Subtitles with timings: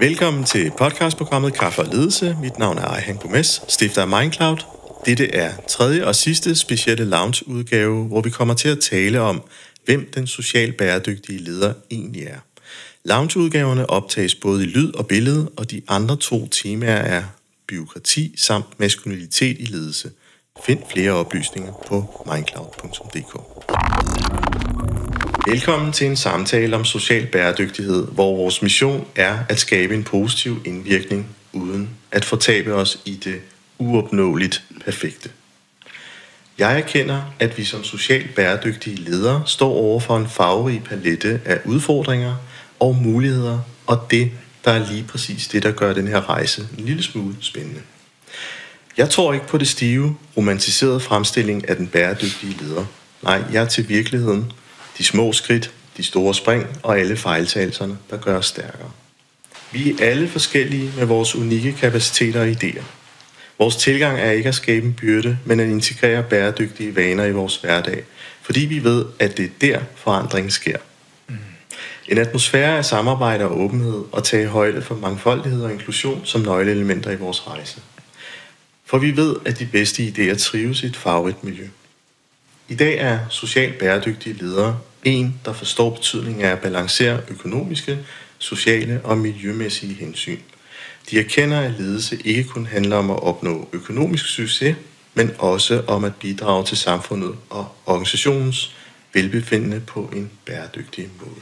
[0.00, 2.36] Velkommen til podcastprogrammet Kaffe og Ledelse.
[2.40, 4.56] Mit navn er Ejhan Gomes, stifter af Mindcloud.
[5.06, 9.42] Dette er tredje og sidste specielle lounge-udgave, hvor vi kommer til at tale om,
[9.84, 12.38] hvem den socialt bæredygtige leder egentlig er.
[13.04, 17.22] Lounge-udgaverne optages både i lyd og billede, og de andre to temaer er
[17.68, 20.10] byråkrati samt maskulinitet i ledelse.
[20.66, 23.77] Find flere oplysninger på mindcloud.dk.
[25.46, 30.62] Velkommen til en samtale om social bæredygtighed, hvor vores mission er at skabe en positiv
[30.64, 33.40] indvirkning uden at fortabe os i det
[33.78, 35.30] uopnåeligt perfekte.
[36.58, 41.60] Jeg erkender, at vi som socialt bæredygtige ledere står over for en farverig palette af
[41.64, 42.34] udfordringer
[42.80, 44.30] og muligheder, og det,
[44.64, 47.80] der er lige præcis det, der gør den her rejse en lille smule spændende.
[48.96, 52.84] Jeg tror ikke på det stive, romantiserede fremstilling af den bæredygtige leder.
[53.22, 54.52] Nej, jeg er til virkeligheden
[54.98, 58.90] de små skridt, de store spring og alle fejltagelserne, der gør os stærkere.
[59.72, 62.82] Vi er alle forskellige med vores unikke kapaciteter og idéer.
[63.58, 67.56] Vores tilgang er ikke at skabe en byrde, men at integrere bæredygtige vaner i vores
[67.56, 68.04] hverdag,
[68.42, 70.76] fordi vi ved, at det er der forandringen sker.
[72.08, 77.10] En atmosfære af samarbejde og åbenhed og tage højde for mangfoldighed og inklusion som nøgleelementer
[77.10, 77.80] i vores rejse.
[78.84, 81.68] For vi ved, at de bedste idéer trives i et farverigt miljø.
[82.68, 87.98] I dag er socialt bæredygtige ledere en, der forstår betydningen af at balancere økonomiske,
[88.38, 90.38] sociale og miljømæssige hensyn.
[91.10, 94.76] De erkender, at ledelse ikke kun handler om at opnå økonomisk succes,
[95.14, 98.74] men også om at bidrage til samfundet og organisationens
[99.14, 101.40] velbefindende på en bæredygtig måde.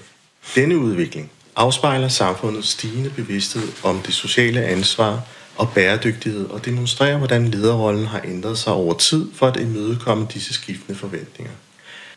[0.54, 5.20] Denne udvikling afspejler samfundets stigende bevidsthed om det sociale ansvar
[5.56, 10.54] og bæredygtighed og demonstrerer, hvordan lederrollen har ændret sig over tid for at imødekomme disse
[10.54, 11.52] skiftende forventninger.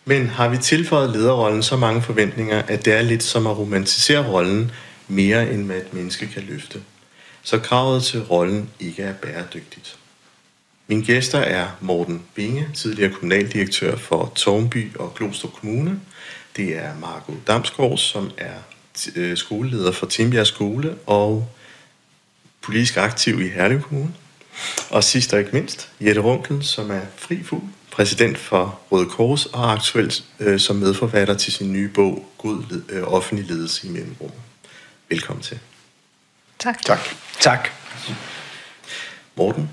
[0.10, 4.28] Men har vi tilføjet lederrollen så mange forventninger, at det er lidt som at romantisere
[4.28, 4.72] rollen
[5.08, 6.82] mere end hvad et menneske kan løfte.
[7.44, 9.98] Så kravet til rollen ikke er bæredygtigt.
[10.88, 16.00] Mine gæster er Morten Binge, tidligere kommunaldirektør for Tornby og Glostrup Kommune.
[16.56, 18.56] Det er Marco Damsgaard, som er
[19.16, 21.50] øh, skoleleder for Timbjerg Skole og
[22.62, 24.14] politisk aktiv i Herlev Kommune.
[24.90, 29.46] Og sidst og ikke mindst, Jette Runkel, som er fri fugl præsident for Røde Kors
[29.46, 34.32] og aktuelt øh, som medforfatter til sin nye bog, God øh, offentlig ledelse i mellemrum.
[35.10, 35.60] Velkommen til.
[36.60, 36.82] Tak.
[36.82, 37.00] Tak.
[37.40, 37.70] Tak.
[39.36, 39.70] Morten,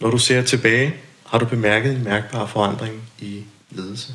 [0.00, 0.94] når du ser tilbage,
[1.26, 4.14] har du bemærket en mærkbar forandring i ledelse?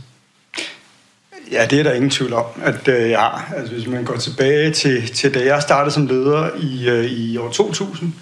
[1.51, 3.53] Ja, det er der ingen tvivl om, at øh, jeg har.
[3.55, 7.37] Altså, hvis man går tilbage til, til da jeg startede som leder i, øh, i
[7.37, 8.13] år 2000,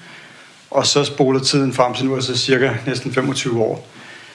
[0.71, 3.87] og så spoler tiden frem til nu, altså cirka næsten 25 år,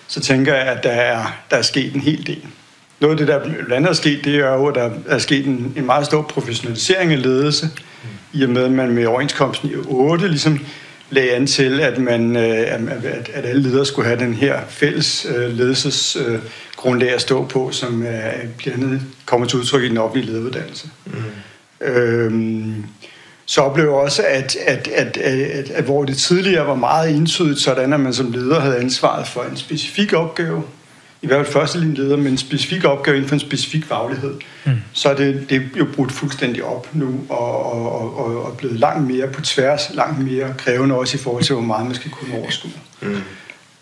[0.09, 2.43] så tænker jeg, at der er, der er sket en hel del.
[3.01, 5.47] Noget af det, der blandt andet er sket, det er jo, at der er sket
[5.47, 7.71] en, en meget stor professionalisering af ledelse,
[8.33, 10.61] i og med, at man med overenskomsten i 8 ligesom
[11.11, 12.81] lagde an til, at, man, øh, at,
[13.35, 18.01] at alle ledere skulle have den her fælles øh, ledelsesgrundlag at stå på, som
[18.59, 20.89] blandt andet kommer til udtryk i den offentlige lederuddannelse.
[21.07, 21.13] Mm.
[21.81, 22.85] Øhm,
[23.47, 27.59] så oplever jeg også, at, at, at, at, at hvor det tidligere var meget entydigt,
[27.59, 30.63] sådan at man som leder havde ansvaret for en specifik opgave,
[31.23, 34.35] i hvert fald første linje leder, men en specifik opgave inden for en specifik faglighed,
[34.65, 34.73] mm.
[34.93, 38.79] så er det, det er jo brudt fuldstændig op nu, og, og, og, og blevet
[38.79, 42.11] langt mere på tværs, langt mere krævende også i forhold til, hvor meget man skal
[42.11, 42.73] kunne overskue.
[43.03, 43.23] Mm.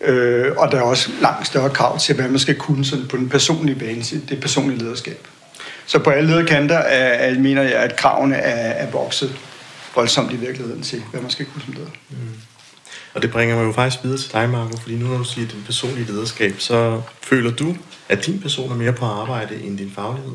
[0.00, 3.16] Øh, og der er også langt større krav til, hvad man skal kunne sådan på
[3.16, 5.26] den personlige bane, det personlige lederskab.
[5.86, 9.36] Så på alle lederkanter er, er, mener jeg, at kravene er, er vokset
[9.94, 11.90] voldsomt i virkeligheden til, hvad man skal kunne som leder.
[12.10, 12.16] Mm.
[13.14, 15.48] Og det bringer mig jo faktisk videre til dig, Marco, fordi nu når du siger
[15.48, 17.76] din personlige lederskab, så føler du,
[18.08, 20.32] at din person er mere på arbejde end din faglighed?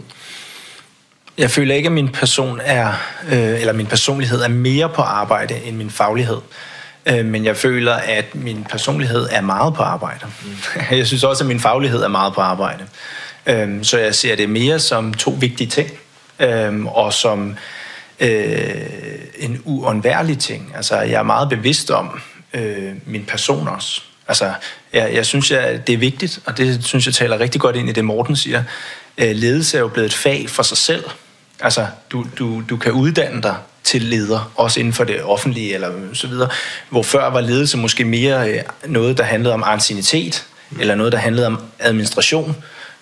[1.38, 2.94] Jeg føler ikke, at min person er,
[3.32, 6.38] øh, eller min personlighed er mere på arbejde end min faglighed.
[7.06, 10.26] Øh, men jeg føler, at min personlighed er meget på arbejde.
[10.46, 10.52] Mm.
[10.98, 12.84] Jeg synes også, at min faglighed er meget på arbejde.
[13.46, 15.90] Øh, så jeg ser det mere som to vigtige ting,
[16.40, 17.58] øh, og som
[18.20, 18.76] øh,
[19.40, 20.74] en uundværlig ting.
[20.76, 22.20] Altså, jeg er meget bevidst om
[22.54, 24.02] øh, min person også.
[24.28, 24.54] Altså,
[24.94, 27.90] jeg, jeg synes, jeg, det er vigtigt, og det synes jeg taler rigtig godt ind
[27.90, 28.64] i det, Morten siger.
[29.18, 31.04] Øh, ledelse er jo blevet et fag for sig selv.
[31.60, 35.92] Altså, du, du, du kan uddanne dig til leder, også inden for det offentlige eller
[36.14, 36.50] så videre.
[36.90, 40.46] Hvor før var ledelse måske mere øh, noget, der handlede om ancienitet,
[40.80, 42.56] eller noget, der handlede om administration.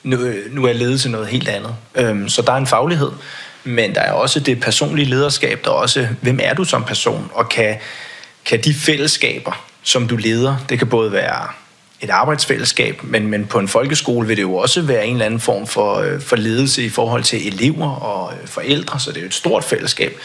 [0.03, 1.75] Nu, øh, nu er ledelse noget helt andet.
[1.95, 3.11] Øhm, så der er en faglighed.
[3.65, 7.31] Men der er også det personlige lederskab, der er også, hvem er du som person,
[7.33, 7.75] og kan,
[8.45, 11.47] kan de fællesskaber, som du leder, det kan både være
[12.01, 15.39] et arbejdsfællesskab, men, men på en folkeskole vil det jo også være en eller anden
[15.39, 19.21] form for, øh, for ledelse i forhold til elever og øh, forældre, så det er
[19.21, 20.17] jo et stort fællesskab.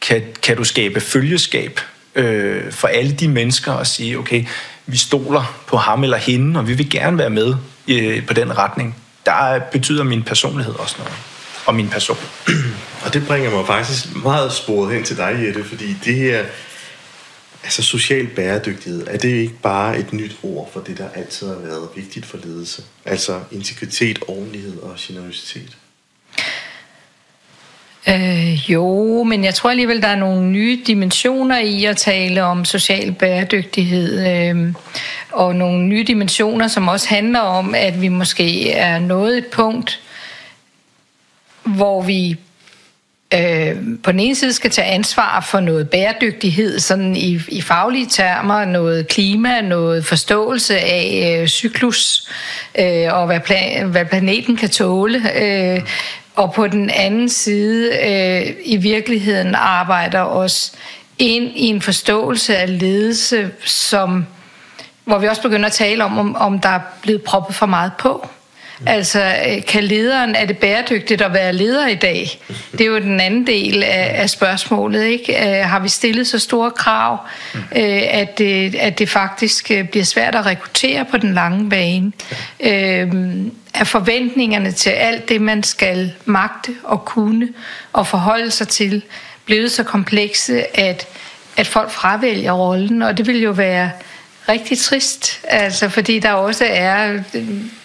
[0.00, 1.80] kan, kan du skabe følgeskab
[2.14, 4.44] øh, for alle de mennesker og sige, okay,
[4.86, 7.54] vi stoler på ham eller hende, og vi vil gerne være med
[7.88, 8.96] øh, på den retning.
[9.26, 11.14] Der betyder min personlighed også noget,
[11.66, 12.16] og min person.
[13.04, 16.44] Og det bringer mig faktisk meget sporet hen til dig, Jette, fordi det her,
[17.64, 21.54] altså social bæredygtighed, er det ikke bare et nyt ord for det, der altid har
[21.54, 22.82] været vigtigt for ledelse?
[23.04, 25.76] Altså integritet, ordentlighed og generøsitet?
[28.08, 32.64] Øh, jo, men jeg tror alligevel, der er nogle nye dimensioner i at tale om
[32.64, 34.26] social bæredygtighed.
[34.28, 34.74] Øh,
[35.32, 40.00] og nogle nye dimensioner, som også handler om, at vi måske er nået et punkt,
[41.64, 42.36] hvor vi
[43.34, 48.06] øh, på den ene side skal tage ansvar for noget bæredygtighed, sådan i, i faglige
[48.06, 52.28] termer, noget klima, noget forståelse af øh, cyklus,
[52.78, 55.22] øh, og hvad, plan, hvad planeten kan tåle.
[55.42, 55.80] Øh,
[56.34, 60.72] og på den anden side øh, i virkeligheden arbejder os
[61.18, 64.26] ind i en forståelse af ledelse, som,
[65.04, 67.92] hvor vi også begynder at tale om, om, om der er blevet proppet for meget
[67.98, 68.28] på.
[68.86, 72.40] Altså, øh, kan lederen, er det bæredygtigt at være leder i dag?
[72.72, 75.32] Det er jo den anden del af, af spørgsmålet, ikke?
[75.32, 77.18] Uh, har vi stillet så store krav,
[77.54, 77.60] uh,
[78.10, 82.12] at, det, at det faktisk bliver svært at rekruttere på den lange bane?
[83.74, 87.48] Er forventningerne til alt det, man skal magte og kunne
[87.92, 89.02] og forholde sig til,
[89.44, 91.06] blevet så komplekse, at,
[91.56, 93.90] at folk fravælger rollen, og det vil jo være
[94.48, 97.18] rigtig trist, altså fordi der også er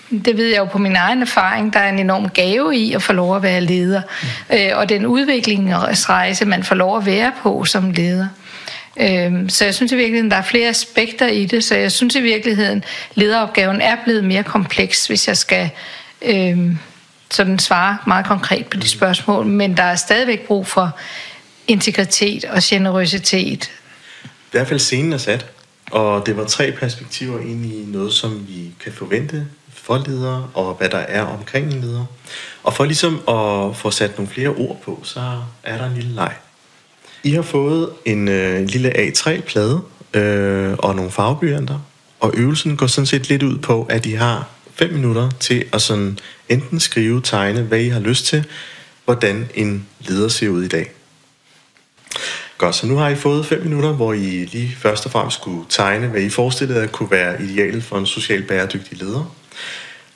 [0.09, 3.03] det ved jeg jo på min egen erfaring, der er en enorm gave i at
[3.03, 4.01] få lov at være leder.
[4.50, 4.56] Mm.
[4.57, 8.27] Øh, og den udviklingsrejse, man får lov at være på som leder.
[9.00, 12.15] Øh, så jeg synes i virkeligheden, der er flere aspekter i det, så jeg synes
[12.15, 12.83] i virkeligheden,
[13.15, 15.69] lederopgaven er blevet mere kompleks, hvis jeg skal
[16.21, 16.57] øh,
[17.31, 19.45] sådan svare meget konkret på de spørgsmål.
[19.45, 20.97] Men der er stadigvæk brug for
[21.67, 23.71] integritet og generøsitet.
[24.23, 25.45] I hvert fald scenen er sat,
[25.91, 29.47] og det var tre perspektiver ind i noget, som vi kan forvente
[29.89, 32.06] for ledere, og hvad der er omkring en leder.
[32.63, 36.15] Og for ligesom at få sat nogle flere ord på, så er der en lille
[36.15, 36.33] leg.
[37.24, 39.81] I har fået en øh, lille A3-plade
[40.13, 41.80] øh, og nogle farveblyanter,
[42.19, 45.81] og øvelsen går sådan set lidt ud på, at I har 5 minutter til at
[45.81, 46.19] sådan
[46.50, 48.44] enten skrive, tegne, hvad I har lyst til,
[49.06, 50.91] hvordan en leder ser ud i dag.
[52.57, 55.65] Godt, så nu har I fået 5 minutter, hvor I lige først og fremmest skulle
[55.69, 59.36] tegne, hvad I forestillede at kunne være idealet for en socialt bæredygtig leder.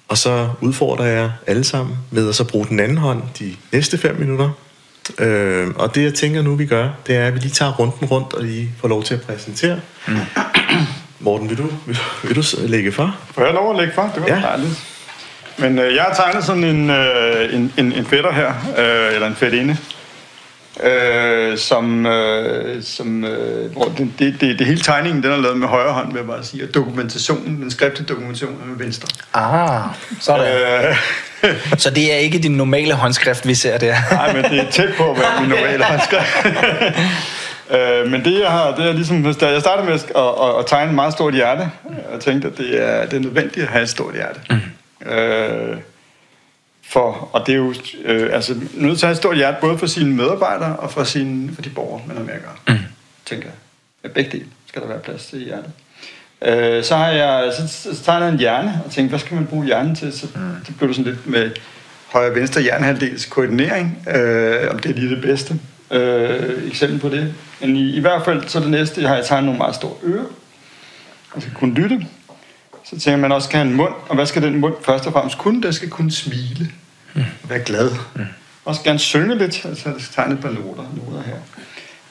[0.08, 3.98] Og så udfordrer jeg alle sammen med at så bruge den anden hånd de næste
[3.98, 4.50] 5 minutter.
[5.20, 8.08] Øh, og det jeg tænker nu vi gør, det er at vi lige tager runden
[8.08, 9.80] rundt og lige får lov til at præsentere.
[10.08, 10.18] Mm.
[11.20, 13.16] Morten, vil du, vil, vil du lægge for?
[13.32, 14.12] Får jeg lov at lægge for?
[14.16, 14.42] Det var ja.
[14.42, 14.84] dejligt.
[15.58, 19.28] Men øh, jeg har tegnet sådan en, øh, en, en, en fætter her, øh, eller
[19.28, 19.78] en fætinde,
[20.84, 25.58] øh, som, øh, som øh, hvor det, det, det, det hele tegningen den er lavet
[25.58, 29.08] med højre hånd, vil jeg bare sige, og dokumentationen, den skriftlige dokumentation er med venstre.
[29.34, 29.82] Ah,
[30.20, 30.46] sådan.
[30.46, 30.96] Øh,
[31.78, 33.96] så det er ikke din normale håndskrift, vi ser der?
[34.12, 36.46] Nej, men det er tæt på at være min normale håndskrift.
[37.76, 40.66] øh, men det jeg har, det er ligesom, da jeg startede med at, at, at
[40.68, 41.72] tegne et meget stort hjerte,
[42.14, 44.40] og tænkte, at det er, det er nødvendigt at have et stort hjerte.
[44.50, 45.12] Mm.
[45.12, 45.78] Øh,
[46.94, 47.74] for, og det er jo
[48.04, 51.04] øh, altså, nødt til at have et stort hjerte, både for sine medarbejdere og for,
[51.04, 52.76] sine, for de borgere, man har med at gøre.
[52.78, 52.84] Mm.
[53.26, 53.56] Tænker jeg.
[54.04, 55.72] Med begge dele skal der være plads til i hjertet.
[56.42, 59.66] Øh, så har jeg så, så jeg en hjerne og tænkte, hvad skal man bruge
[59.66, 60.14] hjernen til?
[60.14, 60.42] Så mm.
[60.68, 61.52] det blev det sådan lidt med
[62.12, 65.60] højre venstre hjernehalvdels koordinering, øh, om det er lige det bedste
[65.92, 67.34] øh, eksempel på det.
[67.62, 70.26] Men i, i hvert fald, så det næste, har jeg tegnet nogle meget store ører.
[71.36, 72.08] Man skal kunne lytte.
[72.84, 75.14] Så tænker man også, skal have en mund, og hvad skal den mund først og
[75.14, 75.62] fremmest kunne?
[75.62, 76.72] Det skal kunne smile
[77.14, 77.24] mm.
[77.44, 77.92] Vær glad.
[78.16, 78.26] Mm.
[78.66, 81.38] Også gerne synge lidt, altså jeg tegne et par noter, noter her.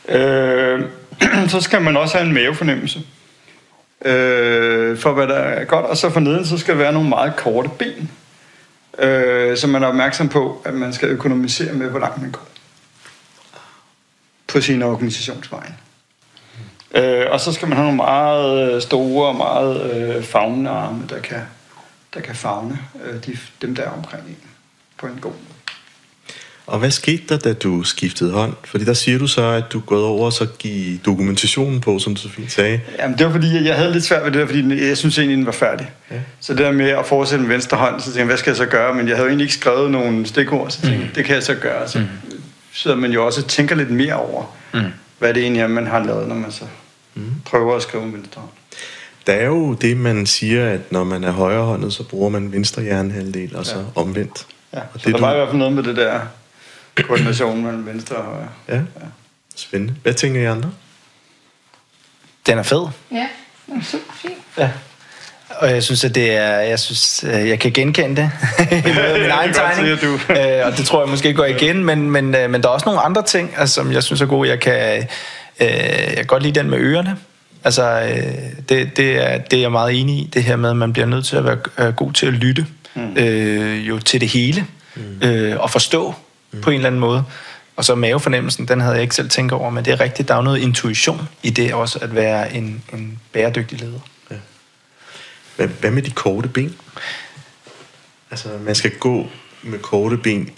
[0.09, 0.89] Øh,
[1.51, 3.01] så skal man også have en mavefornemmelse
[4.05, 7.09] øh, for hvad der er godt, og så for neden, så skal der være nogle
[7.09, 8.11] meget korte ben,
[8.99, 12.49] øh, så man er opmærksom på, at man skal økonomisere med, hvor langt man går
[14.47, 15.75] på sin organisationsvejen.
[16.95, 21.07] Øh, og så skal man have nogle meget øh, store og meget øh, fagnende arme,
[21.09, 21.41] der kan,
[22.15, 24.37] der kan fagne øh, de, dem, der er omkring en
[25.03, 25.53] på en god måde.
[26.67, 28.53] Og hvad skete der, da du skiftede hånd?
[28.65, 31.99] Fordi der siger du så, at du er gået over og så give dokumentationen på,
[31.99, 32.81] som du så fint sagde.
[32.99, 35.37] Jamen det var fordi, jeg havde lidt svært ved det der, fordi jeg synes egentlig,
[35.37, 35.91] den var færdig.
[36.11, 36.17] Ja.
[36.41, 38.57] Så det der med at fortsætte med venstre hånd, så tænkte jeg, hvad skal jeg
[38.57, 38.95] så gøre?
[38.95, 41.13] Men jeg havde jo egentlig ikke skrevet nogen stikord, så tænkte mm.
[41.15, 41.89] det kan jeg så gøre.
[41.89, 42.07] Så mm.
[42.73, 44.81] sidder man jo også og tænker lidt mere over, mm.
[45.19, 46.65] hvad det egentlig er, man har lavet, når man så
[47.15, 47.23] mm.
[47.45, 48.53] prøver at skrive med venstre hånd.
[49.27, 52.83] Der er jo det, man siger, at når man er højrehåndet, så bruger man venstre
[52.83, 53.85] hjernehalvdel, og så ja.
[53.95, 54.47] omvendt.
[54.75, 55.35] Ja, så det, der var du...
[55.35, 56.21] i hvert fald noget med det der
[57.07, 58.49] koordination mellem venstre og højre.
[58.69, 58.75] Ja.
[58.75, 58.81] ja.
[59.57, 59.95] Spændende.
[60.03, 60.71] Hvad tænker I andre?
[62.47, 62.87] Den er fed.
[63.13, 63.27] Ja,
[63.67, 64.35] det er super fint.
[64.59, 64.71] Ja.
[65.59, 68.31] Og jeg synes, at det er, jeg synes, øh, jeg kan genkende det
[68.87, 70.01] i min egen tegning.
[70.01, 72.73] du- Øh, og det tror jeg måske går igen, men, men, øh, men der er
[72.73, 74.49] også nogle andre ting, altså, som jeg synes er gode.
[74.49, 74.97] Jeg kan,
[75.61, 77.17] øh, jeg kan godt lide den med ørerne.
[77.65, 78.33] Altså, øh,
[78.69, 81.07] det, det, er, det er jeg meget enig i, det her med, at man bliver
[81.07, 83.17] nødt til at være øh, god til at lytte mm.
[83.17, 85.23] øh, jo til det hele, mm.
[85.23, 86.15] øh, og forstå
[86.53, 86.61] mm.
[86.61, 87.25] på en eller anden måde.
[87.77, 90.35] Og så mavefornemmelsen, den havde jeg ikke selv tænkt over, men det er rigtigt, der
[90.35, 93.99] er noget intuition i det også, at være en, en bæredygtig leder.
[95.57, 96.77] Hvad, hvad med de korte ben?
[98.31, 99.27] Altså, man skal gå
[99.63, 100.51] med korte ben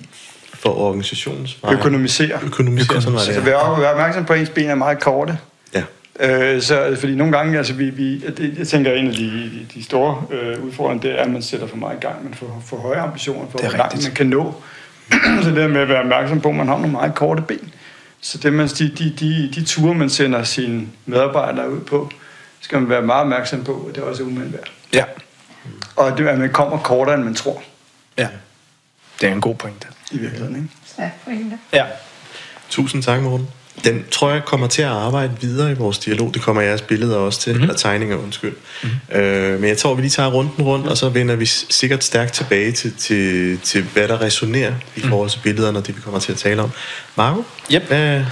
[0.55, 1.73] for organisationens vej.
[1.73, 2.39] Økonomisere.
[2.43, 3.47] Økonomisere, sådan var Altså, det.
[3.47, 5.39] vær, vær opmærksom på, at ens ben er meget korte.
[6.21, 9.51] Øh, så, fordi nogle gange, altså vi, vi, det, jeg tænker, at en af de,
[9.75, 12.63] de, store øh, udfordringer, det er, at man sætter for meget i gang, man får
[12.67, 14.63] for høje ambitioner for, er hvor langt man kan nå.
[15.43, 17.75] så det der med at være opmærksom på, at man har nogle meget korte ben.
[18.21, 22.11] Så det, man, de, de, de, de ture, man sender sine medarbejdere ud på,
[22.61, 24.69] skal man være meget opmærksom på, at det også er umiddelbart værd.
[24.93, 25.05] Ja.
[25.97, 27.63] Og det, at man kommer kortere, end man tror
[28.19, 28.29] ja.
[29.21, 29.87] Det er en god pointe.
[30.11, 30.57] i virkeligheden.
[30.57, 30.69] Ikke?
[30.99, 31.59] Ja, pointe.
[31.73, 31.85] Ja.
[32.71, 33.49] Tusind tak, Morten.
[33.85, 36.35] Den tror jeg kommer til at arbejde videre i vores dialog.
[36.35, 37.63] Det kommer jeres billeder også til, mm-hmm.
[37.63, 38.55] eller tegninger, undskyld.
[38.83, 39.21] Mm-hmm.
[39.21, 42.33] Øh, men jeg tror, vi lige tager runden rundt, og så vender vi sikkert stærkt
[42.33, 46.21] tilbage til, til, til hvad der resonerer i forhold til billederne og det, vi kommer
[46.21, 46.71] til at tale om.
[47.17, 47.45] Marco?
[47.73, 47.83] Yep.
[47.89, 48.25] Hvad,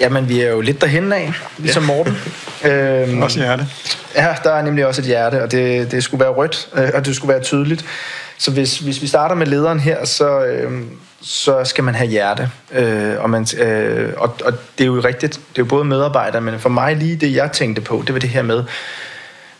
[0.00, 2.16] Jamen, vi er jo lidt derhen af, ligesom Morten.
[2.70, 3.66] øhm, Også hjerte.
[4.16, 7.06] Ja, der er nemlig også et hjerte, og det, det skulle være rødt, øh, og
[7.06, 7.84] det skulle være tydeligt.
[8.38, 10.82] Så hvis, hvis vi starter med lederen her, så, øh,
[11.22, 12.50] så skal man have hjerte.
[12.72, 16.40] Øh, og, man, øh, og, og det er jo rigtigt, det er jo både medarbejdere,
[16.40, 18.64] men for mig lige det, jeg tænkte på, det var det her med,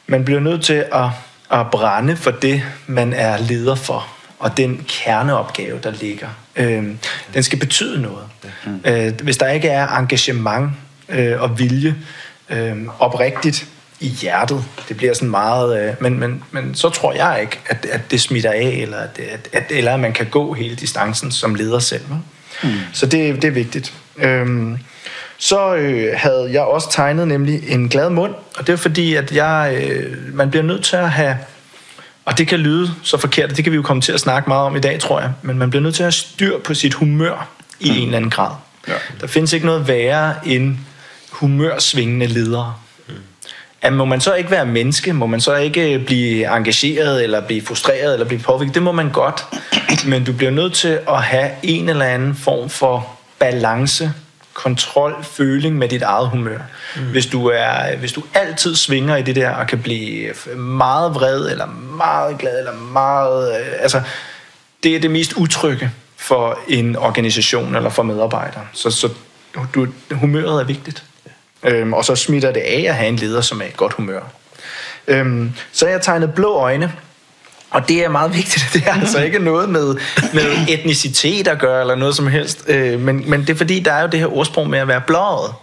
[0.07, 1.09] man bliver nødt til at,
[1.51, 4.07] at brænde for det, man er leder for,
[4.39, 6.29] og den kerneopgave, der ligger.
[6.57, 6.85] Øh,
[7.35, 8.25] den skal betyde noget.
[8.85, 10.71] Øh, hvis der ikke er engagement
[11.09, 11.95] øh, og vilje
[12.51, 13.67] øh, oprigtigt
[14.01, 15.89] i hjertet, det bliver sådan meget...
[15.89, 19.19] Øh, men, men, men så tror jeg ikke, at, at det smitter af, eller at,
[19.19, 22.05] at, at, eller at man kan gå hele distancen som leder selv.
[22.63, 22.71] Mm.
[22.93, 23.93] Så det, det er vigtigt.
[24.17, 24.79] Øhm,
[25.39, 29.33] så øh, havde jeg også tegnet nemlig en glad mund, og det er fordi, at
[29.33, 31.39] jeg, øh, man bliver nødt til at have,
[32.25, 34.67] og det kan lyde så forkert, det kan vi jo komme til at snakke meget
[34.67, 36.95] om i dag, tror jeg, men man bliver nødt til at have styr på sit
[36.95, 37.49] humør
[37.81, 38.55] i en eller anden grad.
[38.89, 38.95] Ja.
[39.21, 40.77] Der findes ikke noget værre end
[41.31, 42.75] humørsvingende ledere.
[43.83, 45.13] At må man så ikke være menneske?
[45.13, 48.75] Må man så ikke blive engageret, eller blive frustreret, eller blive påvirket?
[48.75, 49.45] Det må man godt.
[50.07, 53.07] Men du bliver nødt til at have en eller anden form for
[53.39, 54.13] balance,
[54.55, 56.59] kontrol, føling med dit eget humør.
[56.97, 57.03] Mm.
[57.03, 61.51] Hvis, du er, hvis du altid svinger i det der, og kan blive meget vred,
[61.51, 63.61] eller meget glad, eller meget...
[63.61, 64.03] øh, Altså,
[64.83, 68.67] det er det mest utrygge for en organisation eller for medarbejdere.
[68.73, 69.09] Så, så
[69.75, 71.05] du, humøret er vigtigt.
[71.63, 74.21] Øhm, og så smitter det af at have en leder, som er i godt humør.
[75.07, 76.93] Øhm, så jeg tegnet blå øjne,
[77.71, 78.67] og det er meget vigtigt.
[78.73, 79.97] Det er altså ikke noget med,
[80.33, 82.65] med etnicitet at gøre, eller noget som helst.
[82.67, 85.01] Øh, men, men det er fordi, der er jo det her ordsprog med at være
[85.01, 85.55] blåret.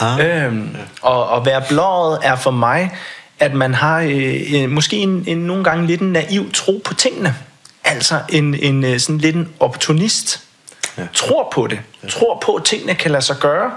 [0.00, 0.44] Ah.
[0.44, 2.90] Øhm, og at være blåret er for mig,
[3.38, 6.94] at man har øh, øh, måske en, en, nogle gange lidt en naiv tro på
[6.94, 7.34] tingene.
[7.84, 10.40] Altså en, en øh, sådan lidt en opportunist.
[10.98, 11.02] Ja.
[11.14, 11.80] Tror på det.
[12.02, 12.08] Ja.
[12.08, 13.70] Tror på, at tingene kan lade sig gøre.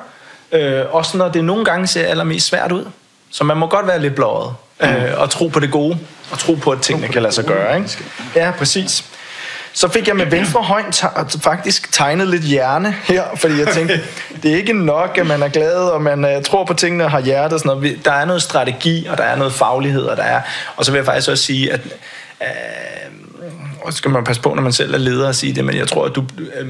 [0.52, 2.86] Øh, også når det nogle gange ser allermest svært ud.
[3.30, 4.56] Så man må godt være lidt blåret.
[4.82, 5.98] Øh, og tro på det gode.
[6.32, 7.78] Og tro på, at tingene kan lade sig gøre.
[7.78, 7.90] Ikke?
[8.36, 9.06] Ja, præcis.
[9.74, 10.94] Så fik jeg med venstre hånd
[11.42, 14.00] faktisk tegnet lidt hjerne her, fordi jeg tænkte,
[14.44, 17.12] det er ikke nok, at man er glad, og man uh, tror på tingene og
[17.12, 18.06] har hjerte og sådan noget.
[18.06, 20.42] Der er noget strategi, og der er noget faglighed, og der er...
[20.76, 21.82] Og så vil jeg faktisk også sige, at...
[22.42, 22.48] Uh,
[23.82, 25.78] og så skal man passe på, når man selv er leder at sige det, men
[25.78, 26.22] jeg tror, at du...
[26.22, 26.68] Uh,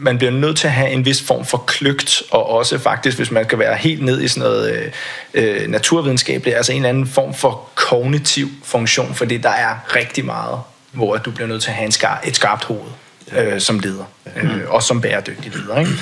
[0.00, 3.30] man bliver nødt til at have en vis form for kløgt, og også faktisk, hvis
[3.30, 4.92] man skal være helt ned i sådan noget øh,
[5.34, 10.58] øh, naturvidenskabeligt, altså en eller anden form for kognitiv funktion, fordi der er rigtig meget,
[10.92, 12.90] hvor du bliver nødt til at have en skar, et skarpt hoved
[13.36, 14.04] øh, som leder,
[14.36, 15.78] øh, også som bæredygtig leder.
[15.78, 15.92] Ikke?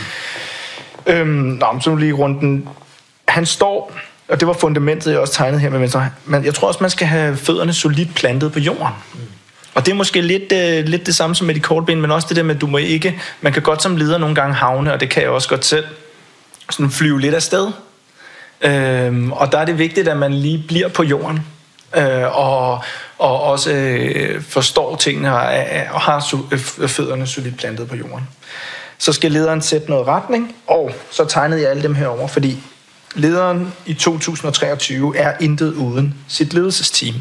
[1.07, 2.69] Øhm, nå, så lige runden.
[3.29, 3.93] Han står,
[4.29, 6.11] og det var fundamentet, jeg også tegnede her med venstre.
[6.25, 8.95] Men jeg tror også, man skal have fødderne solidt plantet på jorden.
[9.79, 12.11] Og det er måske lidt, øh, lidt det samme som med de korte ben, men
[12.11, 13.21] også det der med, at du må ikke...
[13.41, 15.85] Man kan godt som leder nogle gange havne, og det kan jeg også godt selv,
[16.71, 17.71] sådan flyve lidt afsted.
[18.61, 21.41] Øhm, og der er det vigtigt, at man lige bliver på jorden.
[21.97, 22.83] Øh, og,
[23.19, 27.97] og også øh, forstår tingene og, øh, og har su- øh, fødderne solidt plantet på
[27.97, 28.29] jorden.
[28.99, 32.59] Så skal lederen sætte noget retning, og så tegnede jeg alle dem herover, fordi
[33.15, 37.15] lederen i 2023 er intet uden sit ledelsesteam.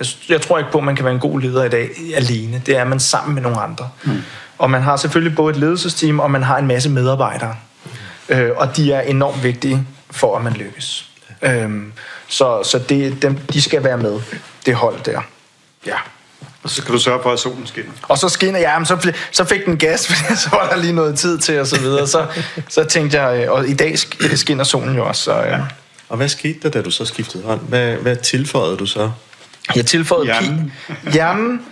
[0.00, 2.62] Jeg, jeg tror ikke på, at man kan være en god leder i dag alene.
[2.66, 3.88] Det er man sammen med nogle andre.
[4.04, 4.22] Mm.
[4.58, 7.54] Og man har selvfølgelig både et ledelsesteam, og man har en masse medarbejdere.
[8.28, 11.10] Øh, og de er enormt vigtige for, at man lykkes.
[11.42, 11.92] Øhm,
[12.28, 14.20] så så det, dem, de skal være med,
[14.66, 15.20] det hold der.
[15.86, 15.96] Ja.
[16.62, 17.92] Og så skal du sørge for, at solen skinner.
[18.02, 20.92] Og så skinner jeg, ja, så, så fik den gas, for så var der lige
[20.92, 22.06] noget tid til, og så videre.
[22.06, 22.26] Så,
[22.68, 23.98] så tænkte jeg, øh, og i dag
[24.34, 25.22] skinner solen jo også.
[25.22, 25.58] Så, ja.
[26.08, 27.60] Og hvad skete der, da du så skiftede hånd?
[27.60, 29.10] Hvad, hvad tilføjede du så?
[29.76, 30.72] Jeg tilføjede Hjernen.
[31.04, 31.62] Pi, hjernen,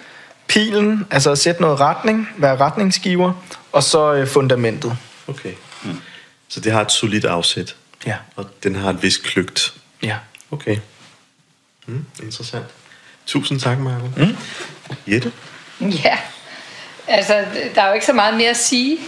[0.49, 3.33] pilen, altså at sætte noget retning, være retningsgiver,
[3.73, 4.97] og så øh, fundamentet.
[5.29, 5.53] Okay.
[5.83, 6.01] Mm.
[6.49, 7.77] Så det har et solidt afsæt,
[8.07, 8.15] Ja.
[8.37, 9.75] og den har et vist kløgt.
[10.03, 10.17] Ja.
[10.51, 10.77] Okay.
[11.87, 12.65] Mm, interessant.
[13.27, 14.07] Tusind tak, Marco.
[14.17, 14.37] Mm.
[15.07, 15.33] Jette?
[15.81, 16.19] Ja,
[17.09, 17.35] altså
[17.75, 18.99] der er jo ikke så meget mere at sige.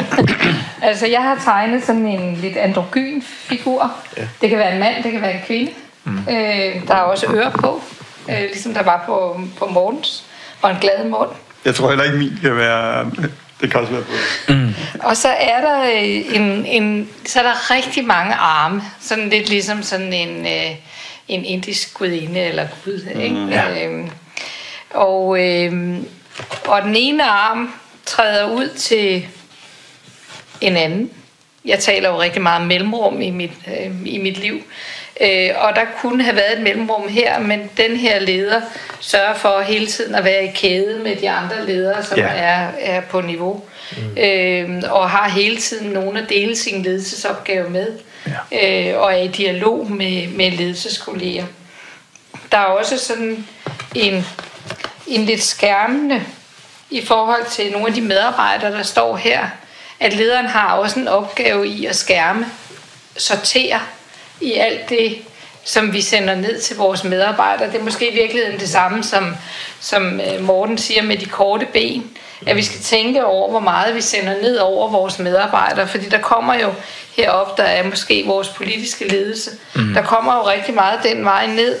[0.82, 3.92] altså jeg har tegnet sådan en lidt androgyn figur.
[4.16, 4.28] Ja.
[4.40, 5.72] Det kan være en mand, det kan være en kvinde.
[6.04, 6.18] Mm.
[6.18, 7.82] Øh, der er også ører på,
[8.30, 10.24] øh, ligesom der var på, på Mortens,
[10.62, 11.30] og en glad mund.
[11.64, 13.10] Jeg tror heller ikke, min kan være...
[13.60, 14.12] Det kan også være på.
[15.08, 19.48] Og så er der øh, en, en, så er der rigtig mange arme, sådan lidt
[19.48, 20.76] ligesom sådan en, øh,
[21.28, 23.34] en indisk gudinde eller gud, ikke?
[23.34, 23.86] Mm, ja.
[23.86, 24.10] øhm,
[24.90, 25.98] og, øh,
[26.66, 27.74] og den ene arm
[28.06, 29.26] træder ud til
[30.60, 31.10] en anden.
[31.64, 34.62] Jeg taler jo rigtig meget om mellemrum i mit, øh, i mit liv.
[35.20, 38.60] Øh, og der kunne have været et mellemrum her, men den her leder
[39.00, 42.26] sørger for hele tiden at være i kæde med de andre ledere, som Ja.
[42.26, 43.64] er, er på niveau.
[43.96, 44.18] Mm.
[44.18, 47.86] Øh, og har hele tiden nogen at dele sin ledelsesopgave med.
[48.52, 48.90] Ja.
[48.92, 51.44] Øh, og er i dialog med, med ledelseskolleger.
[52.52, 53.46] Der er også sådan
[53.94, 54.26] en,
[55.06, 56.22] en lidt skærmende
[56.90, 59.46] i forhold til nogle af de medarbejdere, der står her,
[60.00, 62.46] at lederen har også en opgave i at skærme,
[63.16, 63.80] sortere
[64.40, 65.18] i alt det,
[65.64, 67.70] som vi sender ned til vores medarbejdere.
[67.72, 69.36] Det er måske i virkeligheden det samme, som,
[69.80, 72.10] som øh, Morten siger med de korte ben.
[72.46, 75.88] At vi skal tænke over, hvor meget vi sender ned over vores medarbejdere.
[75.88, 76.72] Fordi der kommer jo
[77.16, 79.50] herop, der er måske vores politiske ledelse.
[79.74, 79.94] Mm.
[79.94, 81.76] Der kommer jo rigtig meget den vej ned.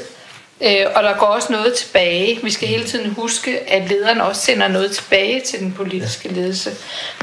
[0.60, 2.40] Øh, og der går også noget tilbage.
[2.42, 6.70] Vi skal hele tiden huske, at lederen også sender noget tilbage til den politiske ledelse.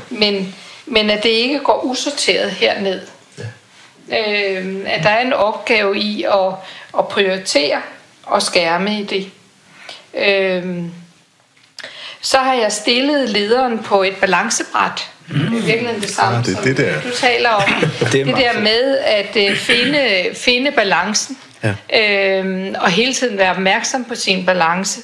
[0.09, 3.01] Men, men at det ikke går usorteret herned.
[4.09, 6.53] Øh, at der er en opgave i at,
[6.97, 7.81] at prioritere
[8.23, 9.31] og skærme i det.
[10.17, 10.83] Øh,
[12.21, 15.09] så har jeg stillet lederen på et balancebræt.
[15.27, 15.39] Mm.
[15.39, 17.01] Det er virkelig det samme, Ah, det er som det der.
[17.01, 17.63] du taler om.
[18.11, 21.37] Det er det, der med at øh, finde, finde balancen.
[21.63, 22.39] Ja.
[22.39, 25.01] Øhm, og hele tiden være opmærksom på sin balance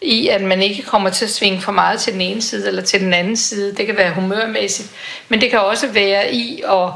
[0.00, 2.82] i, at man ikke kommer til at svinge for meget til den ene side eller
[2.82, 3.76] til den anden side.
[3.76, 4.88] Det kan være humørmæssigt,
[5.28, 6.88] men det kan også være i at,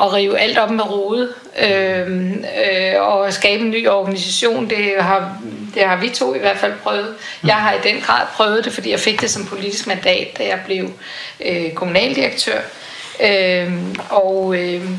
[0.00, 4.70] at rive alt op med rode øh, øh, og skabe en ny organisation.
[4.70, 5.38] Det har,
[5.74, 7.14] det har vi to i hvert fald prøvet.
[7.44, 10.46] Jeg har i den grad prøvet det, fordi jeg fik det som politisk mandat, da
[10.46, 10.90] jeg blev
[11.44, 12.60] øh, kommunaldirektør.
[13.22, 13.72] Øh,
[14.10, 14.54] og...
[14.56, 14.90] Øh,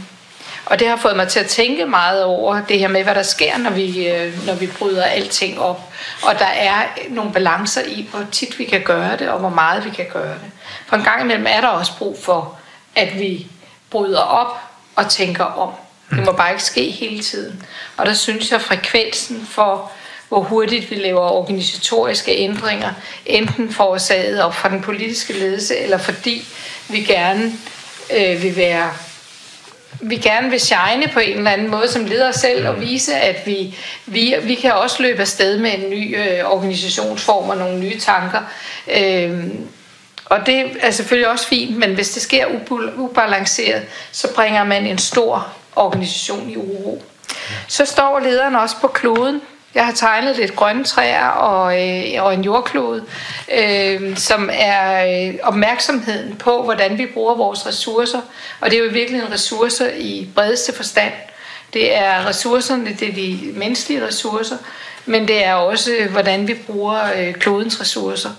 [0.66, 3.24] og det har fået mig til at tænke meget over det her med, hvad der
[3.24, 5.82] sker, når vi, øh, når vi bryder alting op.
[6.24, 9.86] Og der er nogle balancer i, hvor tit vi kan gøre det, og hvor meget
[9.86, 10.52] vi kan gøre det.
[10.88, 12.60] For en gang imellem er der også brug for,
[12.96, 13.48] at vi
[13.90, 14.60] bryder op
[14.96, 15.72] og tænker om.
[16.10, 17.64] Det må bare ikke ske hele tiden.
[17.98, 19.92] Og der synes jeg, at frekvensen for,
[20.28, 22.94] hvor hurtigt vi laver organisatoriske ændringer,
[23.26, 26.48] enten forårsaget op fra den politiske ledelse, eller fordi
[26.90, 27.54] vi gerne
[28.18, 28.94] øh, vil være
[30.02, 33.46] vi gerne vil shine på en eller anden måde som leder selv og vise, at
[33.46, 33.76] vi,
[34.06, 38.40] vi, vi kan også løbe afsted med en ny øh, organisationsform og nogle nye tanker.
[38.88, 39.68] Øhm,
[40.26, 42.46] og det er selvfølgelig også fint, men hvis det sker
[42.98, 47.04] ubalanceret, så bringer man en stor organisation i uro.
[47.68, 49.42] Så står lederen også på kloden.
[49.76, 53.06] Jeg har tegnet lidt grønne træer og, øh, og en jordklode,
[53.60, 58.22] øh, som er øh, opmærksomheden på, hvordan vi bruger vores ressourcer.
[58.60, 61.14] Og det er jo virkelig en ressourcer i bredeste forstand.
[61.74, 64.58] Det er ressourcerne, det er de menneskelige ressourcer,
[65.06, 68.30] men det er også, øh, hvordan vi bruger øh, klodens ressourcer.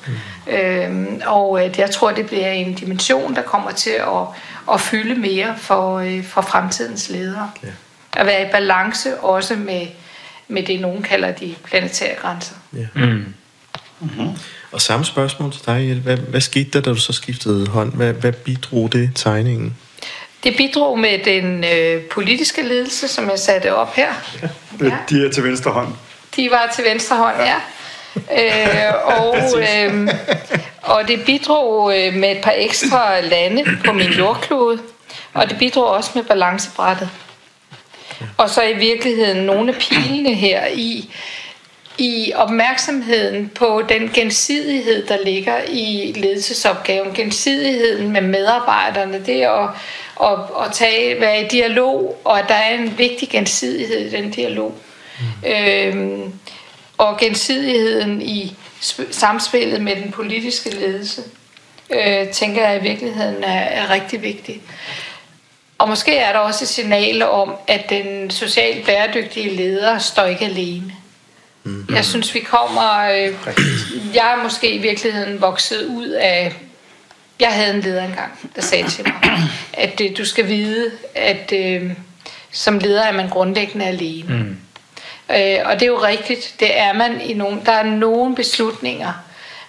[0.46, 0.52] Mm.
[0.52, 4.26] Øhm, og øh, jeg tror, det bliver en dimension, der kommer til at,
[4.72, 7.50] at fylde mere for, øh, for fremtidens ledere.
[7.62, 7.68] Ja.
[8.16, 9.86] At være i balance også med,
[10.48, 12.54] med det, nogen kalder de planetære grænser.
[12.76, 12.86] Ja.
[12.94, 13.34] Mm.
[14.00, 14.28] Mm-hmm.
[14.72, 15.94] Og samme spørgsmål til dig.
[15.94, 17.94] Hvad, hvad skete der, da du så skiftede hånd?
[17.94, 19.76] Hvad, hvad bidrog det tegningen?
[20.44, 24.12] Det bidrog med den øh, politiske ledelse, som jeg satte op her.
[24.78, 25.88] Det, de er til venstre hånd.
[26.36, 27.56] De var til venstre hånd, ja.
[28.16, 30.08] Øh, og, øh,
[30.82, 34.78] og det bidrog øh, med et par ekstra lande på min jordklode,
[35.34, 37.10] og det bidrog også med balancebrættet.
[38.36, 41.10] Og så i virkeligheden nogle af pilene her i,
[41.98, 49.70] i opmærksomheden på den gensidighed, der ligger i ledelsesopgaven, gensidigheden med medarbejderne, det er at,
[50.22, 54.30] at, at tage, være i dialog, og at der er en vigtig gensidighed i den
[54.30, 54.74] dialog.
[55.20, 55.48] Mm.
[55.48, 56.32] Øhm,
[56.98, 58.56] og gensidigheden i
[59.10, 61.22] samspillet med den politiske ledelse,
[61.90, 64.62] øh, tænker jeg i virkeligheden er, er rigtig vigtig.
[65.78, 70.44] Og måske er der også et signal om, at den socialt bæredygtige leder står ikke
[70.44, 70.92] alene.
[71.64, 71.86] Mm.
[71.94, 73.00] Jeg synes, vi kommer...
[73.00, 73.34] Øh,
[74.14, 76.54] jeg er måske i virkeligheden vokset ud af...
[77.40, 79.38] Jeg havde en leder engang, der sagde til mig,
[79.72, 81.90] at øh, du skal vide, at øh,
[82.52, 84.36] som leder er man grundlæggende alene.
[84.36, 84.56] Mm.
[85.30, 87.60] Øh, og det er jo rigtigt, det er man i nogle...
[87.66, 89.12] Der er nogle beslutninger,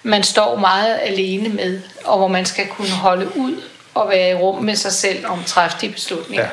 [0.04, 3.62] man står meget alene med, og hvor man skal kunne holde ud
[3.94, 6.44] og være i rum med sig selv om træffe de beslutninger.
[6.44, 6.50] Ja.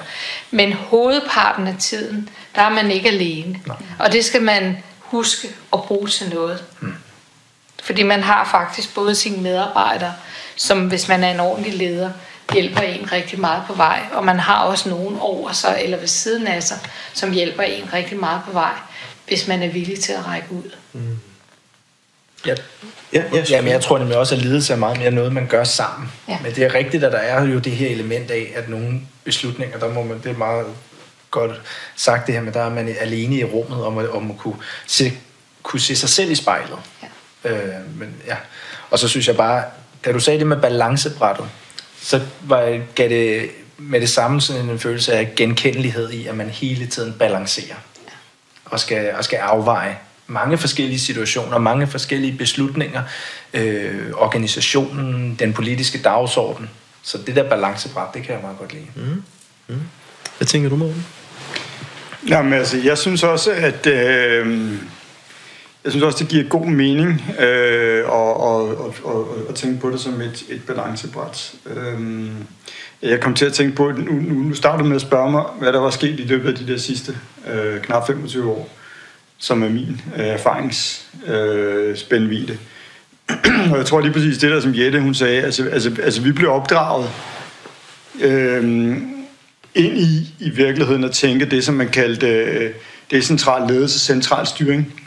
[0.50, 3.60] Men hovedparten af tiden, der er man ikke alene.
[3.66, 3.76] Nej.
[3.98, 6.64] Og det skal man huske at bruge til noget.
[6.80, 6.94] Mm.
[7.82, 10.14] Fordi man har faktisk både sine medarbejdere,
[10.56, 12.10] som hvis man er en ordentlig leder,
[12.52, 14.00] hjælper en rigtig meget på vej.
[14.12, 16.78] Og man har også nogen over sig eller ved siden af sig,
[17.12, 18.72] som hjælper en rigtig meget på vej,
[19.32, 20.70] hvis man er villig til at række ud.
[20.92, 21.18] Mm.
[22.46, 22.54] Ja.
[23.12, 25.46] Ja, ja, ja, men jeg tror nemlig også, at ledelse er meget mere noget, man
[25.46, 26.12] gør sammen.
[26.28, 26.38] Ja.
[26.42, 29.78] Men det er rigtigt, at der er jo det her element af, at nogle beslutninger,
[29.78, 30.66] der må man, det er meget
[31.30, 31.60] godt
[31.96, 34.56] sagt det her med, der er man alene i rummet, om at, om at kunne,
[34.86, 35.12] se,
[35.62, 36.78] kunne se sig selv i spejlet.
[37.44, 37.50] Ja.
[37.50, 38.36] Øh, men, ja.
[38.90, 39.64] Og så synes jeg bare,
[40.04, 41.46] da du sagde det med balancebrættet,
[42.00, 46.50] så var, gav det med det samme sådan en følelse af genkendelighed i, at man
[46.50, 47.76] hele tiden balancerer
[48.72, 53.02] og skal, og skal afveje mange forskellige situationer, mange forskellige beslutninger,
[53.54, 56.70] øh, organisationen, den politiske dagsorden.
[57.02, 58.86] Så det der balancebræt, det kan jeg meget godt lide.
[58.94, 59.22] Mm.
[59.68, 59.80] Mm.
[60.38, 61.06] Hvad tænker du, Morten?
[62.28, 64.72] Jamen altså, jeg synes også, at øh,
[65.84, 69.90] jeg synes også, det giver god mening øh, at, og, og, og, at tænke på
[69.90, 71.54] det som et, et balancebræt.
[71.66, 72.30] Øh,
[73.02, 75.72] jeg kom til at tænke på, nu, nu, nu startede med at spørge mig, hvad
[75.72, 77.16] der var sket i løbet af de der sidste
[77.52, 78.68] øh, knap 25 år,
[79.38, 82.52] som er min øh, erfaringsspændvide.
[82.52, 82.58] Øh,
[83.70, 86.32] og jeg tror lige præcis det der, som Jette hun sagde, altså, altså, altså vi
[86.32, 87.10] blev opdraget
[88.20, 88.64] øh,
[89.74, 92.70] ind i, i virkeligheden at tænke det, som man kaldte øh,
[93.10, 95.01] decentral ledelse, central styring.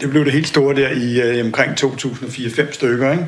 [0.00, 3.26] Det blev det helt store der i øh, omkring 2004-5 stykker, ikke?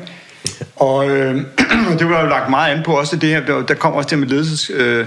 [0.75, 1.35] Og øh,
[1.99, 4.27] det var jo lagt meget an på også det her, der, kom også det med
[4.27, 5.05] ledelses, øh,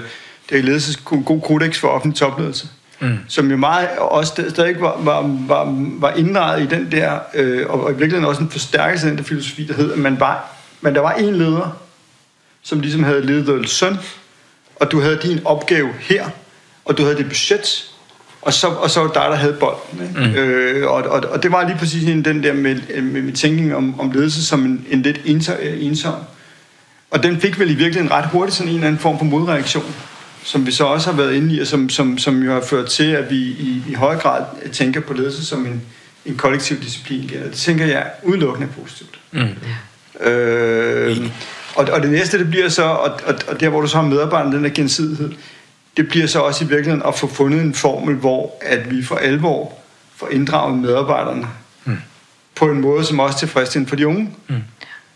[0.50, 2.68] det ledelses god kodex for offentlig topledelse.
[3.00, 3.18] Mm.
[3.28, 5.64] som jo meget også stadig var, var, var,
[6.00, 9.18] var indrettet i den der, øh, og, og i virkeligheden også en forstærkelse af den
[9.18, 11.82] der filosofi, der hed, at man var, men der var en leder,
[12.62, 13.96] som ligesom havde ledet søn,
[14.76, 16.28] og du havde din opgave her,
[16.84, 17.90] og du havde det budget,
[18.46, 20.08] og så, og så var dig, der havde bolden.
[20.08, 20.30] Ikke?
[20.30, 20.34] Mm.
[20.34, 24.00] Øh, og, og, og det var lige præcis den der med, med, med tænkning om,
[24.00, 26.14] om ledelse som en, en lidt ensom.
[27.10, 29.94] Og den fik vel i virkeligheden ret hurtigt sådan en eller anden form for modreaktion,
[30.44, 32.86] som vi så også har været inde i, og som, som, som jo har ført
[32.86, 35.82] til, at vi i, i høj grad tænker på ledelse som en,
[36.26, 37.30] en kollektiv disciplin.
[37.44, 39.18] Og det tænker jeg udelukkende positivt.
[39.32, 40.26] Mm.
[40.26, 41.30] Øh,
[41.74, 44.04] og, og det næste, det bliver så, og, og, og der hvor du så har
[44.04, 45.30] medarbejderne, den der gensidighed,
[45.96, 49.16] det bliver så også i virkeligheden at få fundet en formel, hvor at vi for
[49.16, 49.72] alvor
[50.16, 51.46] får inddraget medarbejderne
[51.84, 51.96] mm.
[52.54, 54.30] på en måde, som også tilfredsstiller for de unge.
[54.48, 54.56] Mm.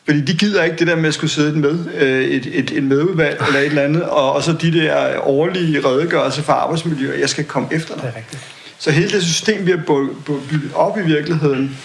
[0.05, 2.83] Fordi de gider ikke det der med at skulle sidde med øh, et, et, et
[2.83, 7.29] medudvalg eller et eller andet, og, og så de der årlige redegørelser for arbejdsmiljø, jeg
[7.29, 8.03] skal komme efter dig.
[8.03, 8.43] Det er rigtigt.
[8.79, 9.79] Så hele det system bliver
[10.27, 11.79] bygget op i virkeligheden,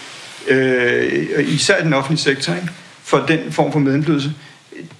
[0.48, 2.68] øh, især i den offentlige sektor, ikke?
[3.02, 4.32] for den form for medindflydelse,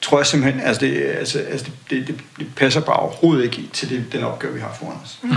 [0.03, 3.91] tror jeg simpelthen, altså det, altså, altså det, det, det passer bare overhovedet ikke til
[3.91, 5.19] det, den opgave, vi har foran os.
[5.23, 5.31] Mm.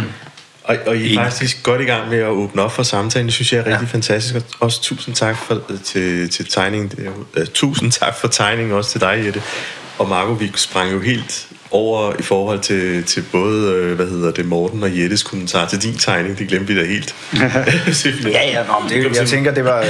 [0.63, 3.25] Og, og I er faktisk godt i gang med at åbne op for samtalen.
[3.25, 3.93] Det synes jeg er rigtig ja.
[3.93, 4.36] fantastisk.
[4.36, 6.91] Og også tusind tak for, til, til tegningen.
[7.38, 9.41] Uh, tusind tak for tegningen også til dig, Jette.
[9.97, 14.32] Og Marco, vi sprang jo helt over i forhold til, til både, øh, hvad hedder
[14.32, 16.38] det, Morten og Jettes kommentar til din tegning.
[16.38, 17.15] Det glemte vi da helt.
[18.34, 19.86] ja, ja, nå, det, jeg tænker, det var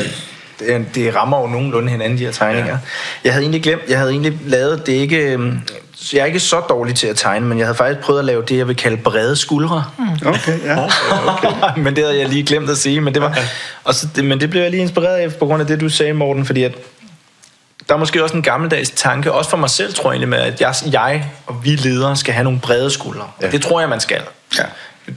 [0.60, 2.72] det, det rammer jo nogenlunde hinanden, de her tegninger.
[2.72, 2.78] Ja.
[3.24, 5.18] Jeg havde egentlig glemt, jeg havde egentlig lavet det ikke...
[5.18, 5.60] Øhm,
[6.14, 8.44] jeg er ikke så dårlig til at tegne, men jeg havde faktisk prøvet at lave
[8.48, 9.86] det, jeg vil kalde brede skuldre.
[9.98, 10.28] Mm.
[10.28, 10.86] Okay, ja.
[11.28, 11.52] Okay.
[11.84, 13.02] men det havde jeg lige glemt at sige.
[13.02, 13.40] Men det, var,
[13.84, 15.90] og så, det, men det blev jeg lige inspireret af på grund af det, du
[15.90, 16.72] sagde, Morten, fordi at
[17.90, 20.62] der er måske også en gammeldags tanke, også for mig selv, tror jeg, med, at
[20.62, 23.28] jeg, jeg og vi ledere skal have nogle brede skuldre.
[23.42, 23.52] Ja.
[23.52, 24.22] Det tror jeg, man skal.
[24.58, 24.64] Ja.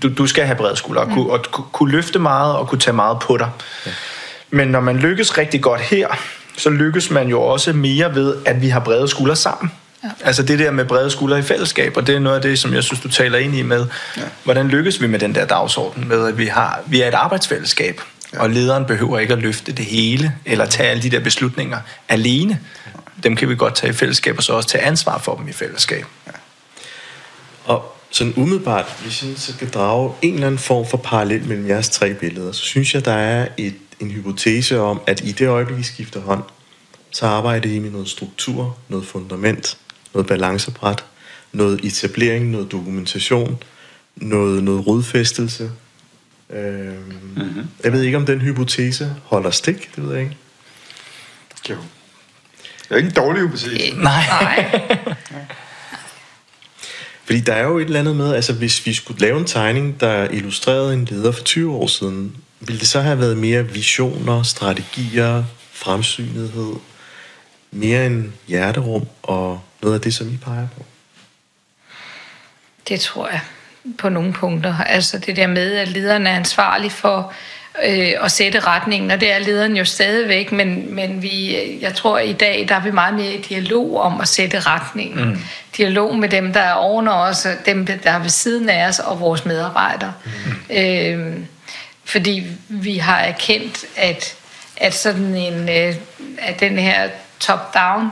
[0.03, 1.15] Du, du skal have brede skuldre, og, mm.
[1.15, 3.51] kunne, og kunne løfte meget, og kunne tage meget på dig.
[3.87, 3.91] Ja.
[4.53, 6.09] Men når man lykkes rigtig godt her,
[6.57, 9.73] så lykkes man jo også mere ved, at vi har brede skuldre sammen.
[10.05, 10.09] Ja.
[10.25, 12.75] Altså det der med brede skuldre i fællesskab, og det er noget af det, som
[12.75, 13.87] jeg synes, du taler ind i med,
[14.17, 14.23] ja.
[14.45, 18.01] hvordan lykkes vi med den der dagsorden med, at vi, har, vi er et arbejdsfællesskab.
[18.37, 22.61] Og lederen behøver ikke at løfte det hele, eller tage alle de der beslutninger alene.
[23.23, 25.53] Dem kan vi godt tage i fællesskab, og så også tage ansvar for dem i
[25.53, 26.05] fællesskab.
[27.65, 31.69] Og sådan umiddelbart, hvis jeg så kan drage en eller anden form for parallel mellem
[31.69, 35.49] jeres tre billeder, så synes jeg, der er et, en hypotese om, at i det
[35.49, 36.43] øjeblik, I skifter hånd,
[37.11, 39.79] så arbejder I med noget struktur, noget fundament,
[40.15, 41.05] noget balancebræt,
[41.53, 43.63] noget etablering, noget dokumentation,
[44.17, 45.71] noget, noget rodfæstelse.
[46.51, 46.95] Øhm,
[47.37, 47.67] mm-hmm.
[47.85, 50.37] Jeg ved ikke, om den hypotese holder stik, det ved jeg ikke.
[51.71, 51.77] Jo.
[52.83, 53.97] Det er ikke en dårlig hypotese.
[53.97, 54.27] Nej.
[54.27, 54.83] Nej.
[57.25, 60.01] Fordi der er jo et eller andet med, altså hvis vi skulle lave en tegning,
[60.01, 64.43] der illustrerede en leder for 20 år siden, ville det så have været mere visioner,
[64.43, 66.75] strategier, fremsynethed,
[67.71, 70.85] mere en hjerterum og noget af det, som I peger på?
[72.89, 73.41] Det tror jeg
[73.99, 74.77] på nogle punkter.
[74.79, 77.33] Altså det der med, at lederen er ansvarlig for
[77.85, 82.19] øh, at sætte retningen, og det er lederen jo stadigvæk, men, men vi, jeg tror
[82.19, 85.29] at i dag, der er vi meget mere i dialog om at sætte retningen.
[85.29, 85.39] Mm.
[85.77, 89.21] Dialog med dem, der er oven os, dem, der er ved siden af os, og
[89.21, 90.13] vores medarbejdere.
[90.71, 90.77] Mm.
[90.77, 91.37] Øh,
[92.13, 94.35] fordi vi har erkendt, at,
[94.77, 95.95] at sådan en, øh,
[96.39, 97.09] at den her
[97.41, 98.11] top-down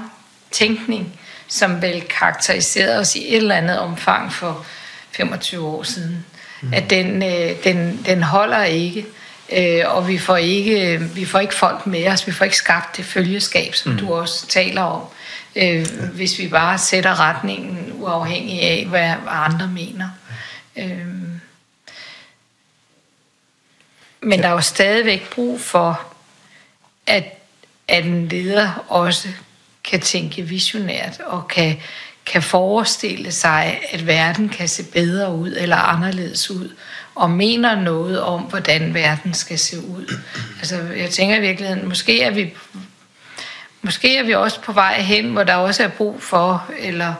[0.51, 4.67] tænkning, som vel karakteriserede os i et eller andet omfang for
[5.13, 6.25] 25 år siden,
[6.63, 6.75] mm.
[6.75, 9.07] at den, øh, den, den holder ikke.
[9.53, 12.97] Øh, og vi får, ikke, vi får ikke folk med os, vi får ikke skabt
[12.97, 13.99] det følgeskab, som mm.
[13.99, 15.03] du også taler om,
[15.57, 20.09] øh, hvis vi bare sætter retningen uafhængig af, hvad, hvad andre mener.
[20.77, 21.30] Øh,
[24.23, 26.01] men der er jo stadigvæk brug for,
[27.07, 27.25] at,
[27.89, 29.29] at en leder også
[29.85, 31.77] kan tænke visionært og kan,
[32.27, 36.71] kan forestille sig, at verden kan se bedre ud eller anderledes ud,
[37.15, 40.15] og mener noget om, hvordan verden skal se ud.
[40.59, 42.55] Altså, jeg tænker i virkeligheden, måske er vi,
[43.83, 47.15] måske er vi også på vej hen, hvor der også er brug for, eller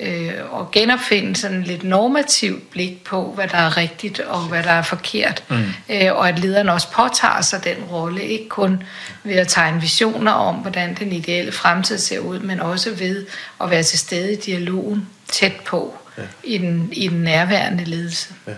[0.00, 4.70] øh, at genopfinde sådan lidt normativt blik på, hvad der er rigtigt og hvad der
[4.70, 5.44] er forkert.
[5.50, 5.56] Mm.
[5.90, 8.82] Øh, og at lederen også påtager sig den rolle, ikke kun
[9.24, 13.26] ved at tegne visioner om, hvordan den ideelle fremtid ser ud, men også ved
[13.60, 16.22] at være til stede i dialogen tæt på ja.
[16.44, 18.34] i, den, i den nærværende ledelse.
[18.46, 18.52] Ja.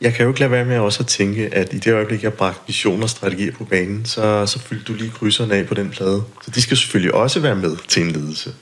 [0.00, 2.32] Jeg kan jo ikke lade være med også at tænke, at i det øjeblik, jeg
[2.32, 5.90] bragte visioner og strategier på banen, så, så fyldte du lige krydserne af på den
[5.90, 6.24] plade.
[6.44, 8.52] Så de skal selvfølgelig også være med til en ledelse.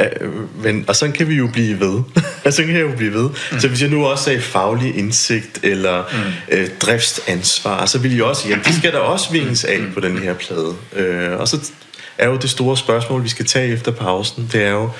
[0.00, 2.02] Uh, men, og sådan kan vi jo blive ved.
[2.52, 3.30] sådan kan jeg jo blive ved.
[3.52, 3.60] Mm.
[3.60, 6.58] Så hvis jeg nu også sagde faglig indsigt eller mm.
[6.58, 10.18] uh, driftsansvar, så vil jeg også, ja, det skal der også vinges af på den
[10.18, 10.68] her plade.
[10.68, 11.70] Uh, og så
[12.18, 14.90] er jo det store spørgsmål, vi skal tage efter pausen, det er jo,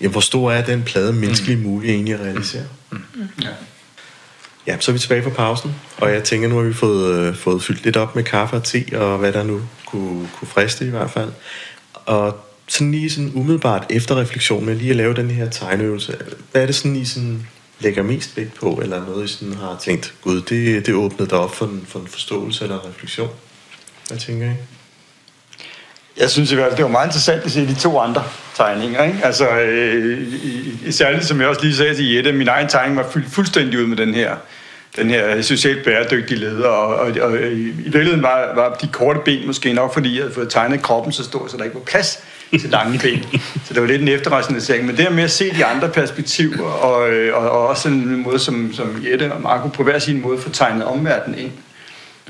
[0.00, 2.64] ja, hvor stor er den plade menneskeligt muligt egentlig at realisere?
[2.90, 2.98] Mm.
[3.14, 3.28] Mm.
[3.42, 3.48] Ja.
[4.66, 7.36] Ja, så er vi tilbage fra pausen, og jeg tænker, nu har vi fået, øh,
[7.36, 10.86] fået fyldt lidt op med kaffe og te, og hvad der nu kunne, kunne friste
[10.86, 11.32] i hvert fald.
[11.94, 16.16] Og sådan lige sådan umiddelbart efter refleksion med lige at lave den her tegneøvelse,
[16.52, 17.46] hvad er det sådan, I sådan
[17.80, 21.38] lægger mest vægt på, eller noget, I sådan har tænkt, gud, det, det åbnede dig
[21.38, 23.30] op for en, for en forståelse eller refleksion?
[24.08, 24.54] Hvad tænker I?
[26.16, 29.04] Jeg synes i hvert fald, det var meget interessant at se de to andre tegninger.
[29.04, 29.18] Ikke?
[29.22, 30.34] Altså, øh,
[30.86, 33.78] i, særligt som jeg også lige sagde til Jette, min egen tegning var fyldt fuldstændig
[33.80, 34.36] ud med den her
[34.96, 39.46] den her socialt bæredygtige leder, og, og, og i virkeligheden var, var de korte ben
[39.46, 42.18] måske nok, fordi jeg havde fået tegnet kroppen så stor, så der ikke var plads
[42.60, 43.40] til lange ben.
[43.64, 44.86] Så det var lidt en efterrationalisering.
[44.86, 47.00] Men det her med at se de andre perspektiver, og,
[47.34, 50.50] og, og også en måde, som, som Jette og Marco på hver sin måde får
[50.50, 51.52] tegnet omverdenen ind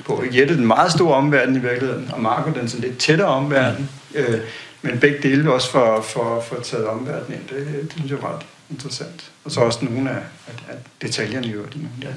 [0.05, 0.25] på.
[0.33, 3.91] Jette den meget store omverden i virkeligheden, og Marco den sådan lidt tættere omverden.
[4.15, 4.41] Øh,
[4.83, 7.49] men begge dele også for, for, for at tage omverdenen ind.
[7.49, 9.31] Det, det synes jeg var ret interessant.
[9.45, 11.77] Og så også nogle af, af, af detaljerne i øvrigt.
[12.03, 12.07] Ja.
[12.07, 12.13] Ja.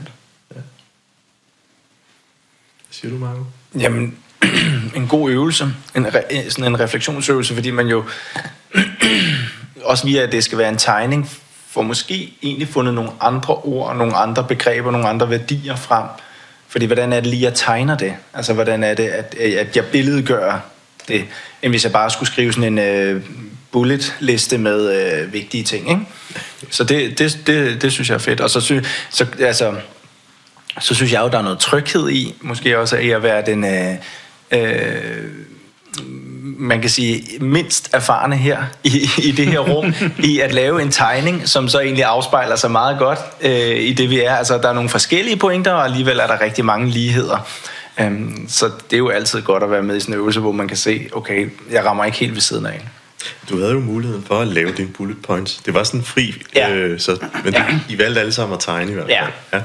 [0.47, 0.63] Hvad
[2.89, 3.43] siger du, Marco?
[3.79, 4.17] Jamen,
[4.95, 8.03] en god øvelse, en, re, sådan en refleksionsøvelse, fordi man jo
[9.83, 11.29] også via, at det skal være en tegning,
[11.69, 16.05] får måske egentlig fundet nogle andre ord, nogle andre begreber, nogle andre værdier frem.
[16.67, 18.13] Fordi hvordan er det lige, jeg tegner det?
[18.33, 20.59] Altså, hvordan er det, at, at jeg billedgør
[21.07, 21.25] det,
[21.61, 23.21] end hvis jeg bare skulle skrive sådan en uh,
[23.71, 26.01] bullet-liste med uh, vigtige ting, ikke?
[26.69, 28.41] Så det, det, det, det synes jeg er fedt.
[28.41, 28.73] Og så, sy,
[29.09, 29.75] så, altså,
[30.79, 33.63] så synes jeg jo, der er noget tryghed i, måske også i at være den...
[33.63, 33.95] Uh,
[34.51, 35.41] uh,
[36.61, 39.93] man kan sige, mindst erfarne her i, i det her rum,
[40.31, 44.09] i at lave en tegning, som så egentlig afspejler sig meget godt øh, i det,
[44.09, 44.35] vi er.
[44.35, 47.47] Altså, der er nogle forskellige pointer, og alligevel er der rigtig mange ligheder.
[48.01, 50.51] Um, så det er jo altid godt at være med i sådan en øvelse, hvor
[50.51, 52.87] man kan se, okay, jeg rammer ikke helt ved siden af.
[53.49, 55.55] Du havde jo muligheden for at lave dine bullet points.
[55.65, 56.73] Det var sådan fri, ja.
[56.73, 57.65] øh, så, men ja.
[57.89, 59.17] I valgte alle sammen at tegne i hvert fald.
[59.51, 59.57] Ja.
[59.57, 59.63] ja.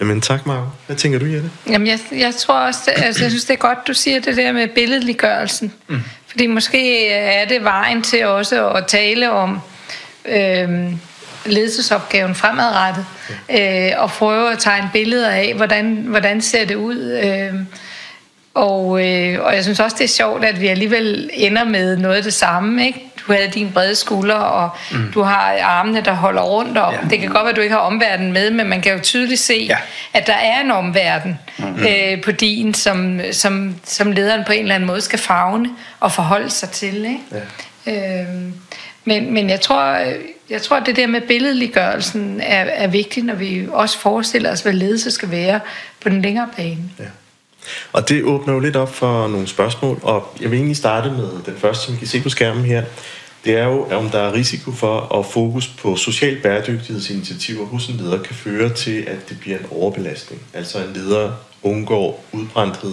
[0.00, 0.66] Jamen tak, Marco.
[0.86, 1.50] Hvad tænker du, Jette?
[1.70, 4.36] Jamen, jeg, jeg tror også, det, altså, jeg synes, det er godt, du siger det
[4.36, 5.72] der med billedliggørelsen.
[5.88, 6.00] Mm.
[6.26, 9.60] Fordi måske er det vejen til også at tale om
[10.28, 10.98] øhm,
[11.46, 13.06] ledelsesopgaven fremadrettet.
[13.48, 13.90] Ja.
[13.90, 17.20] Øh, og prøve at tegne billeder af, hvordan, hvordan ser det ud.
[17.24, 17.54] Øh,
[18.54, 22.16] og, øh, og jeg synes også, det er sjovt, at vi alligevel ender med noget
[22.16, 22.86] af det samme.
[22.86, 23.04] Ikke?
[23.26, 25.12] Du havde dine brede skuldre, og mm.
[25.12, 26.94] du har armene, der holder rundt om.
[26.94, 26.98] Ja.
[27.10, 29.40] Det kan godt være, at du ikke har omverdenen med, men man kan jo tydeligt
[29.40, 29.76] se, ja.
[30.12, 31.86] at der er en omverden mm-hmm.
[31.86, 36.12] øh, på din, som, som, som lederen på en eller anden måde skal fagne og
[36.12, 37.04] forholde sig til.
[37.04, 37.46] Ikke?
[37.86, 38.22] Ja.
[38.22, 38.28] Øh,
[39.04, 39.96] men, men jeg tror,
[40.50, 44.60] jeg tror, at det der med billedliggørelsen er, er vigtigt, når vi også forestiller os,
[44.60, 45.60] hvad ledelse skal være
[46.00, 46.78] på den længere bane.
[46.98, 47.04] Ja.
[47.92, 51.28] Og det åbner jo lidt op for nogle spørgsmål, og jeg vil egentlig starte med
[51.46, 52.84] den første, som I kan se på skærmen her.
[53.44, 57.96] Det er jo, om der er risiko for, at fokus på social bæredygtighedsinitiativer hos en
[57.96, 60.42] leder kan føre til, at det bliver en overbelastning.
[60.54, 62.92] Altså en leder undgår udbrændthed,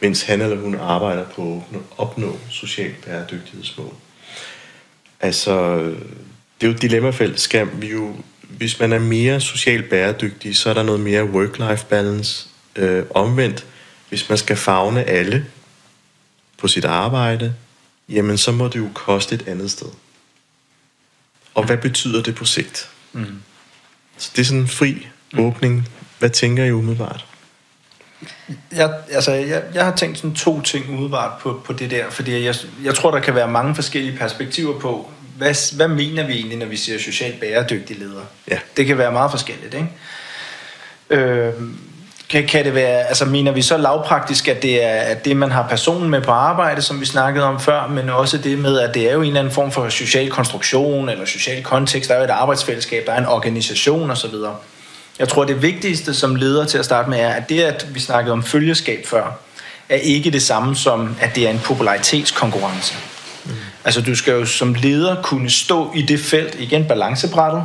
[0.00, 3.94] mens han eller hun arbejder på at opnå social bæredygtighedsmål.
[5.20, 5.76] Altså,
[6.60, 7.40] det er jo et dilemmafelt.
[7.40, 11.86] Skal vi jo, hvis man er mere socialt bæredygtig, så er der noget mere work-life
[11.86, 12.48] balance.
[12.76, 13.66] Øh, omvendt,
[14.10, 15.46] hvis man skal fagne alle
[16.58, 17.54] på sit arbejde,
[18.08, 19.88] jamen så må det jo koste et andet sted.
[21.54, 22.90] Og hvad betyder det på sigt?
[23.12, 23.42] Mm.
[24.16, 25.88] Så det er sådan en fri åbning.
[26.18, 27.26] Hvad tænker I umiddelbart?
[28.72, 32.44] Jeg, altså, jeg, jeg har tænkt sådan to ting umiddelbart på, på det der, fordi
[32.44, 36.58] jeg, jeg tror, der kan være mange forskellige perspektiver på, hvad, hvad mener vi egentlig,
[36.58, 38.24] når vi siger socialt bæredygtig leder?
[38.48, 38.58] Ja.
[38.76, 39.90] Det kan være meget forskelligt, ikke?
[41.10, 41.54] Øh,
[42.30, 45.50] kan, kan det være, altså mener vi så lavpraktisk, at det er at det, man
[45.50, 48.94] har personen med på arbejde, som vi snakkede om før, men også det med, at
[48.94, 52.18] det er jo en eller anden form for social konstruktion eller social kontekst, der er
[52.18, 54.34] jo et arbejdsfællesskab, der er en organisation osv.
[55.18, 58.00] Jeg tror, det vigtigste som leder til at starte med er, at det, at vi
[58.00, 59.38] snakkede om følgeskab før,
[59.88, 62.94] er ikke det samme som, at det er en popularitetskonkurrence.
[63.44, 63.52] Mm.
[63.84, 67.64] Altså du skal jo som leder kunne stå i det felt, igen balancebrættet,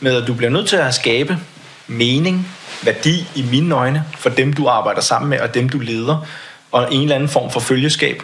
[0.00, 1.38] med at du bliver nødt til at skabe
[1.86, 2.48] mening,
[2.82, 6.26] værdi i mine øjne for dem, du arbejder sammen med, og dem, du leder,
[6.72, 8.22] og en eller anden form for følgeskab.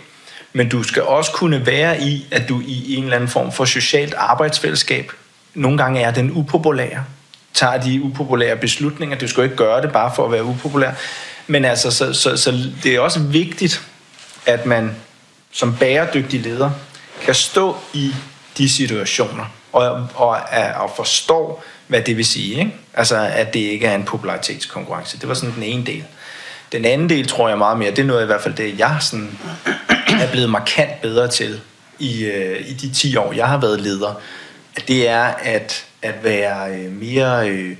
[0.53, 3.65] Men du skal også kunne være i, at du i en eller anden form for
[3.65, 5.13] socialt arbejdsfællesskab
[5.59, 7.05] nogle gange er den upopulære,
[7.55, 9.19] tager de upopulære beslutninger.
[9.19, 10.91] Du skal jo ikke gøre det bare for at være upopulær.
[11.47, 13.83] Men altså, så, så, så det er også vigtigt,
[14.47, 14.97] at man
[15.53, 16.71] som bæredygtig leder
[17.23, 18.15] kan stå i
[18.59, 20.39] de situationer og, og,
[20.77, 22.59] og forstår, hvad det vil sige.
[22.59, 22.75] Ikke?
[22.95, 25.19] Altså, at det ikke er en popularitetskonkurrence.
[25.19, 26.05] Det var sådan den ene del.
[26.73, 28.97] Den anden del tror jeg meget mere, det er noget i hvert fald det, jeg
[29.01, 29.39] sådan
[30.21, 31.61] er blevet markant bedre til
[31.99, 34.21] i, øh, i de 10 år, jeg har været leder.
[34.77, 37.77] At det er at, at være øh, mere øh,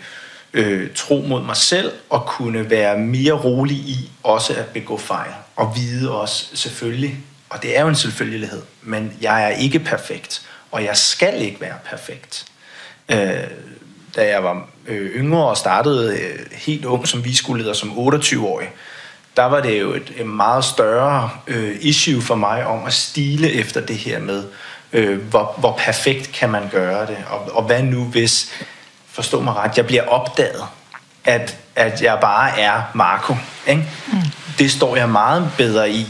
[0.53, 5.31] øh, tro mod mig selv og kunne være mere rolig i også at begå fejl.
[5.57, 7.17] Og vide også selvfølgelig,
[7.51, 11.61] og det er jo en selvfølgelighed, men jeg er ikke perfekt, og jeg skal ikke
[11.61, 12.47] være perfekt.
[13.09, 13.19] Øh,
[14.17, 18.69] da jeg var øh, yngre og startede øh, helt ung som viskoleder som 28-årig,
[19.37, 23.53] der var det jo et, et meget større øh, issue for mig om at stile
[23.53, 24.45] efter det her med,
[24.93, 28.53] øh, hvor, hvor perfekt kan man gøre det, og, og hvad nu hvis,
[29.11, 30.63] forstå mig ret, jeg bliver opdaget,
[31.25, 33.37] at, at jeg bare er Marco.
[33.67, 33.87] Ikke?
[34.13, 34.19] Mm.
[34.59, 36.07] Det står jeg meget bedre i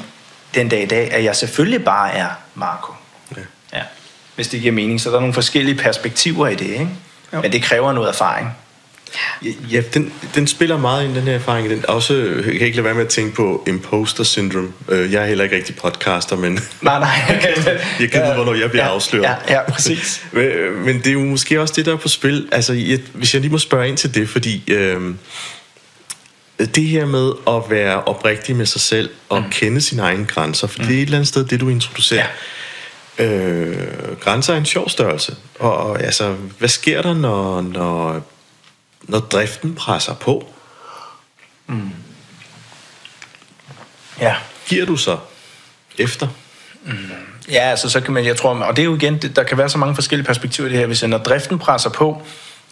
[0.54, 2.92] den dag i dag, at jeg selvfølgelig bare er Marco.
[3.36, 3.42] Ja.
[3.72, 3.82] Ja.
[4.34, 5.00] Hvis det giver mening.
[5.00, 6.66] Så der er nogle forskellige perspektiver i det.
[6.66, 6.88] Ikke?
[7.32, 7.40] Jo.
[7.40, 8.56] Men det kræver noget erfaring.
[9.70, 11.70] Ja, den, den spiller meget ind, den her erfaring.
[11.70, 14.72] Den også, jeg kan ikke lade være med at tænke på imposter syndrome.
[14.88, 16.60] Øh, jeg er heller ikke rigtig podcaster, men...
[16.82, 17.10] Nej, nej.
[18.00, 19.36] jeg kan vide, hvornår jeg bliver ja, afsløret.
[19.48, 20.24] Ja, ja, præcis.
[20.32, 20.44] men,
[20.84, 22.48] men det er jo måske også det, der er på spil.
[22.52, 24.64] Altså, jeg, hvis jeg lige må spørge ind til det, fordi...
[24.68, 25.14] Øh,
[26.74, 29.50] det her med at være oprigtig med sig selv og mm.
[29.50, 30.86] kende sine egne grænser, for mm.
[30.86, 32.20] det er et eller andet sted, det du introducerer.
[32.20, 32.26] Ja
[33.18, 35.36] Øh, grænser er en sjov størrelse.
[35.58, 38.22] Og, og altså, hvad sker der, når, når,
[39.02, 40.48] når driften presser på?
[41.66, 41.90] Mm.
[44.20, 44.36] Ja.
[44.66, 45.18] Giver du så
[45.98, 46.28] efter?
[46.84, 46.94] Mm.
[47.50, 49.68] Ja, altså så kan man, jeg tror, og det er jo igen, der kan være
[49.68, 50.86] så mange forskellige perspektiver i det her.
[50.86, 52.22] Hvis når driften presser på,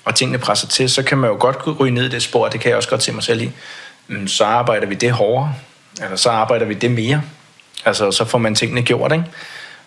[0.04, 2.60] og tingene presser til, så kan man jo godt ryge ned i det spor, det
[2.60, 3.50] kan jeg også godt se mig selv i.
[4.06, 5.54] Men så arbejder vi det hårdere,
[6.02, 7.22] eller så arbejder vi det mere.
[7.84, 9.24] Altså, så får man tingene gjort, ikke?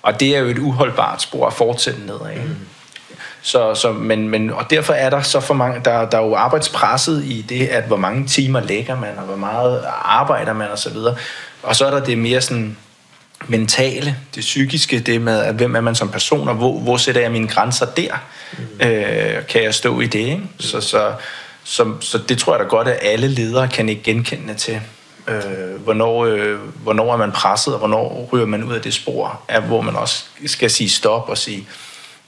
[0.02, 2.36] Og det er jo et uholdbart spor at fortsætte nedad.
[2.36, 2.56] Mm.
[3.42, 6.36] Så, så, men, men, og derfor er der så for mange, der, der er jo
[6.36, 10.98] arbejdspresset i det, at hvor mange timer lægger man, og hvor meget arbejder man osv.
[10.98, 11.18] Og,
[11.64, 12.78] og så er der det mere sådan
[13.48, 17.22] mentale, det psykiske, det med, at hvem er man som person, og hvor, hvor sætter
[17.22, 18.14] jeg mine grænser der?
[18.58, 18.88] Mm.
[18.88, 20.20] Øh, kan jeg stå i det?
[20.20, 20.42] Ikke?
[20.60, 21.14] Så, så,
[21.64, 24.82] så, så det tror jeg da godt, at alle ledere kan ikke genkende til.
[25.30, 29.42] Øh, hvornår, øh, hvornår er man presset, og hvornår ryger man ud af det spor,
[29.48, 31.68] af, hvor man også skal sige stop og sige,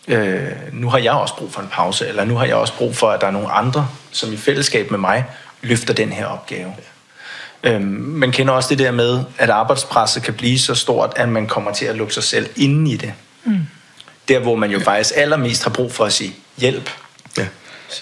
[0.07, 2.95] øh, nu har jeg også brug for en pause, eller nu har jeg også brug
[2.95, 5.25] for, at der er nogle andre, som i fællesskab med mig
[5.61, 6.73] løfter den her opgave.
[7.63, 11.47] Øhm, man kender også det der med, at arbejdspresset kan blive så stort, at man
[11.47, 13.13] kommer til at lukke sig selv inde i det.
[13.43, 13.59] Mm.
[14.27, 16.89] Der, hvor man jo faktisk allermest har brug for at sige hjælp.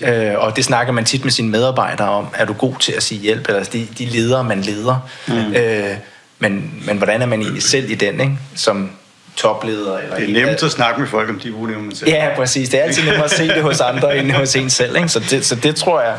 [0.02, 2.28] Øh, og det snakker man tit med sine medarbejdere om.
[2.34, 3.48] Er du god til at sige hjælp?
[3.48, 5.10] Eller de, de ledere, man leder.
[5.28, 5.54] Mm.
[5.54, 5.98] Øh,
[6.40, 8.38] men, men hvordan er man egentlig selv i den, ikke?
[8.56, 8.92] Som
[9.36, 9.98] topleder?
[9.98, 12.70] Eller det er nemt at snakke med folk om de ulemper, man selv Ja, præcis.
[12.70, 14.96] Det er altid nemt at se det hos andre, end hos en selv.
[14.96, 15.10] Ikke?
[15.10, 16.16] Så, det, så det tror jeg,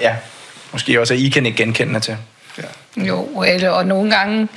[0.00, 0.14] ja,
[0.72, 2.16] måske også, at I kan ikke genkende til.
[2.58, 3.02] Ja.
[3.04, 4.48] Jo, eller, og nogle gange,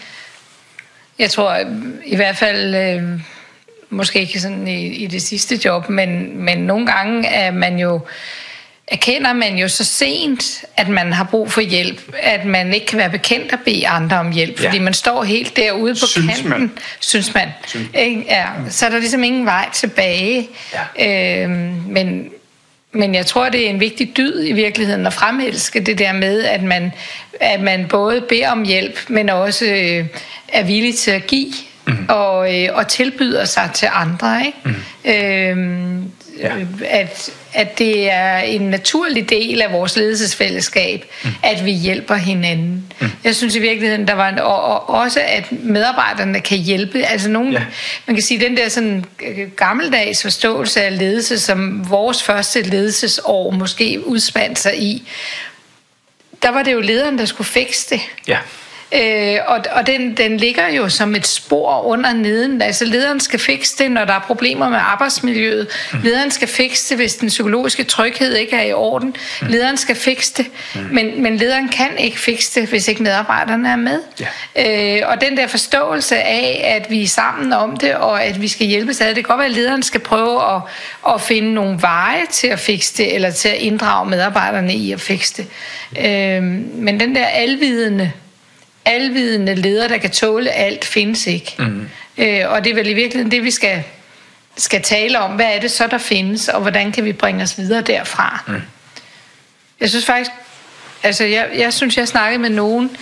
[1.19, 1.57] jeg tror
[2.05, 3.19] i hvert fald, øh,
[3.89, 7.99] måske ikke sådan i, i det sidste job, men, men nogle gange er man jo,
[8.87, 12.97] erkender man jo så sent, at man har brug for hjælp, at man ikke kan
[12.97, 14.67] være bekendt at bede andre om hjælp, ja.
[14.67, 16.71] fordi man står helt derude på synes kanten, man.
[16.99, 17.49] synes man.
[17.67, 17.87] Synes.
[17.93, 18.25] Ikke?
[18.27, 20.49] Ja, så er der ligesom ingen vej tilbage.
[20.97, 21.43] Ja.
[21.43, 22.29] Øhm, men,
[22.91, 26.43] men jeg tror, det er en vigtig dyd i virkeligheden at fremelske det der med,
[26.43, 26.91] at man,
[27.39, 30.05] at man både beder om hjælp, men også øh,
[30.47, 31.53] er villig til at give
[31.89, 32.05] mm.
[32.09, 34.45] og, øh, og tilbyder sig til andre.
[34.45, 34.57] Ikke?
[34.63, 35.11] Mm.
[35.11, 36.51] Øhm, ja.
[36.89, 41.29] at, at det er en naturlig del af vores ledelsesfællesskab, mm.
[41.43, 42.93] at vi hjælper hinanden.
[42.99, 43.11] Mm.
[43.23, 47.01] Jeg synes i virkeligheden, der var en, og, og også at medarbejderne kan hjælpe.
[47.01, 47.63] Altså nogen, ja.
[48.05, 53.51] man kan sige, den der sådan øh, gammeldags forståelse af ledelse, som vores første ledelsesår
[53.51, 55.07] måske udspandt sig i,
[56.41, 58.01] der var det jo lederen, der skulle fikse det.
[58.27, 58.37] Ja.
[58.95, 62.61] Øh, og og den, den ligger jo som et spor under neden.
[62.61, 65.67] Altså lederen skal fikse det, når der er problemer med arbejdsmiljøet.
[65.93, 65.99] Mm.
[66.03, 69.15] Lederen skal fikse det, hvis den psykologiske tryghed ikke er i orden.
[69.41, 69.47] Mm.
[69.47, 70.45] Lederen skal fikse det.
[70.75, 70.81] Mm.
[70.91, 73.99] Men, men lederen kan ikke fikse det, hvis ikke medarbejderne er med.
[74.55, 75.01] Ja.
[75.01, 78.47] Øh, og den der forståelse af, at vi er sammen om det, og at vi
[78.47, 80.61] skal hjælpes ad, det kan godt være, at lederen skal prøve at,
[81.13, 85.01] at finde nogle veje til at fikse det, eller til at inddrage medarbejderne i at
[85.01, 85.47] fikse det.
[86.05, 88.11] Øh, men den der alvidende
[88.89, 91.55] alvidende leder, der kan tåle alt, findes ikke.
[91.59, 91.89] Mm.
[92.17, 93.83] Øh, og det er vel i virkeligheden det, vi skal,
[94.57, 95.31] skal tale om.
[95.31, 98.43] Hvad er det så, der findes, og hvordan kan vi bringe os videre derfra?
[98.47, 98.61] Mm.
[99.79, 100.31] Jeg synes faktisk,
[101.03, 102.97] altså jeg, jeg synes, jeg snakkede med nogen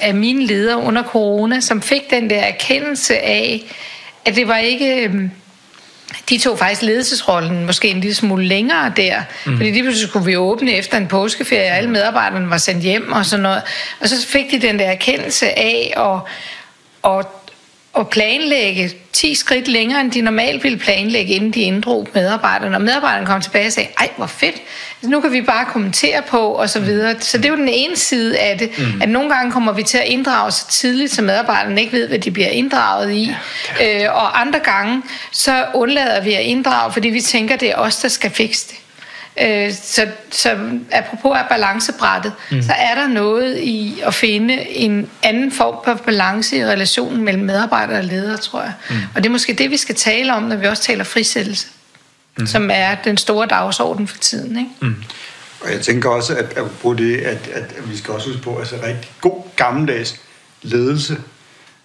[0.00, 3.62] af mine ledere under corona, som fik den der erkendelse af,
[4.24, 5.10] at det var ikke...
[6.28, 9.22] De tog faktisk ledelsesrollen måske en lille smule længere der.
[9.46, 9.56] Mm.
[9.56, 13.12] Fordi lige pludselig skulle vi åbne efter en påskeferie, og alle medarbejderne var sendt hjem
[13.12, 13.62] og sådan noget.
[14.00, 16.20] Og så fik de den der erkendelse af at,
[17.12, 17.26] at,
[17.98, 22.76] at planlægge 10 skridt længere, end de normalt ville planlægge, inden de inddrog medarbejderne.
[22.76, 24.56] Og medarbejderne kom tilbage og sagde, ej, hvor fedt,
[25.06, 27.14] nu kan vi bare kommentere på, og så videre.
[27.20, 29.02] Så det er jo den ene side af det, mm.
[29.02, 32.18] at nogle gange kommer vi til at inddrage så tidligt, så medarbejderne ikke ved, hvad
[32.18, 33.34] de bliver inddraget i.
[33.80, 35.02] Ja, øh, og andre gange,
[35.32, 38.76] så undlader vi at inddrage, fordi vi tænker, det er os, der skal fikse det.
[39.42, 40.56] Øh, så, så
[40.92, 42.62] apropos af balancebrættet, mm.
[42.62, 47.44] så er der noget i at finde en anden form for balance i relationen mellem
[47.44, 48.72] medarbejdere og ledere, tror jeg.
[48.90, 48.96] Mm.
[49.14, 51.66] Og det er måske det, vi skal tale om, når vi også taler frisættelse,
[52.38, 52.46] mm.
[52.46, 54.58] som er den store dagsorden for tiden.
[54.58, 54.70] Ikke?
[54.80, 55.04] Mm.
[55.60, 58.42] Og jeg tænker også, at, at på det, at, at, at vi skal også huske
[58.42, 60.20] på, altså rigtig god gammeldags
[60.62, 61.16] ledelse,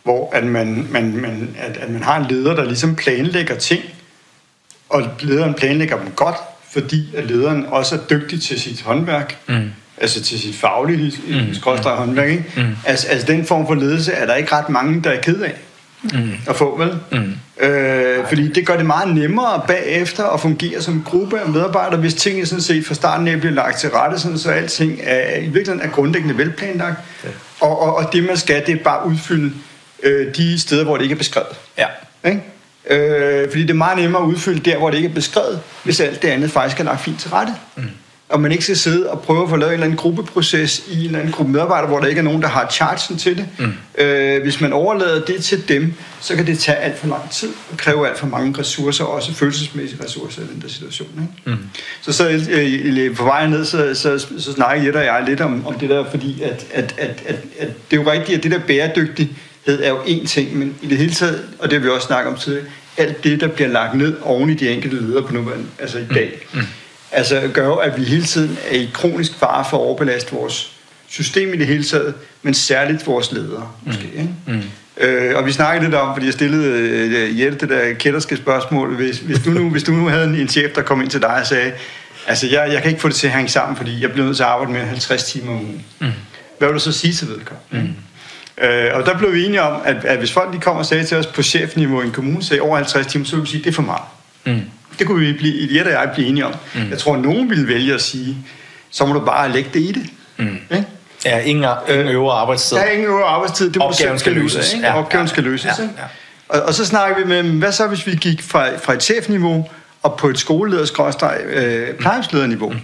[0.04, 3.84] hvor at man, man, man, at, at man har en leder, der ligesom planlægger ting,
[4.90, 6.36] og lederen planlægger dem godt,
[6.72, 9.72] fordi at lederen også er dygtig til sit håndværk, mm.
[9.98, 11.56] altså til sit faglige mm.
[11.84, 12.30] håndværk.
[12.30, 12.44] Ikke?
[12.58, 12.76] Mm.
[12.86, 15.56] Altså, altså den form for ledelse er der ikke ret mange, der er ked af
[16.04, 16.32] mm.
[16.48, 17.00] at få, vel?
[17.12, 17.66] Mm.
[17.66, 22.14] Øh, fordi det gør det meget nemmere bagefter at fungere som gruppe af medarbejdere, hvis
[22.14, 25.42] tingene sådan set fra starten af bliver lagt til rette, sådan, så alting er, i
[25.42, 26.98] virkeligheden er grundlæggende velplanlagt.
[27.24, 27.30] Ja.
[27.60, 29.54] Og, og, og det man skal, det er bare udfylde
[30.04, 31.58] øh, de steder, hvor det ikke er beskrevet.
[31.78, 31.88] Ja.
[32.26, 32.44] Ikke?
[32.90, 36.00] Øh, fordi det er meget nemmere at udfylde der, hvor det ikke er beskrevet, hvis
[36.00, 37.54] alt det andet faktisk er lagt fint til rette.
[37.76, 37.84] Mm.
[38.30, 41.00] Og man ikke skal sidde og prøve at få lavet en eller anden gruppeproces i
[41.00, 43.46] en eller anden gruppe medarbejdere, hvor der ikke er nogen, der har chargen til det.
[43.60, 44.04] Mm.
[44.04, 47.50] Øh, hvis man overlader det til dem, så kan det tage alt for lang tid
[47.72, 51.30] og kræve alt for mange ressourcer, også følelsesmæssige ressourcer i den der situation.
[51.48, 51.58] Ikke?
[51.58, 51.66] Mm.
[52.02, 55.42] Så, så øh, på vejen ned, så, så, så, så snakker Jette og jeg lidt
[55.42, 58.44] om, om det der, fordi at, at, at, at, at det er jo rigtigt, at
[58.44, 61.84] det der bæredygtighed er jo én ting, men i det hele taget, og det har
[61.84, 62.66] vi også snakket om tidligere,
[62.98, 66.06] alt det, der bliver lagt ned oven i de enkelte ledere på nuværende, altså i
[66.14, 66.60] dag, mm.
[67.12, 67.18] Mm.
[67.18, 70.72] altså gør jo, at vi hele tiden er i kronisk fare for at overbelaste vores
[71.08, 74.10] system i det hele taget, men særligt vores ledere, måske.
[74.14, 74.20] Mm.
[74.20, 74.34] Ikke?
[74.48, 74.64] Mm.
[74.98, 78.96] Øh, og vi snakkede lidt om, fordi jeg stillede øh, Jette det der kætterske spørgsmål,
[78.96, 81.22] hvis, hvis, du nu, hvis du nu havde en, en chef, der kom ind til
[81.22, 81.72] dig og sagde,
[82.28, 84.38] Altså, jeg, jeg kan ikke få det til at hænge sammen, fordi jeg bliver nødt
[84.38, 85.86] til at arbejde med 50 timer om ugen.
[86.00, 86.08] Mm.
[86.58, 87.94] Hvad vil du så sige til vedkommende?
[88.58, 88.64] Mm.
[88.66, 91.04] Øh, og der blev vi enige om, at, at hvis folk de kommer og sagde
[91.04, 93.64] til os på chefniveau i en kommune, sagde over 50 timer, så vil vi sige,
[93.64, 94.04] det er for meget.
[94.46, 94.62] Mm.
[95.00, 96.54] Det kunne vi blive, Eliette og jeg blive enige om.
[96.76, 96.90] Mm.
[96.90, 98.38] Jeg tror, at nogen ville vælge at sige,
[98.92, 100.10] så må du bare lægge det i det.
[100.38, 100.58] Mm.
[100.72, 100.86] Ikke?
[101.26, 102.78] Ja, ingen, ingen øvre arbejdstid.
[102.78, 103.70] Der er ingen øvre arbejdstid.
[103.70, 104.74] Det Opgaven skal løses.
[104.74, 104.88] Ikke?
[104.88, 105.66] Ja, Opgaven ja, skal løses.
[105.80, 106.04] Ja, ja.
[106.50, 109.68] Og, og så snakker vi med, hvad så hvis vi gik fra, fra et chefniveau
[110.04, 110.84] og på et skoleleder
[111.50, 112.50] øh?
[112.60, 112.80] Mm.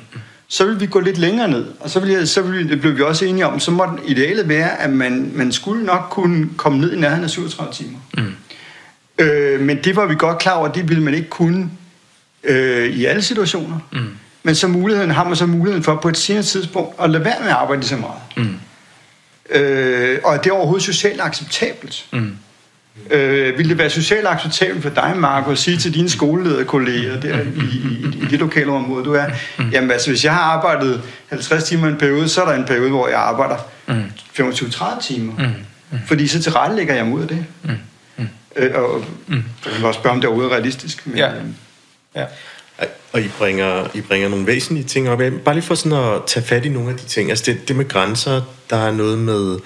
[0.48, 2.98] Så vil vi gå lidt længere ned, og så, vil jeg, så vil, det blev
[2.98, 6.50] vi også enige om, så må den idealet være, at man, man skulle nok kunne
[6.58, 8.00] komme ned i nærheden af 37 timer.
[8.18, 8.34] Mm.
[9.20, 11.70] Øh, men det var vi godt klar over, det ville man ikke kunne
[12.46, 13.80] øh, i alle situationer.
[13.92, 14.00] Mm.
[14.44, 17.40] Men så muligheden har man så muligheden for på et senere tidspunkt at lade være
[17.40, 18.48] med at arbejde så meget.
[18.48, 18.60] Mm.
[19.50, 22.06] Øh, og er det overhovedet socialt acceptabelt?
[22.14, 22.38] Mm.
[23.12, 27.40] Øh, vil det være socialt acceptabelt for dig, Marco, at sige til dine skolelederkolleger der
[27.40, 29.26] i, i, i det lokale område, du er,
[29.60, 29.70] mm.
[29.70, 32.66] jamen altså, hvis jeg har arbejdet 50 timer i en periode, så er der en
[32.66, 33.58] periode, hvor jeg arbejder
[34.40, 35.34] 25-30 timer.
[35.92, 35.98] Mm.
[36.08, 37.46] Fordi så tilrettelægger jeg mod af det.
[37.64, 37.70] Mm.
[38.18, 38.28] Mm.
[38.56, 39.44] Øh, og mm.
[39.66, 41.08] jeg kan også spørge, om det er realistisk.
[41.08, 41.30] Men, ja.
[42.16, 42.26] Ja.
[43.16, 45.18] Og I bringer, I bringer nogle væsentlige ting op.
[45.46, 47.30] Bare lige for sådan at tage fat i nogle af de ting.
[47.30, 49.58] Altså det, det med grænser, der er noget med...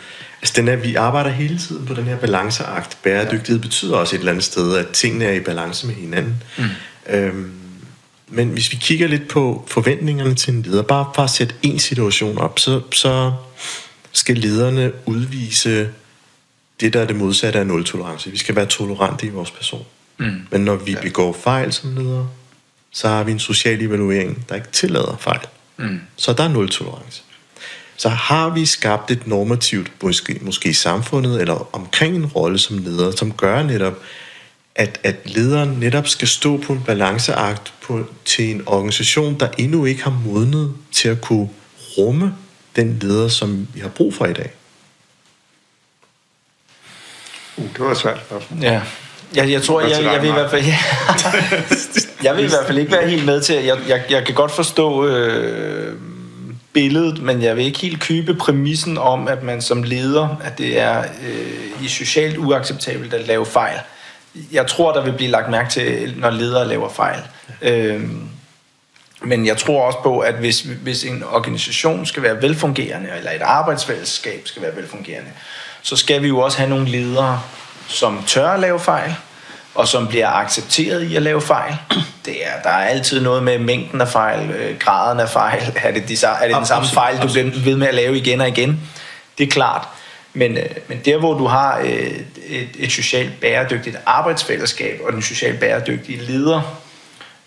[0.42, 2.98] Altså den er, vi arbejder hele tiden på den her balanceakt.
[3.04, 3.62] Bæredygtighed ja.
[3.62, 6.44] betyder også et eller andet sted, at tingene er i balance med hinanden.
[6.58, 6.64] Mm.
[7.10, 7.52] Øhm,
[8.28, 11.80] men hvis vi kigger lidt på forventningerne til en leder, bare for at sætte en
[11.80, 13.32] situation op, så, så
[14.12, 15.90] skal lederne udvise
[16.80, 18.32] det, der er det modsatte af nul-tolerance.
[18.32, 19.86] Vi skal være tolerante i vores person.
[20.18, 20.32] Mm.
[20.52, 21.02] Men når vi ja.
[21.02, 22.28] begår fejl som ledere,
[22.92, 25.48] så har vi en social evaluering, der ikke tillader fejl.
[25.78, 26.02] Mm.
[26.16, 27.24] Så der er nul tolerance.
[27.98, 32.78] Så har vi skabt et normativt, måske, måske i samfundet, eller omkring en rolle som
[32.78, 33.94] leder, som gør netop,
[34.76, 39.86] at, at lederen netop skal stå på en balanceakt på, til en organisation, der endnu
[39.86, 41.50] ikke har modnet til at kunne
[41.98, 42.36] rumme
[42.76, 44.52] den leder, som vi har brug for i dag.
[47.58, 48.20] Uh, det var svært
[48.62, 48.82] Ja.
[49.36, 50.66] Jeg, jeg tror, jeg, jeg, jeg vil i hvert fald...
[50.66, 50.78] Ja.
[52.28, 53.56] jeg vil i hvert fald ikke være helt med til...
[53.56, 55.96] Jeg, jeg, jeg kan godt forstå øh,
[56.74, 60.80] billedet, men jeg vil ikke helt købe præmissen om, at man som leder, at det
[60.80, 63.80] er øh, i socialt uacceptabelt at lave fejl.
[64.52, 67.20] Jeg tror, der vil blive lagt mærke til, når ledere laver fejl.
[67.62, 68.02] Øh,
[69.22, 73.42] men jeg tror også på, at hvis, hvis en organisation skal være velfungerende, eller et
[73.42, 75.30] arbejdsfællesskab skal være velfungerende,
[75.82, 77.42] så skal vi jo også have nogle ledere,
[77.90, 79.16] som tør at lave fejl,
[79.76, 81.76] og som bliver accepteret i at lave fejl.
[82.26, 85.62] Det er, der er altid noget med mængden af fejl, øh, graden af fejl.
[85.84, 88.42] Er det, de, er det den samme fejl, du bliver ved med at lave igen
[88.42, 88.80] og igen?
[89.38, 89.88] Det er klart.
[90.34, 92.12] Men, øh, men der, hvor du har øh,
[92.48, 96.80] et, et socialt bæredygtigt arbejdsfællesskab og den socialt bæredygtige leder,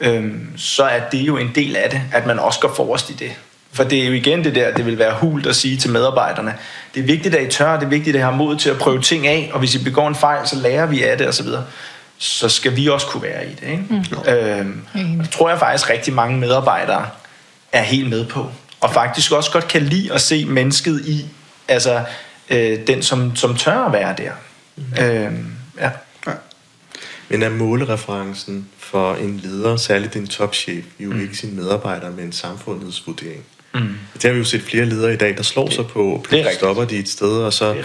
[0.01, 3.13] øh, så er det jo en del af det, at man også går forrest i
[3.13, 3.33] det.
[3.73, 6.55] For det er jo igen det der, det vil være hult at sige til medarbejderne.
[6.95, 8.79] Det er vigtigt, at I tør, det er vigtigt, at I har mod til at
[8.79, 11.47] prøve ting af, og hvis I begår en fejl, så lærer vi af det osv.
[12.19, 13.69] Så skal vi også kunne være i det.
[13.71, 13.85] Ikke?
[13.91, 14.33] Mm.
[14.33, 17.09] Øhm, det tror jeg faktisk rigtig mange medarbejdere
[17.73, 18.51] er helt med på.
[18.81, 21.27] Og faktisk også godt kan lide at se mennesket i,
[21.69, 22.05] altså
[22.51, 24.33] øh, den, som, som tør at være der.
[24.77, 25.05] Mm.
[25.05, 25.91] Øhm, ja.
[27.29, 31.23] Men er målereferencen for en leder, særligt en topchef, jo mm.
[31.23, 33.45] ikke sin medarbejdere med en samfundsvurdering?
[33.75, 33.97] Mm.
[34.15, 36.85] Det har vi jo set flere ledere i dag, der slår sig på, på stopper
[36.85, 37.77] de et sted, og så,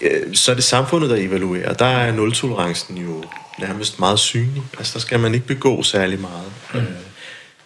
[0.00, 1.72] øh, så er det samfundet, der evaluerer.
[1.72, 3.24] Der er nul-tolerancen jo
[3.58, 4.62] nærmest meget synlig.
[4.78, 6.52] Altså, der skal man ikke begå særlig meget.
[6.74, 6.80] Mm.
[6.80, 6.86] Øh,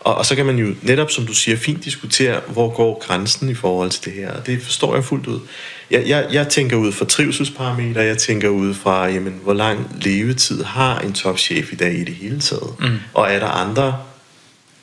[0.00, 3.48] og, og så kan man jo netop, som du siger, fint diskutere, hvor går grænsen
[3.48, 4.32] i forhold til det her.
[4.32, 5.40] Og det forstår jeg fuldt ud.
[5.90, 10.64] Jeg, jeg, jeg tænker ud fra trivselsparametre, jeg tænker ud fra, jamen, hvor lang levetid
[10.64, 12.74] har en topchef i dag i det hele taget?
[12.80, 12.98] Mm.
[13.14, 13.98] Og er der andre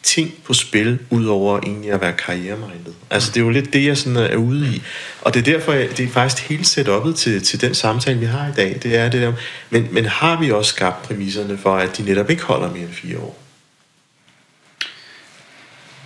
[0.05, 2.93] ting på spil, udover egentlig at være karrieremindet.
[3.09, 4.81] Altså det er jo lidt det, jeg sådan øh, er ude i.
[5.21, 8.25] Og det er derfor, jeg, det er faktisk hele setupet til, til den samtale, vi
[8.25, 8.79] har i dag.
[8.83, 9.33] Det er det der.
[9.69, 12.93] Men, men har vi også skabt præmisserne for, at de netop ikke holder mere end
[12.93, 13.44] fire år?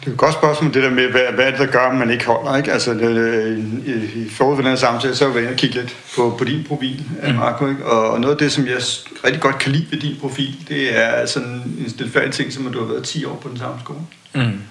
[0.09, 2.11] Det er et godt spørgsmål, det der med, hvad, hvad det, der gør, at man
[2.11, 2.71] ikke holder, ikke?
[2.71, 6.35] Altså, det, i, i forhold til den her samtale, så vil jeg kigge lidt på,
[6.37, 7.35] på din profil, mm.
[7.35, 7.85] Marco, ikke?
[7.85, 8.77] Og, og noget af det, som jeg
[9.25, 12.73] rigtig godt kan lide ved din profil, det er sådan en stilfærdig ting, som at
[12.73, 13.99] du har været 10 år på den samme skole.
[14.35, 14.61] Mm.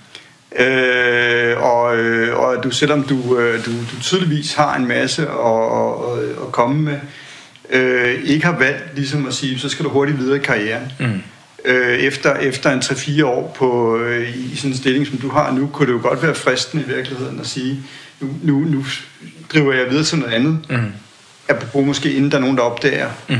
[0.64, 5.28] Øh, og, øh, og du, selvom du, øh, du, du tydeligvis har en masse at,
[5.28, 6.98] at, at komme med,
[7.70, 10.92] øh, ikke har valgt ligesom at sige, så skal du hurtigt videre i karrieren.
[11.00, 11.22] Mm
[11.64, 15.52] øh, efter, efter en 3-4 år på, øh, i sådan en stilling, som du har
[15.52, 17.80] nu, kunne det jo godt være fristende i virkeligheden at sige,
[18.20, 18.84] nu, nu, nu
[19.52, 20.58] driver jeg videre til noget andet.
[20.70, 20.76] Mm.
[21.48, 23.36] Apropos måske inden der er nogen, der opdager, mm.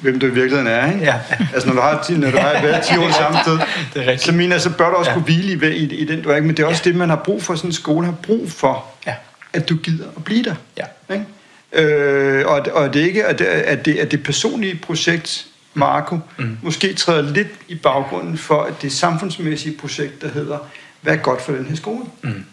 [0.00, 1.04] hvem du i virkeligheden er, ikke?
[1.04, 1.14] Ja.
[1.54, 3.58] Altså, når du har, når du har været 10 år samme sted,
[3.94, 5.14] Det er så mener så bør du også Ja.
[5.14, 6.46] kunne hvile i, i, i den, du er, ikke?
[6.46, 6.90] Men det er også Ja.
[6.90, 9.14] det, man har brug for, sådan en skole har brug for, Ja.
[9.52, 10.54] at du gider at blive der.
[10.76, 11.14] Ja.
[11.14, 11.24] Ikke?
[11.72, 16.58] Øh, og, og det ikke, at det, at det, at det personlige projekt, Marco, mm.
[16.62, 20.58] måske træder lidt i baggrunden for, at det samfundsmæssige projekt, der hedder,
[21.00, 22.04] hvad er godt for den her skole?
[22.22, 22.44] Mm.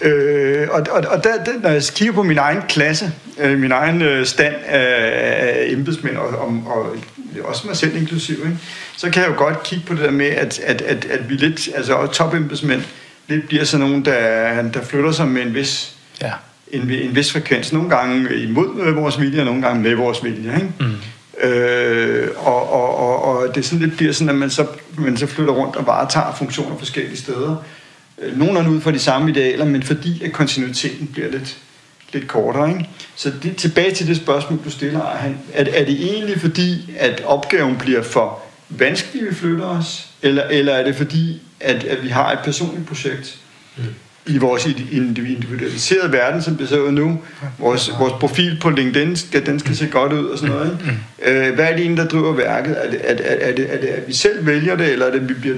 [0.00, 3.72] Øh, og og, og der, der, når jeg kigger på min egen klasse, øh, min
[3.72, 4.86] egen øh, stand af,
[5.40, 6.96] af embedsmænd, og, og, og
[7.44, 8.58] også mig selv inklusiv, ikke?
[8.96, 11.34] så kan jeg jo godt kigge på det der med, at, at, at, at vi
[11.34, 12.82] lidt, altså også topembedsmænd,
[13.28, 16.32] lidt bliver sådan nogen, der, der flytter sig med en vis Ja.
[16.72, 17.72] en, en vis frekvens.
[17.72, 20.54] Nogle gange imod øh, vores vilje, og nogle gange med vores vilje.
[20.54, 20.72] Ikke?
[20.80, 20.94] Mm.
[21.40, 24.66] Øh, og, og, og, og det sådan lidt bliver sådan, at man så,
[24.98, 27.56] man så flytter rundt og varetager funktioner forskellige steder.
[28.18, 31.56] Øh, Nogenlunde ud fra de samme idealer, men fordi at kontinuiteten bliver lidt,
[32.12, 32.68] lidt kortere.
[32.68, 32.88] Ikke?
[33.16, 37.22] Så det, tilbage til det spørgsmål, du stiller, han, er, er det egentlig fordi, at
[37.24, 40.08] opgaven bliver for vanskelig, vi flytter os?
[40.22, 43.38] Eller, eller er det fordi, at, at vi har et personligt projekt,
[43.76, 43.84] mm
[44.28, 47.20] i vores individualiserede verden, som det ser ud nu.
[47.58, 50.78] Vores, vores profil på LinkedIn, skal, den skal se godt ud og sådan noget.
[50.80, 51.48] Ikke?
[51.48, 52.76] Øh, hvad er det egentlig, der driver værket?
[52.84, 53.14] Er det, er,
[53.48, 55.56] er, det, er det, at vi selv vælger det, eller er det, at vi bliver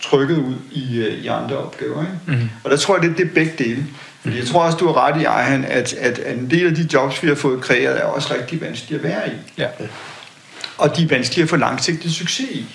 [0.00, 2.00] trykket ud i, øh, i andre opgaver?
[2.00, 2.42] Ikke?
[2.42, 2.48] Mm.
[2.64, 3.86] Og der tror jeg, det, det er begge dele.
[4.22, 6.88] Fordi jeg tror også, du har ret i, Ejhan, at, at, en del af de
[6.92, 9.32] jobs, vi har fået kreeret, er også rigtig vanskelige at være i.
[9.58, 9.66] Ja.
[10.78, 12.66] Og de er vanskelige at få langsigtet succes i.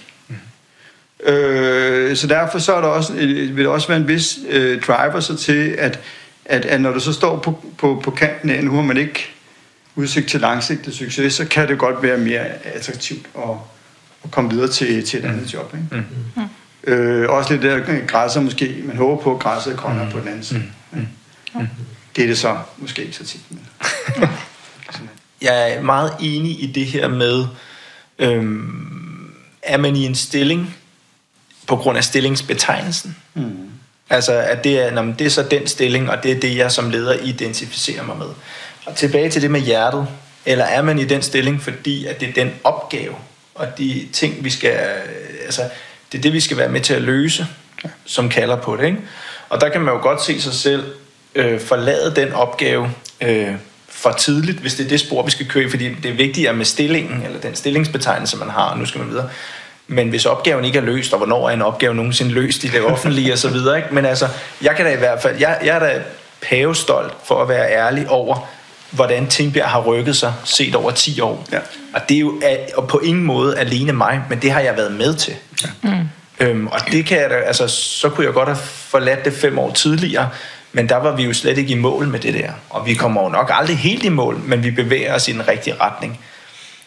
[1.24, 1.67] Øh,
[2.16, 5.20] så derfor så er der også, øh, vil der også være en vis øh, driver
[5.20, 6.00] så til, at,
[6.46, 9.32] at, at når du så står på, på, på kanten af, nu har man ikke
[9.96, 13.50] udsigt til langsigtet succes, så kan det godt være mere attraktivt at,
[14.24, 15.74] at komme videre til, til et andet job.
[15.74, 16.06] Ikke?
[16.36, 16.44] Mm.
[16.84, 20.12] Øh, også lidt der græsser måske, man håber på, at græsset er grønnere mm.
[20.12, 20.64] på den anden side.
[20.92, 21.08] Mm.
[21.56, 21.68] Mm.
[22.16, 23.42] Det er det så måske ikke så tit.
[23.50, 23.60] Men.
[25.42, 27.46] Jeg er meget enig i det her med,
[28.20, 29.32] øhm,
[29.62, 30.76] er man i en stilling
[31.68, 33.16] på grund af stillingsbetegnelsen?
[33.34, 33.70] Mm.
[34.10, 36.58] Altså, at det er, nå, men det er så den stilling, og det er det,
[36.58, 38.28] jeg som leder identificerer mig med.
[38.86, 40.08] Og tilbage til det med hjertet.
[40.46, 43.16] Eller er man i den stilling, fordi at det er den opgave,
[43.56, 44.78] og de ting, vi skal...
[45.46, 45.62] Altså,
[46.12, 47.48] det er det, vi skal være med til at løse,
[48.06, 48.98] som kalder på det, ikke?
[49.50, 50.84] Og der kan man jo godt se sig selv
[51.36, 52.92] øh, forlade den opgave
[53.22, 53.56] øh,
[53.90, 56.54] for tidligt, hvis det er det spor, vi skal køre i, fordi det er vigtigere
[56.54, 59.30] med stillingen, eller den stillingsbetegnelse, man har, og nu skal man videre.
[59.88, 62.82] Men hvis opgaven ikke er løst, og hvornår er en opgave nogensinde løst i det
[62.82, 63.90] offentlige og så videre, ikke?
[63.92, 64.28] Men altså,
[64.62, 66.02] jeg kan da i hvert fald, jeg, jeg er da
[66.42, 68.48] pavestolt for at være ærlig over,
[68.92, 71.48] hvordan Tingbjerg har rykket sig set over 10 år.
[71.52, 71.60] Ja.
[71.94, 72.42] Og det er jo
[72.76, 75.34] og på ingen måde alene mig, men det har jeg været med til.
[75.64, 75.70] Ja.
[75.82, 76.10] Mm.
[76.40, 79.60] Øhm, og det kan jeg da, altså, så kunne jeg godt have forladt det fem
[79.60, 80.30] år tidligere,
[80.72, 82.52] men der var vi jo slet ikke i mål med det der.
[82.70, 85.48] Og vi kommer jo nok aldrig helt i mål, men vi bevæger os i den
[85.48, 86.20] rigtige retning.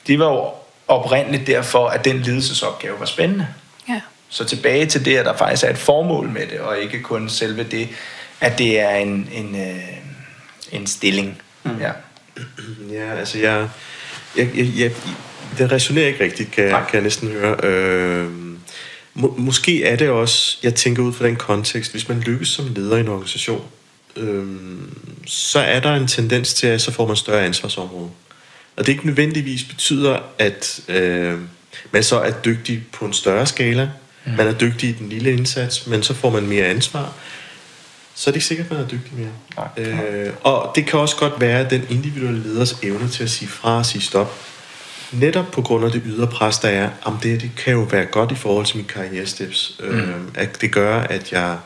[0.07, 0.45] Det var jo
[0.91, 3.47] oprindeligt derfor, at den ledelsesopgave var spændende.
[3.89, 4.01] Ja.
[4.29, 7.29] Så tilbage til det, at der faktisk er et formål med det, og ikke kun
[7.29, 7.89] selve det,
[8.41, 9.83] at det er en, en, øh,
[10.73, 11.43] en stilling.
[11.63, 11.79] Mm.
[11.81, 11.91] Ja.
[12.93, 13.69] Ja, altså jeg...
[14.37, 14.93] jeg, jeg, jeg
[15.59, 16.85] det resonerer ikke rigtigt, kan, Nej.
[16.85, 17.57] kan jeg næsten høre.
[17.63, 18.29] Øh,
[19.15, 22.75] må, måske er det også, jeg tænker ud fra den kontekst, hvis man lykkes som
[22.75, 23.63] leder i en organisation,
[24.17, 24.47] øh,
[25.27, 28.11] så er der en tendens til, at så får man større ansvarsområde.
[28.81, 31.39] Og det ikke nødvendigvis betyder, at øh,
[31.91, 33.91] man så er dygtig på en større skala.
[34.25, 34.33] Mm.
[34.33, 37.13] Man er dygtig i den lille indsats, men så får man mere ansvar.
[38.15, 39.29] Så er det ikke sikkert, at man er dygtig mere.
[39.57, 40.27] Nej.
[40.27, 43.49] Øh, og det kan også godt være, at den individuelle leders evne til at sige
[43.49, 44.39] fra og sige stop,
[45.13, 48.05] netop på grund af det ydre pres, der er, om det, det kan jo være
[48.05, 49.81] godt i forhold til mine karrieresteps.
[49.81, 49.87] Mm.
[49.87, 51.57] Øh, at det gør, at jeg,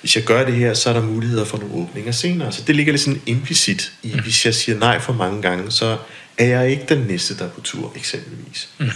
[0.00, 2.52] hvis jeg gør det her, så er der muligheder for nogle åbninger senere.
[2.52, 4.20] Så det ligger lidt sådan implicit i, mm.
[4.20, 5.96] hvis jeg siger nej for mange gange, så
[6.38, 8.68] er jeg ikke den næste, der er på tur, eksempelvis.
[8.78, 8.90] Mm.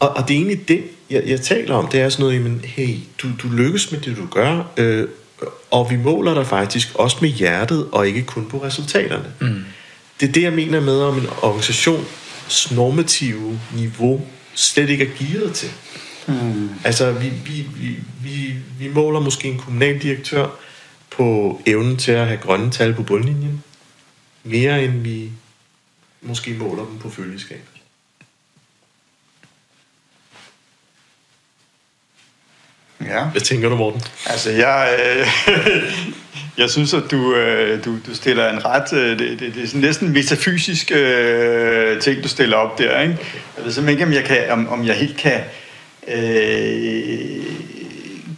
[0.00, 2.64] Og, og det er egentlig det, jeg, jeg taler om, det er sådan noget, jamen,
[2.64, 5.08] hey, du, du lykkes med det, du gør, øh,
[5.70, 9.32] og vi måler dig faktisk også med hjertet, og ikke kun på resultaterne.
[9.40, 9.64] Mm.
[10.20, 15.54] Det er det, jeg mener med, om en organisations normative niveau slet ikke er gearet
[15.54, 15.70] til.
[16.26, 16.70] Mm.
[16.84, 20.46] Altså, vi, vi, vi, vi, vi måler måske en kommunaldirektør
[21.10, 23.62] på evnen til at have grønne tal på bundlinjen,
[24.44, 25.30] mere end vi
[26.22, 27.60] måske måler dem på følgeskab.
[33.04, 33.24] Ja.
[33.24, 34.02] Hvad tænker du, Morten?
[34.26, 35.26] Altså, jeg, øh,
[36.62, 38.92] jeg synes, at du, øh, du, du stiller en ret...
[38.92, 43.16] Øh, det, det, det er sådan næsten metafysisk øh, ting, du stiller op der, ikke?
[43.56, 45.40] Jeg ved simpelthen ikke, om jeg, kan, om, om jeg helt kan,
[46.08, 47.44] øh,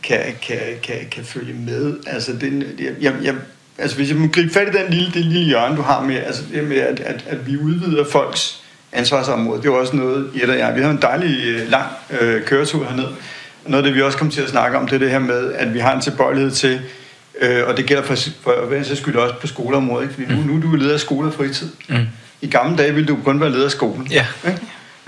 [0.02, 1.96] kan, kan, kan, kan følge med.
[2.06, 3.34] Altså, det, jeg, jeg, jeg,
[3.80, 6.16] altså, hvis jeg må gribe fat i den lille, det lille hjørne, du har med,
[6.16, 8.62] altså, det med at, at, at vi udvider folks
[8.92, 9.62] ansvarsområde.
[9.62, 11.86] Det var også noget, Jette og jeg, vi havde en dejlig øh, lang
[12.20, 13.06] øh, køretur herned.
[13.66, 15.52] Noget af det, vi også kom til at snakke om, det er det her med,
[15.52, 16.80] at vi har en tilbøjelighed til,
[17.40, 20.14] øh, og det gælder for, for hver skyld også på skoleområdet, ikke?
[20.14, 21.68] fordi nu, nu er du leder af skole og fritid.
[21.88, 21.96] Mm.
[22.40, 24.08] I gamle dage ville du kun være leder af skolen.
[24.10, 24.26] Ja.
[24.46, 24.60] Ikke?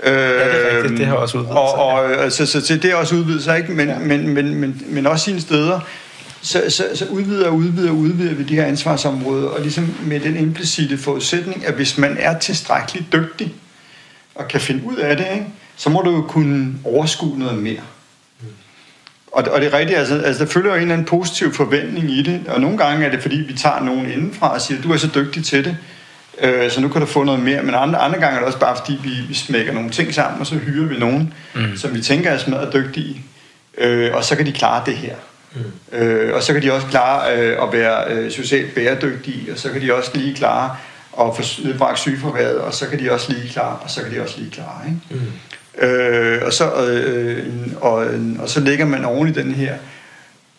[0.05, 0.99] Ja, det er rigtigt.
[0.99, 3.43] Det har også udvidet og, sig, og, og, så, så, så det er også udvidet
[3.43, 3.71] sig, ikke?
[3.71, 3.99] Men, ja.
[3.99, 5.79] men, men, men, men også sine steder,
[6.43, 10.19] så, så, så udvider og udvider og udvider vi de her ansvarsområder, og ligesom med
[10.19, 13.53] den implicite forudsætning, at hvis man er tilstrækkeligt dygtig,
[14.35, 15.45] og kan finde ud af det, ikke?
[15.75, 17.81] så må du jo kunne overskue noget mere.
[19.31, 22.11] Og, og det er rigtigt, altså, altså der følger jo en eller anden positiv forventning
[22.11, 24.91] i det, og nogle gange er det, fordi vi tager nogen indenfra og siger, du
[24.91, 25.77] er så dygtig til det,
[26.41, 28.59] øh, så nu kan du få noget mere, men andre, andre gange er det også
[28.59, 31.77] bare, fordi vi, vi smækker nogle ting sammen, og så hyrer vi nogen, mm.
[31.77, 33.21] som vi tænker er smadret dygtige,
[33.77, 35.15] øh, og så kan de klare det her.
[35.55, 35.97] Mm.
[35.97, 39.69] Øh, og så kan de også klare øh, at være øh, socialt bæredygtige, og så
[39.69, 40.75] kan de også lige klare
[41.21, 44.21] at få nedbragt sygeforværet, og så kan de også lige klare, og så kan de
[44.21, 44.81] også lige klare.
[44.85, 45.25] Ikke?
[45.25, 45.87] Mm.
[45.87, 47.47] Øh, og, så, øh,
[47.81, 48.05] og,
[48.39, 49.75] og så ligger man oven i den her.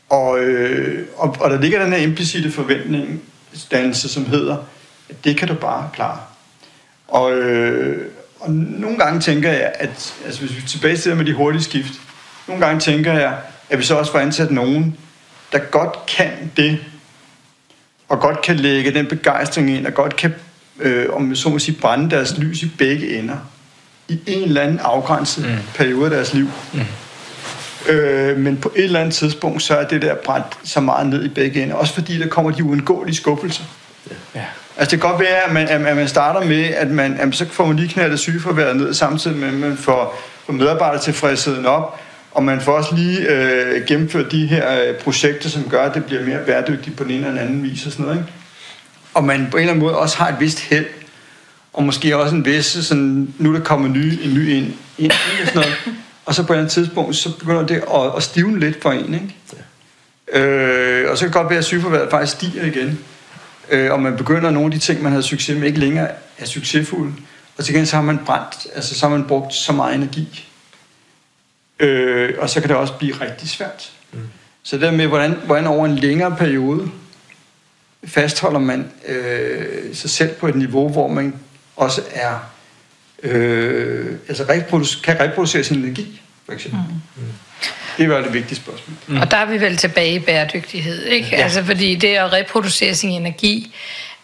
[0.09, 3.23] Og, øh, og, og der ligger den her implicite forventning,
[3.71, 4.57] dannelse, som hedder,
[5.11, 6.19] at det kan du bare klare.
[7.09, 8.07] Og, øh,
[8.41, 11.63] og nogle gange tænker jeg, at altså hvis vi tilbage til det med de hurtige
[11.63, 11.93] skift,
[12.49, 13.37] nogle gange tænker jeg,
[13.71, 14.97] at vi så også får ansat nogen,
[15.53, 16.79] der godt kan det,
[18.09, 20.35] og godt kan lægge den begejstring ind, og godt kan,
[20.81, 23.37] øh, om så må sige, brænde deres lys i begge ender,
[24.09, 25.57] i en eller anden afgrænset mm.
[25.75, 26.49] periode af deres liv.
[26.73, 26.81] Mm.
[27.89, 31.25] Øh, men på et eller andet tidspunkt, så er det der brændt så meget ned
[31.25, 33.65] i begge ender, også fordi der kommer de uundgåelige skuffelser.
[34.35, 34.45] Ja.
[34.77, 37.47] Altså det kan godt være, at man, at man starter med, at man, at så
[37.51, 42.01] får man lige knaldet sygeforværet ned, samtidig med, at man får, får medarbejdertilfredsheden op,
[42.35, 46.05] og man får også lige øh, gennemført de her øh, projekter, som gør, at det
[46.05, 48.19] bliver mere bæredygtigt på den ene eller anden vis og sådan noget.
[48.19, 48.33] Ikke?
[49.15, 50.87] Og man på en eller anden måde også har et vist held,
[51.73, 55.11] og måske også en vis, sådan, nu er der kommer ny, en ny ind, ind,
[55.11, 55.75] og sådan noget.
[56.27, 58.93] Og så på et eller andet tidspunkt, så begynder det at, at stivne lidt for
[58.93, 59.37] en, ikke?
[60.33, 60.41] Ja.
[60.41, 62.99] Øh, og så kan det godt være, at sygeforværet faktisk stiger igen.
[63.71, 66.09] Øh, og man begynder, nogle af de ting, man havde succes med, ikke længere
[66.39, 67.13] er succesfulde.
[67.59, 70.49] Og til gengæld så har man brændt, altså så har man brugt så meget energi
[71.81, 73.93] Øh, og så kan det også blive rigtig svært.
[74.13, 74.21] Mm.
[74.63, 76.91] Så det med, hvordan, hvordan over en længere periode
[78.05, 81.35] fastholder man øh, sig selv på et niveau, hvor man
[81.77, 82.39] også er
[83.23, 86.81] øh, altså reproduce, kan reproducere sin energi, for eksempel.
[86.89, 87.23] Mm.
[87.23, 87.33] Mm.
[87.99, 88.97] Det var det vigtige spørgsmål.
[89.07, 89.17] Mm.
[89.17, 91.29] Og der er vi vel tilbage i bæredygtighed, ikke?
[91.33, 91.37] Ja.
[91.37, 93.75] Altså fordi det at reproducere sin energi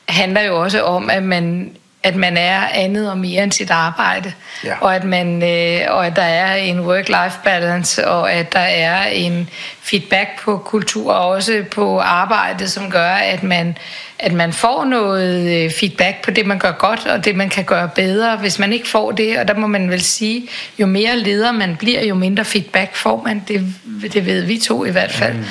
[0.08, 4.32] handler jo også om, at man at man er andet og mere end sit arbejde,
[4.64, 4.74] ja.
[4.80, 9.06] og, at man, øh, og at der er en work-life balance, og at der er
[9.06, 9.48] en
[9.80, 13.76] feedback på kultur, og også på arbejde, som gør, at man,
[14.18, 17.64] at man får noget øh, feedback på det, man gør godt, og det, man kan
[17.64, 18.36] gøre bedre.
[18.36, 20.48] Hvis man ikke får det, og der må man vel sige,
[20.78, 23.42] jo mere leder man bliver, jo mindre feedback får man.
[23.48, 23.74] Det,
[24.12, 25.34] det ved vi to i hvert fald.
[25.34, 25.44] Mm.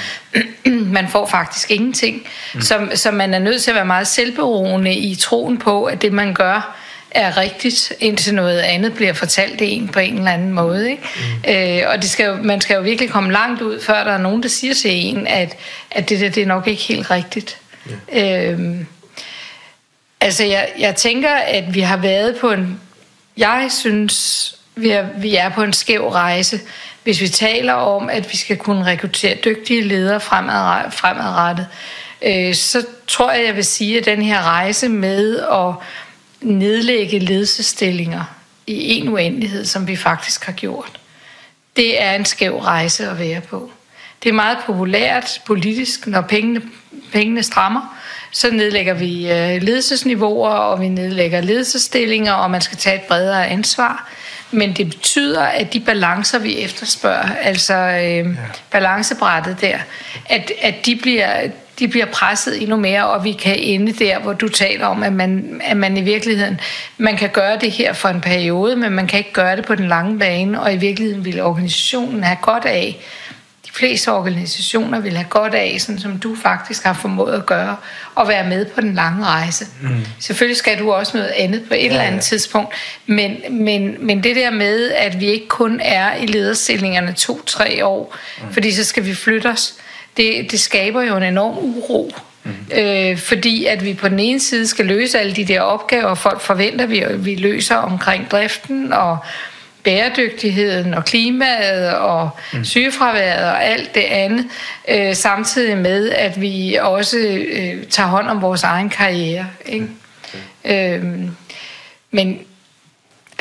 [0.92, 2.28] Man får faktisk ingenting.
[2.54, 2.62] Mm.
[2.62, 6.14] Så, så man er nødt til at være meget selvberoende i troen på, at det,
[6.14, 6.76] man gør,
[7.12, 10.92] er rigtigt, indtil noget andet bliver fortalt en på en eller anden måde.
[10.92, 11.04] Ikke?
[11.46, 11.52] Mm.
[11.52, 14.18] Øh, og det skal jo, man skal jo virkelig komme langt ud, før der er
[14.18, 15.58] nogen, der siger til en, at,
[15.92, 17.58] at det der det er nok ikke helt rigtigt.
[18.14, 18.52] Ja.
[18.52, 18.88] Øhm,
[20.22, 22.80] altså, jeg, jeg tænker, at vi har været på en...
[23.38, 26.60] Jeg synes, vi er, vi er på en skæv rejse,
[27.04, 31.68] hvis vi taler om, at vi skal kunne rekruttere dygtige ledere fremad, fremadrettet.
[32.22, 35.74] Øh, så tror jeg, jeg vil sige, at den her rejse med at
[36.42, 38.24] nedlægge ledelsestillinger
[38.68, 41.00] i en uendelighed, som vi faktisk har gjort,
[41.76, 43.72] det er en skæv rejse at være på.
[44.24, 46.62] Det er meget populært politisk, når pengene,
[47.12, 47.99] pengene strammer,
[48.32, 53.48] så nedlægger vi øh, ledelsesniveauer, og vi nedlægger ledelsesstillinger, og man skal tage et bredere
[53.48, 54.10] ansvar.
[54.52, 58.26] Men det betyder, at de balancer, vi efterspørger, altså øh, ja.
[58.72, 59.78] balancebrættet der,
[60.26, 61.50] at, at de bliver,
[61.80, 65.14] de bliver presset endnu mere, og vi kan ende der, hvor du taler om, at
[65.14, 66.60] man, at man i virkeligheden,
[66.98, 69.76] man kan gøre det her for en periode, men man kan ikke gøre det på
[69.76, 72.98] den lange bane, og i virkeligheden vil organisationen have godt af,
[73.80, 77.76] fleste organisationer vil have godt af, sådan som du faktisk har formået at gøre,
[78.16, 79.66] og være med på den lange rejse.
[79.82, 79.90] Mm.
[80.20, 82.22] Selvfølgelig skal du også noget andet på et ja, eller andet ja.
[82.22, 82.74] tidspunkt,
[83.06, 88.16] men, men, men det der med, at vi ikke kun er i lederstillingerne to-tre år,
[88.42, 88.54] mm.
[88.54, 89.74] fordi så skal vi flytte os,
[90.18, 92.12] det, det skaber jo en enorm uro.
[92.44, 92.78] Mm.
[92.78, 96.42] Øh, fordi at vi på den ene side skal løse alle de der opgaver, folk
[96.42, 99.18] forventer, vi, vi løser omkring driften og
[99.84, 102.66] bæredygtigheden og klimaet og mm.
[102.66, 104.46] sygefraværet og alt det andet,
[104.90, 109.48] øh, samtidig med, at vi også øh, tager hånd om vores egen karriere.
[109.66, 109.88] Ikke?
[110.64, 110.72] Mm.
[110.72, 111.30] Øh,
[112.12, 112.40] men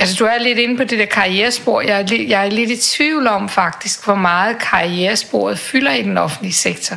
[0.00, 1.80] Altså, du er lidt inde på det der karrierespor.
[1.80, 6.02] Jeg er, lidt, jeg er lidt i tvivl om faktisk, hvor meget karrieresporet fylder i
[6.02, 6.96] den offentlige sektor.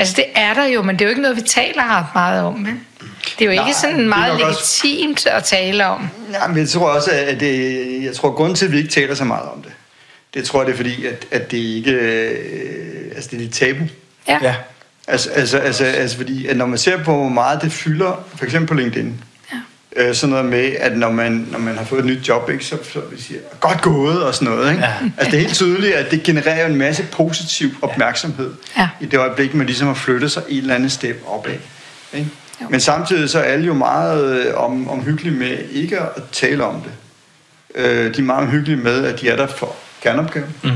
[0.00, 2.42] Altså, det er der jo, men det er jo ikke noget, vi taler ret meget
[2.44, 2.54] om.
[2.58, 2.86] Men
[3.38, 6.08] det er jo Nej, ikke sådan meget nok også- legitimt at tale om.
[6.32, 9.14] Ja, men jeg tror også, at det, jeg tror, grunden til, at vi ikke taler
[9.14, 9.72] så meget om det,
[10.34, 13.54] det tror jeg, det er fordi, at, at det ikke, øh, altså det er lidt
[13.54, 13.84] tabu.
[14.28, 14.38] Ja.
[14.42, 14.54] Ja.
[15.08, 18.44] Altså, altså, altså, altså fordi, at når man ser på, hvor meget det fylder, for
[18.44, 19.14] eksempel på LinkedIn.
[19.96, 22.64] Øh, sådan noget med, at når man, når man har fået et nyt job, ikke,
[22.64, 24.70] så, så vi siger, godt gået og sådan noget.
[24.70, 24.82] Ikke?
[24.82, 24.92] Ja.
[25.18, 28.88] Altså, det er helt tydeligt, at det genererer en masse positiv opmærksomhed Ja.
[29.00, 31.52] i det øjeblik, man ligesom har flyttet sig et eller andet step opad.
[32.12, 32.28] Ikke?
[32.62, 32.66] Jo.
[32.70, 36.74] Men samtidig så er alle jo meget øh, om, omhyggelige med ikke at tale om
[36.82, 36.92] det.
[37.74, 40.54] Øh, de er meget omhyggelige med, at de er der for kerneopgaven.
[40.64, 40.70] Mm.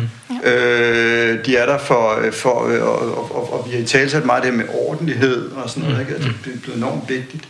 [0.45, 3.85] Øh, de er der for, øh, for øh, og, og, og, og vi har i
[3.85, 6.01] tale meget det med ordentlighed og sådan noget.
[6.01, 6.15] Ikke?
[6.15, 7.45] Altså, det er blevet enormt vigtigt.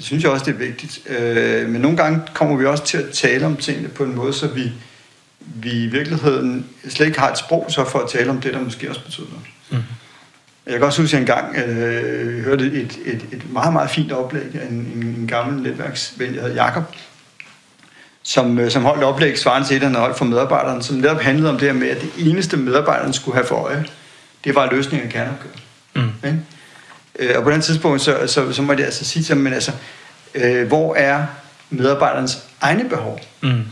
[0.00, 1.00] Det synes jeg også, det er vigtigt.
[1.08, 4.32] Øh, men nogle gange kommer vi også til at tale om tingene på en måde,
[4.32, 4.72] så vi,
[5.40, 8.60] vi i virkeligheden slet ikke har et sprog så for at tale om det, der
[8.60, 9.46] måske også betyder noget.
[9.70, 9.88] Mm.
[10.66, 14.12] Jeg kan også huske, at jeg engang øh, hørte et, et, et meget, meget fint
[14.12, 16.84] oplæg af en, en, en gammel netværksven, der hedder Jakob,
[18.22, 21.20] som, øh, som holdt oplæg svarende til et, han havde holdt for medarbejderne, som netop
[21.20, 23.84] handlede om det her med, at det eneste medarbejderne skulle have for øje,
[24.44, 25.60] det var løsningen af kerneopgaven.
[25.94, 26.28] Mm.
[26.28, 26.38] Ikke?
[27.20, 29.52] Øh, og på den tidspunkt, så, så, så må jeg altså sige til dem, men
[29.52, 29.72] altså,
[30.34, 31.26] øh, hvor er
[31.70, 33.62] medarbejdernes egne behov Mm.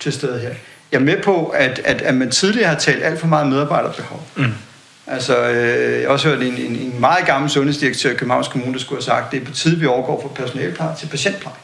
[0.00, 0.50] til stede her?
[0.92, 4.26] Jeg er med på, at, at, at man tidligere har talt alt for meget medarbejderbehov.
[4.36, 4.44] Mm.
[5.06, 8.72] Altså, øh, jeg har også hørt en, en, en meget gammel sundhedsdirektør i Københavns Kommune,
[8.72, 11.56] der skulle have sagt, det er på tide, vi overgår fra personalpleje til patientpleje.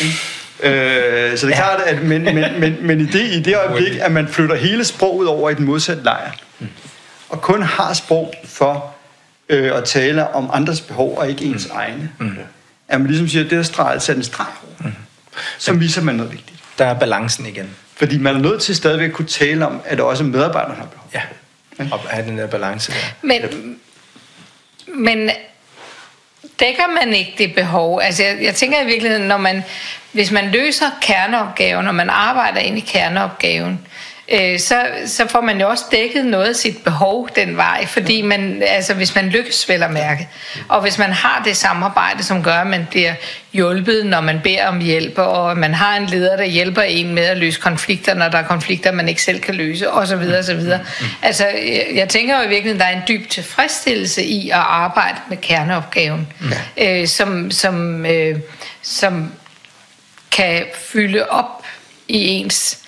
[0.00, 0.14] Ikke?
[0.62, 1.62] Øh, så det er Ja.
[1.76, 4.84] klart, at men, men, men, men i, det, i det øjeblik, at man flytter hele
[4.84, 6.30] sproget over i den modsatte lejr,
[7.28, 8.94] og kun har sprog for
[9.48, 11.76] øh, at tale om andres behov og ikke ens mm.
[11.76, 12.38] egne, mm.
[12.88, 14.46] at man ligesom siger, at det er streget sat en streg
[14.78, 14.92] mm.
[15.58, 16.58] så viser man noget vigtigt.
[16.78, 17.70] Der er balancen igen.
[17.96, 21.10] Fordi man er nødt til stadigvæk at kunne tale om, at også medarbejderne har behov.
[21.14, 21.22] Ja.
[21.92, 22.96] Og have den der balance der.
[23.22, 23.42] Men,
[24.86, 25.30] men
[26.60, 28.00] dækker man ikke det behov?
[28.02, 29.62] Altså jeg, jeg tænker i virkeligheden, når man,
[30.12, 33.86] hvis man løser kerneopgaven, når man arbejder ind i kerneopgaven,
[34.32, 38.22] øh, så, så får man jo også dækket noget af sit behov den vej, fordi
[38.22, 40.28] man, altså hvis man lykkes vel at mærke,
[40.68, 43.14] og hvis man har det samarbejde, som gør, at man bliver
[43.52, 47.22] hjulpet, når man beder om hjælp, og man har en leder, der hjælper en med
[47.22, 50.32] at løse konflikter, når der er konflikter, man ikke selv kan løse, osv.
[50.38, 50.60] osv.
[51.22, 51.46] Altså,
[51.94, 56.32] jeg, tænker jo i virkeligheden, der er en dyb tilfredsstillelse i at arbejde med kerneopgaven,
[56.76, 57.00] ja.
[57.00, 58.38] øh, som, som, øh,
[58.82, 59.32] som
[60.30, 61.64] kan fylde op
[62.08, 62.78] i ens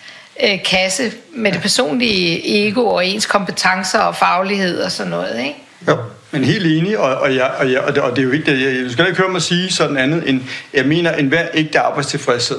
[0.44, 5.54] øh, kasse med det personlige ego og ens kompetencer og faglighed og sådan noget, ikke?
[5.88, 5.96] Jo,
[6.30, 8.60] men helt enig, og, og, jeg, og, jeg, og, det, og det er jo vigtigt.
[8.60, 10.40] Jeg, jeg skal ikke høre mig sige sådan andet, end
[10.74, 12.58] jeg mener, en hver ægte arbejdstilfredshed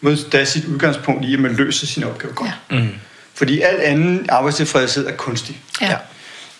[0.00, 2.50] må da sit udgangspunkt i, at man løser sin opgave godt.
[2.70, 2.78] Ja.
[2.78, 2.88] Mm.
[3.34, 5.60] Fordi al anden arbejdstilfredshed er kunstig.
[5.80, 5.96] Ja.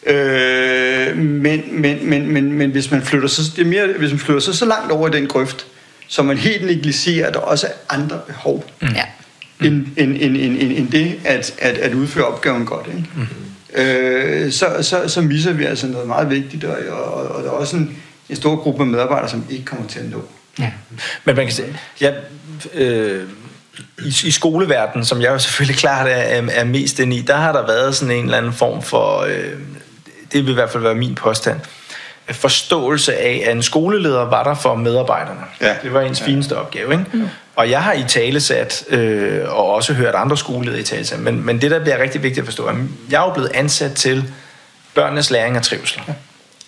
[0.07, 4.19] Øh, men, men, men, men, men hvis man flytter så, det er mere, hvis man
[4.19, 5.67] flytter så, så langt over i den grøft,
[6.09, 8.89] så man helt negligerer, at der også er andre behov, mm.
[8.89, 9.05] ja.
[9.65, 12.87] End, end, end, end, end, end det at, at, at udføre opgaven godt.
[12.87, 13.09] Ikke?
[13.17, 13.27] Mm.
[13.75, 17.55] Øh, så, så, så misser vi altså noget meget vigtigt, og, og, og der er
[17.55, 17.97] også en,
[18.29, 20.25] en stor gruppe medarbejdere, som ikke kommer til at nå.
[20.59, 20.73] ja.
[21.25, 22.13] Men man kan sige, ja,
[22.75, 23.29] øh,
[23.99, 27.37] i, i skoleverdenen, som jeg jo selvfølgelig klart er, er, er mest inde i, der
[27.37, 29.53] har der været sådan en eller anden form for, øh,
[30.33, 31.61] det vil i hvert fald være min påstand,
[32.31, 35.41] forståelse af, at en skoleleder var der for medarbejderne.
[35.61, 35.75] Ja.
[35.83, 36.27] Det var ens ja.
[36.27, 36.93] fineste opgave.
[36.93, 37.05] Ikke?
[37.12, 37.29] Mm.
[37.57, 41.18] Og jeg har i tale sat, øh, og også hørt andre skoleledere i tale sat,
[41.18, 42.77] men, men det, der bliver rigtig vigtigt at forstå, er, at
[43.11, 44.25] jeg er jo blevet ansat til
[44.95, 46.03] børnenes læring og trivsel.
[46.09, 46.12] Ja.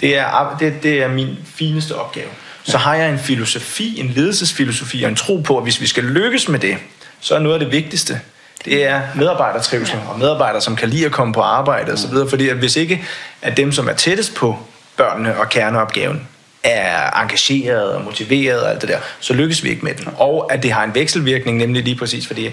[0.00, 2.28] Det, er, det, det er min fineste opgave.
[2.62, 6.04] Så har jeg en filosofi, en ledelsesfilosofi og en tro på, at hvis vi skal
[6.04, 6.76] lykkes med det,
[7.20, 8.20] så er noget af det vigtigste,
[8.64, 12.10] det er medarbejdertrivsel og medarbejdere, som kan lide at komme på arbejde osv.
[12.30, 13.04] Fordi at hvis ikke
[13.42, 14.58] at dem, som er tættest på
[14.96, 16.28] børnene og kerneopgaven,
[16.62, 20.08] er engageret og motiveret og alt det der, så lykkes vi ikke med den.
[20.16, 22.50] Og at det har en vekselvirkning, nemlig lige præcis fordi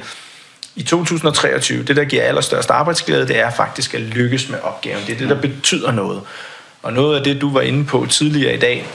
[0.76, 5.06] i 2023, det der giver allerstørst arbejdsglæde, det er faktisk at lykkes med opgaven.
[5.08, 6.22] Det er det, der betyder noget.
[6.84, 8.86] Og noget af det, du var inde på tidligere i dag,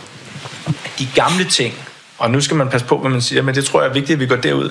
[0.67, 1.75] at de gamle ting,
[2.19, 4.17] og nu skal man passe på, hvad man siger, men det tror jeg er vigtigt,
[4.17, 4.71] at vi går derud.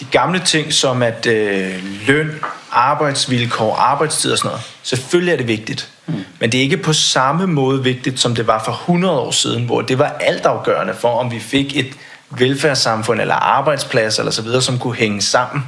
[0.00, 1.74] De gamle ting som at øh,
[2.06, 2.40] løn,
[2.74, 5.88] arbejdsvilkår, arbejdstid og sådan noget, selvfølgelig er det vigtigt.
[6.06, 6.14] Mm.
[6.40, 9.64] Men det er ikke på samme måde vigtigt, som det var for 100 år siden,
[9.64, 11.92] hvor det var altafgørende for, om vi fik et
[12.30, 15.64] velfærdssamfund eller arbejdsplads eller så videre, som kunne hænge sammen.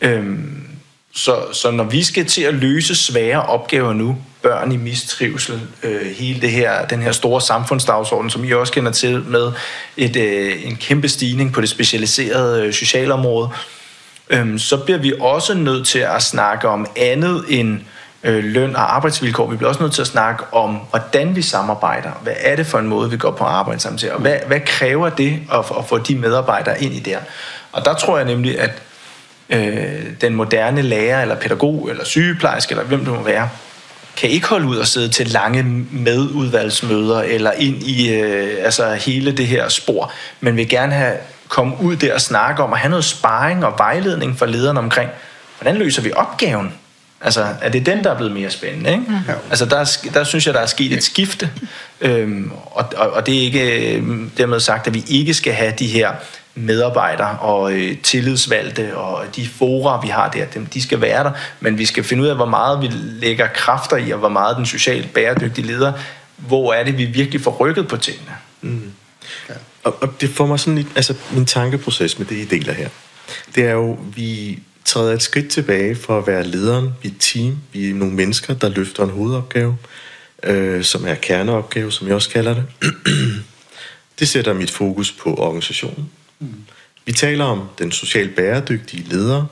[0.00, 0.66] Øhm,
[1.14, 6.06] så, så når vi skal til at løse svære opgaver nu, børn i mistrivsel, øh,
[6.16, 9.52] hele det her, den her store samfundsdagsorden, som I også kender til med
[9.96, 13.48] et, øh, en kæmpe stigning på det specialiserede øh, socialområde,
[14.30, 17.80] øhm, så bliver vi også nødt til at snakke om andet end
[18.24, 19.50] øh, løn og arbejdsvilkår.
[19.50, 22.10] Vi bliver også nødt til at snakke om, hvordan vi samarbejder.
[22.22, 24.12] Hvad er det for en måde, vi går på arbejde sammen til?
[24.12, 27.18] Og hvad, hvad kræver det at, at få de medarbejdere ind i der?
[27.72, 28.82] Og der tror jeg nemlig, at
[29.50, 33.48] øh, den moderne lærer, eller pædagog, eller sygeplejerske, eller hvem det må være,
[34.16, 39.32] kan ikke holde ud og sidde til lange medudvalgsmøder, eller ind i øh, altså hele
[39.32, 41.16] det her spor, men vil gerne have
[41.54, 45.10] komme ud der og snakke om, at have noget sparring og vejledning for lederne omkring,
[45.58, 46.72] hvordan løser vi opgaven?
[47.20, 48.90] Altså, er det den, der er blevet mere spændende?
[48.90, 49.04] Ikke?
[49.08, 49.16] Mm.
[49.50, 51.50] Altså, der, der synes jeg, der er sket et skifte.
[52.00, 55.72] Øhm, og, og, og det er ikke øhm, dermed sagt, at vi ikke skal have
[55.78, 56.12] de her
[56.54, 61.30] medarbejdere og øh, tillidsvalgte og de fora, vi har der, dem, de skal være der,
[61.60, 62.90] men vi skal finde ud af, hvor meget vi
[63.26, 65.92] lægger kræfter i, og hvor meget den socialt bæredygtige leder,
[66.36, 68.32] hvor er det, vi virkelig får rykket på tingene.
[68.62, 68.92] Mm.
[69.84, 72.88] Og, og det får mig sådan lidt, altså min tankeproces med det, I deler her,
[73.54, 76.90] det er jo, vi træder et skridt tilbage for at være lederen.
[77.02, 77.58] Vi er et team.
[77.72, 79.76] Vi er nogle mennesker, der løfter en hovedopgave,
[80.42, 82.64] øh, som er kerneopgave, som jeg også kalder det.
[84.18, 86.10] det sætter mit fokus på organisationen.
[86.38, 86.54] Mm.
[87.06, 89.44] Vi taler om den socialt bæredygtige leder,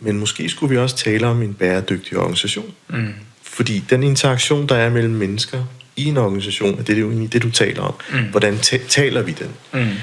[0.00, 2.72] men måske skulle vi også tale om en bæredygtig organisation.
[2.88, 3.14] Mm.
[3.42, 5.64] Fordi den interaktion, der er mellem mennesker
[6.00, 7.94] i en organisation, det er jo egentlig det, du taler om.
[8.12, 8.18] Mm.
[8.30, 9.50] Hvordan taler vi den?
[9.72, 9.96] Mm.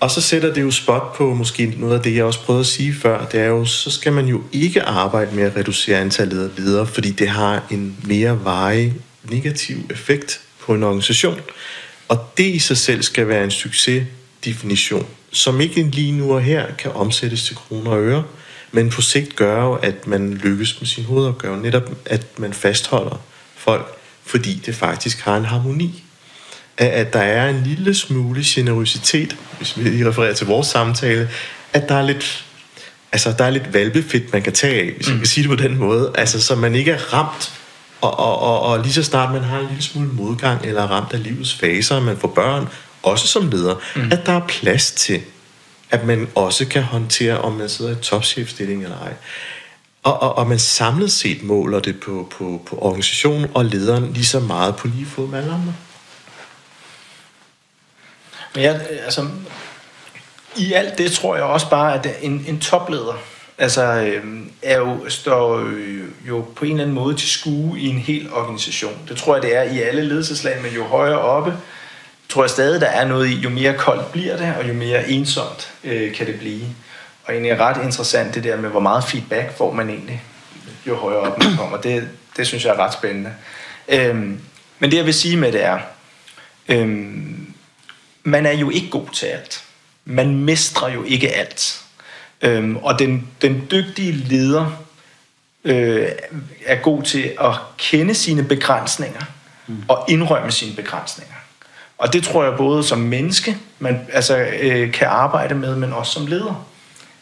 [0.00, 2.66] Og så sætter det jo spot på måske noget af det, jeg også prøvede at
[2.66, 3.26] sige før.
[3.26, 6.86] Det er jo, så skal man jo ikke arbejde med at reducere antallet af ledere,
[6.86, 8.94] fordi det har en mere varig
[9.30, 11.40] negativ effekt på en organisation.
[12.08, 16.66] Og det i sig selv skal være en succesdefinition, som ikke lige nu og her
[16.78, 18.24] kan omsættes til kroner og øre,
[18.72, 21.62] men på sigt gør jo, at man lykkes med sin hovedopgave.
[21.62, 23.20] Netop at man fastholder
[23.56, 24.01] folk,
[24.32, 26.04] fordi det faktisk har en harmoni
[26.76, 31.28] at der er en lille smule generøsitet, hvis vi lige refererer til vores samtale,
[31.72, 32.44] at der er lidt,
[33.12, 35.12] altså, der er lidt valbefedt, man kan tage af, hvis mm.
[35.12, 36.12] man kan sige det på den måde.
[36.14, 37.52] Altså, så man ikke er ramt,
[38.00, 40.86] og, og, og, og lige så snart man har en lille smule modgang, eller er
[40.86, 42.68] ramt af livets faser, man får børn,
[43.02, 44.12] også som leder, mm.
[44.12, 45.20] at der er plads til,
[45.90, 49.12] at man også kan håndtere, om man sidder i topchefstilling eller ej.
[50.02, 54.26] Og, og, og man samlet set måler det på, på, på organisationen og lederen lige
[54.26, 55.74] så meget på lige fod med alle andre.
[58.54, 59.28] Men jeg, altså,
[60.56, 63.18] i alt det tror jeg også bare, at en, en topleder
[63.58, 64.24] altså, øh,
[64.62, 68.32] er jo, står øh, jo på en eller anden måde til skue i en hel
[68.32, 68.98] organisation.
[69.08, 71.54] Det tror jeg, det er i alle ledelseslag, men jo højere oppe,
[72.28, 75.08] tror jeg stadig, der er noget i, jo mere koldt bliver det, og jo mere
[75.08, 76.66] ensomt øh, kan det blive.
[77.24, 80.22] Og egentlig er ret interessant det der med, hvor meget feedback får man egentlig,
[80.86, 81.76] jo højere op man kommer.
[81.76, 83.34] Det, det synes jeg er ret spændende.
[83.88, 84.40] Øhm,
[84.78, 85.78] men det jeg vil sige med det er,
[86.68, 87.54] øhm,
[88.22, 89.64] man er jo ikke god til alt.
[90.04, 91.82] Man mestrer jo ikke alt.
[92.42, 94.82] Øhm, og den, den dygtige leder
[95.64, 96.08] øh,
[96.66, 99.22] er god til at kende sine begrænsninger
[99.66, 99.82] mm.
[99.88, 101.34] og indrømme sine begrænsninger.
[101.98, 106.12] Og det tror jeg både som menneske, man altså, øh, kan arbejde med, men også
[106.12, 106.66] som leder.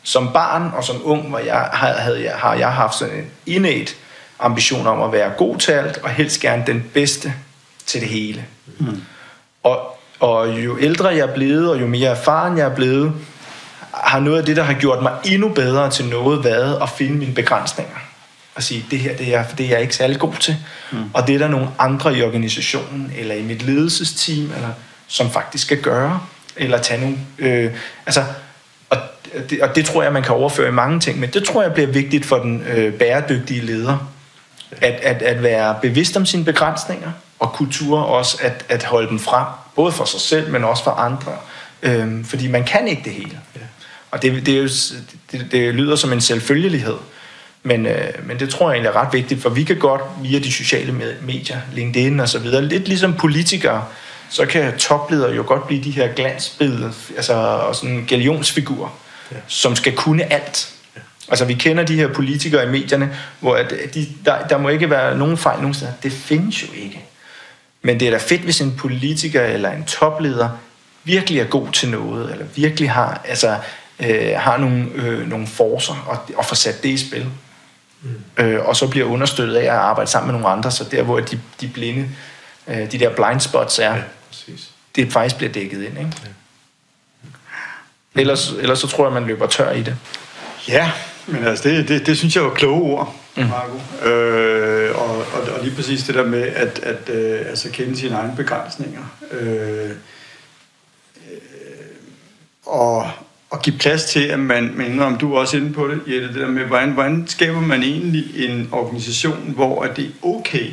[0.02, 3.96] Som barn og som ung hvor jeg, havde jeg, har jeg haft sådan en indet
[4.38, 7.34] ambition om at være god til alt, og helst gerne den bedste
[7.86, 8.44] til det hele.
[8.78, 9.02] Mm.
[9.62, 13.12] Og og jo ældre jeg er blevet, og jo mere erfaren jeg er blevet,
[13.92, 17.16] har noget af det, der har gjort mig endnu bedre til noget, været at finde
[17.18, 17.96] mine begrænsninger.
[18.54, 20.56] Og sige, det her det er, det er jeg ikke særlig god til.
[20.92, 20.98] Mm.
[21.14, 24.68] Og det er der nogle andre i organisationen, eller i mit ledelsesteam, eller,
[25.06, 26.20] som faktisk skal gøre,
[26.56, 27.18] eller tage nogle...
[27.38, 27.72] Øh,
[28.06, 28.24] altså,
[29.50, 31.72] det, og det tror jeg, man kan overføre i mange ting, men det tror jeg
[31.72, 34.10] bliver vigtigt for den øh, bæredygtige leder.
[34.80, 39.18] At, at, at være bevidst om sine begrænsninger, og kultur også at, at holde dem
[39.18, 41.32] frem, både for sig selv, men også for andre.
[41.82, 43.38] Øhm, fordi man kan ikke det hele.
[43.56, 43.60] Ja.
[44.10, 44.68] Og det, det, er jo,
[45.32, 46.96] det, det lyder som en selvfølgelighed.
[47.62, 50.38] Men, øh, men det tror jeg egentlig er ret vigtigt, for vi kan godt via
[50.38, 53.84] de sociale medier, LinkedIn og så videre, lidt ligesom politikere,
[54.30, 58.88] så kan topledere jo godt blive de her glansbilleder, altså og sådan galionsfigurer,
[59.32, 59.36] ja.
[59.46, 60.74] som skal kunne alt.
[60.96, 61.00] Ja.
[61.28, 64.90] Altså vi kender de her politikere i medierne, hvor at de, der, der må ikke
[64.90, 65.92] være nogen fejl nogen steder.
[66.02, 67.04] Det findes jo ikke.
[67.82, 70.48] Men det er da fedt, hvis en politiker eller en topleder
[71.04, 73.56] virkelig er god til noget, eller virkelig har, altså,
[74.00, 77.26] øh, har nogle, øh, nogle forser og, og får sat det i spil.
[78.02, 78.44] Mm.
[78.44, 81.20] Øh, og så bliver understøttet af at arbejde sammen med nogle andre, så der hvor
[81.20, 82.08] de, de blinde,
[82.66, 84.70] øh, de der blind spots er, ja, præcis.
[84.96, 85.98] det faktisk bliver dækket ind.
[85.98, 86.10] Ikke?
[86.24, 86.28] Ja.
[88.20, 89.96] Ellers, ellers så tror jeg, man løber tør i det.
[90.68, 90.92] Ja,
[91.26, 93.42] men altså det, det, det synes jeg var kloge ord, mm.
[93.42, 94.08] Marco.
[94.08, 98.16] Øh, og, og, og lige præcis det der med at, at øh, altså kende sine
[98.16, 99.02] egne begrænsninger.
[99.32, 99.90] Øh, øh,
[102.66, 103.10] og
[103.52, 106.28] at give plads til, at man, man om du er også inde på det, Jette,
[106.28, 110.66] det der med, hvordan, hvordan skaber man egentlig en organisation, hvor det er okay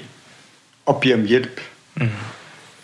[0.88, 1.62] at bede om hjælp?
[1.96, 2.10] Mm.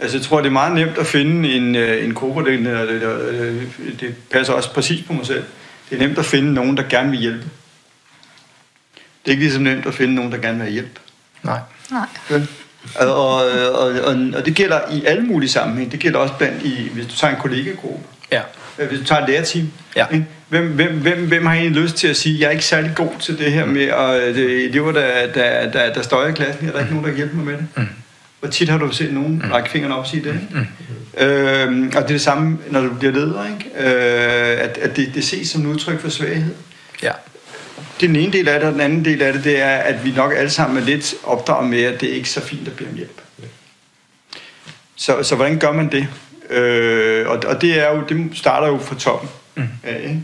[0.04, 3.02] Altså, jeg tror, det er meget nemt at finde en, øh, en gruppe, det, det,
[3.02, 5.44] det, det passer også præcis på mig selv.
[5.90, 7.44] Det er nemt at finde nogen, der gerne vil hjælpe.
[9.26, 11.00] Det er ikke ligesom nemt at finde nogen, der gerne vil have hjælp.
[11.44, 11.60] Nej.
[11.92, 12.08] Nej.
[12.30, 12.42] Ja.
[12.96, 13.36] Og, og,
[13.72, 15.92] og, og, og det gælder i alle mulige sammenhæng.
[15.92, 18.06] Det gælder også blandt i, hvis du tager en kollegegruppe.
[18.32, 18.42] Ja.
[18.80, 19.72] Øh, Hvis du tager et lærerteam.
[19.96, 20.06] Ja.
[20.14, 20.26] ikke?
[20.50, 23.10] Hvem, hvem, hvem, hvem har egentlig lyst til at sige, jeg er ikke særlig god
[23.20, 26.68] til det her med, at det er elever, der, der, der, der støjer i klassen,
[26.68, 27.66] er der ikke nogen, der kan hjælpe mig med det?
[27.78, 27.88] Mm.
[28.44, 29.52] Hvor tit har du set nogen mm.
[29.52, 30.34] række fingrene op og sige det?
[30.34, 30.68] Ikke?
[31.20, 31.26] Mm.
[31.26, 33.70] Øhm, og det er det samme, når du bliver leder, ikke?
[33.78, 36.56] Øh, at, at det, det ses som et udtryk for svaghed.
[37.04, 37.12] Ja.
[38.00, 39.76] Det er den ene del af det, og den anden del af det, det er,
[39.76, 42.68] at vi nok alle sammen er lidt opdraget med, at det er ikke så fint
[42.68, 43.22] at bede om hjælp.
[44.96, 46.08] Så, så hvordan gør man det?
[46.50, 49.30] Øh, og, og det, er jo, det starter jo fra toppen.
[49.56, 49.68] Mm.
[49.84, 50.22] Af, ikke?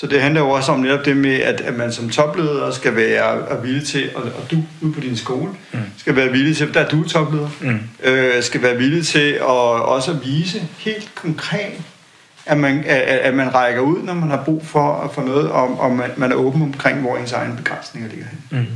[0.00, 2.96] Så det handler jo også om netop det med, at, at man som topleder skal
[2.96, 5.80] være villig til, og, og du ude på din skole, mm.
[5.96, 7.80] skal være villig til, der er du topleder, mm.
[8.02, 11.72] øh, skal være villig til at også at vise helt konkret,
[12.46, 15.80] at man, at, at man rækker ud, når man har brug for, for noget, og,
[15.80, 18.58] og man, man er åben omkring, hvor ens egne begrænsninger ligger hen.
[18.60, 18.66] Mm.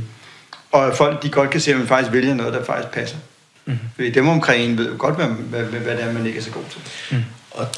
[0.71, 3.17] Og at folk de godt kan se, at man faktisk vælger noget, der faktisk passer.
[3.65, 3.79] Mm.
[3.95, 6.39] Fordi dem omkring en ved jo godt, hvad, hvad, hvad, hvad det er, man ikke
[6.39, 6.81] er så god til.
[7.11, 7.23] Mm.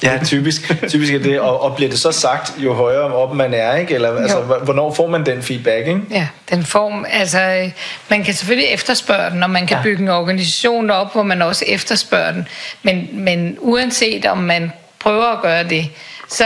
[0.04, 1.40] Ja, typisk, typisk er det.
[1.40, 3.94] Og, og bliver det så sagt, jo højere op man er, ikke?
[3.96, 6.02] Eller altså, hvornår får man den feedback, ikke?
[6.12, 7.70] Ja, den form, altså
[8.10, 9.84] man kan selvfølgelig efterspørge den, og man kan Ja.
[9.84, 12.48] bygge en organisation op, hvor man også efterspørger den.
[12.84, 15.90] Men, men uanset om man prøver at gøre det,
[16.30, 16.46] så,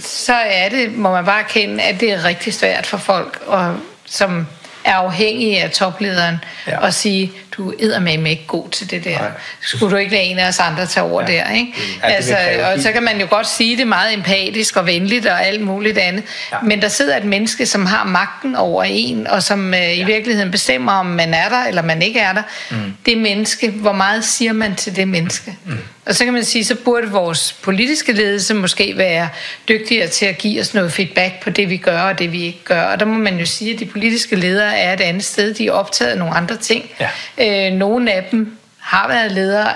[0.00, 3.76] så er det, må man bare erkende, at det er rigtig svært for folk, og,
[4.06, 4.46] som
[4.84, 6.78] er afhængige af toplederen, ja.
[6.78, 9.18] og sige, du er med ikke god til det der.
[9.18, 9.30] Nej.
[9.60, 11.32] Skulle du ikke lade en af os andre tage over Ja.
[11.32, 11.38] ja.
[11.38, 11.74] der, ikke?
[12.02, 12.36] Ja, altså,
[12.74, 15.98] og så kan man jo godt sige det meget empatisk og venligt og alt muligt
[15.98, 16.24] andet.
[16.52, 16.56] Ja.
[16.56, 16.62] Ja.
[16.62, 20.50] Men der sidder et menneske, som har magten over en, og som øh, i virkeligheden
[20.50, 22.42] bestemmer, om man er der eller man ikke er der.
[22.70, 22.76] Mm.
[23.06, 25.56] Det menneske, hvor meget siger man til det menneske?
[25.64, 25.78] Mm.
[26.06, 29.28] Og så kan man sige, så burde vores politiske ledelse måske være
[29.68, 32.64] dygtigere til at give os noget feedback på det, vi gør og det, vi ikke
[32.64, 32.82] gør.
[32.82, 35.54] Og der må man jo sige, at de politiske ledere er et andet sted.
[35.54, 36.90] De er optaget af nogle andre ting.
[37.38, 37.68] Ja.
[37.68, 39.72] Øh, nogle af dem har været ledere,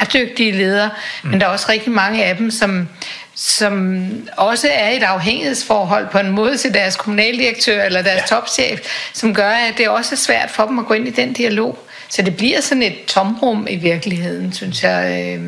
[0.00, 0.90] er dygtige ledere,
[1.22, 1.30] mm.
[1.30, 2.88] men der er også rigtig mange af dem, som,
[3.34, 4.06] som
[4.36, 8.36] også er i et afhængighedsforhold på en måde til deres kommunaldirektør eller deres ja.
[8.36, 8.80] topchef,
[9.12, 11.78] som gør, at det også er svært for dem at gå ind i den dialog.
[12.08, 15.38] Så det bliver sådan et tomrum i virkeligheden, synes jeg,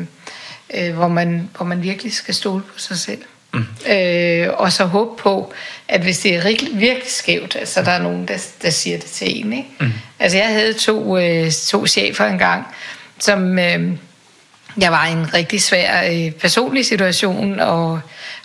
[0.73, 3.21] øh, hvor, man, hvor man virkelig skal stole på sig selv.
[3.53, 3.65] Mm.
[3.91, 5.53] Øh, og så håbe på,
[5.87, 9.05] at hvis det er virkelig, virkelig skævt, altså der er nogen, der, der siger det
[9.05, 9.53] til en.
[9.53, 9.69] Ikke?
[9.79, 9.91] Mm.
[10.19, 12.65] Altså jeg havde to, øh, to chefer engang,
[13.19, 13.91] som øh,
[14.81, 17.99] jeg var i en rigtig svær øh, personlig situation, og,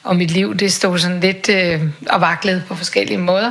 [0.05, 3.51] og mit liv det stod sådan lidt øh, og vaklede på forskellige måder.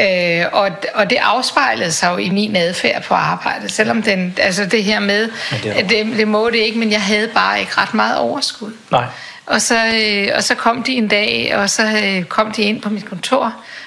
[0.00, 4.64] Øh, og, og det afspejlede sig jo i min adfærd på arbejdet, selvom den, altså
[4.66, 7.72] det her med, Men det det, det må det ikke, men jeg havde bare ikke
[7.76, 8.72] ret meget overskud.
[8.90, 9.04] Nej.
[9.46, 12.82] Og så, øh, og så kom de en dag, og så øh, kom de ind
[12.82, 13.44] på mit kontor,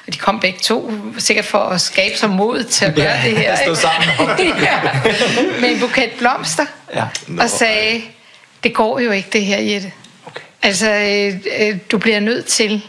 [0.07, 3.29] og de kom begge to, sikkert for at skabe sig mod til at gøre Ja,
[3.29, 3.55] det her.
[3.55, 4.29] stå sammen om
[4.61, 4.79] ja,
[5.61, 6.65] med en buket blomster,
[6.95, 7.03] Ja.
[7.39, 8.01] og sagde,
[8.63, 9.91] det går jo ikke det her, Jette.
[10.25, 10.41] Okay.
[10.63, 12.81] Altså, øh, øh, du bliver nødt til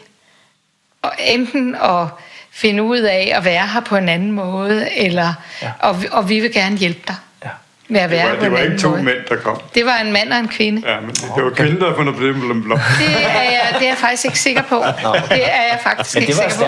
[1.05, 2.07] at enten at
[2.53, 5.70] finde ud af at være her på en anden måde, eller, Ja.
[5.78, 7.49] og, vi- og vi vil gerne hjælpe dig Ja.
[7.89, 9.03] med at Det være var, det en var ikke to måde.
[9.03, 9.61] mænd, der kom.
[9.74, 10.90] Det var en mand og en kvinde.
[10.90, 12.78] Ja, men det, det var kvinden, der havde fundet med blom.
[12.99, 14.85] Det er, jeg, det er jeg faktisk ikke sikker på.
[15.28, 16.65] Det er jeg faktisk Men ikke sikker på.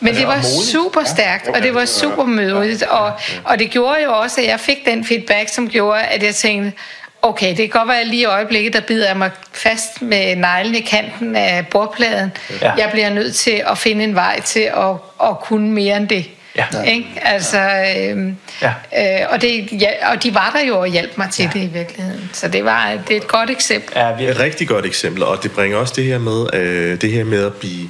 [0.00, 0.70] Men Altså, det var modigt.
[0.72, 2.82] super stærkt, og det var super mødigt.
[2.82, 3.12] Og,
[3.44, 6.72] og det gjorde jo også, at jeg fik den feedback, som gjorde, at jeg tænkte,
[7.22, 10.36] okay, det kan godt være at lige i øjeblikket, der bider jeg mig fast med
[10.36, 12.32] neglen i kanten af bordpladen.
[12.62, 12.72] Ja.
[12.72, 14.94] Jeg bliver nødt til at finde en vej til at,
[15.28, 16.26] at kunne mere end det.
[16.56, 16.82] Ja.
[16.86, 17.06] Ikke?
[17.22, 17.58] Altså,
[17.98, 18.72] øhm, Ja.
[18.98, 21.50] øh, og, det, ja, og de var der jo og hjalp mig til ja.
[21.60, 22.30] det i virkeligheden.
[22.32, 23.92] Så det, var, det er et godt eksempel.
[23.96, 24.40] Ja, Et virkelig.
[24.40, 27.54] rigtig godt eksempel, og det bringer også det her med, øh, det her med at
[27.54, 27.88] blive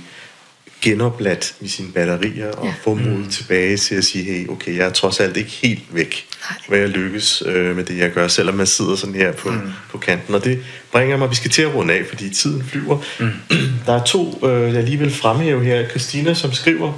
[0.82, 2.74] genopladt i sine batterier og ja.
[2.84, 6.26] få mod tilbage til at sige, hey, okay, jeg er trods alt ikke helt væk,
[6.50, 6.58] Nej.
[6.68, 9.60] hvad jeg lykkes øh, med det, jeg gør, selvom jeg sidder sådan her på, mm.
[9.90, 10.34] på kanten.
[10.34, 12.98] Og det bringer mig, vi skal til at runde af, fordi tiden flyver.
[13.20, 13.30] Mm.
[13.86, 15.88] Der er to, øh, jeg lige vil fremhæve her.
[15.88, 16.92] Christina, som skriver,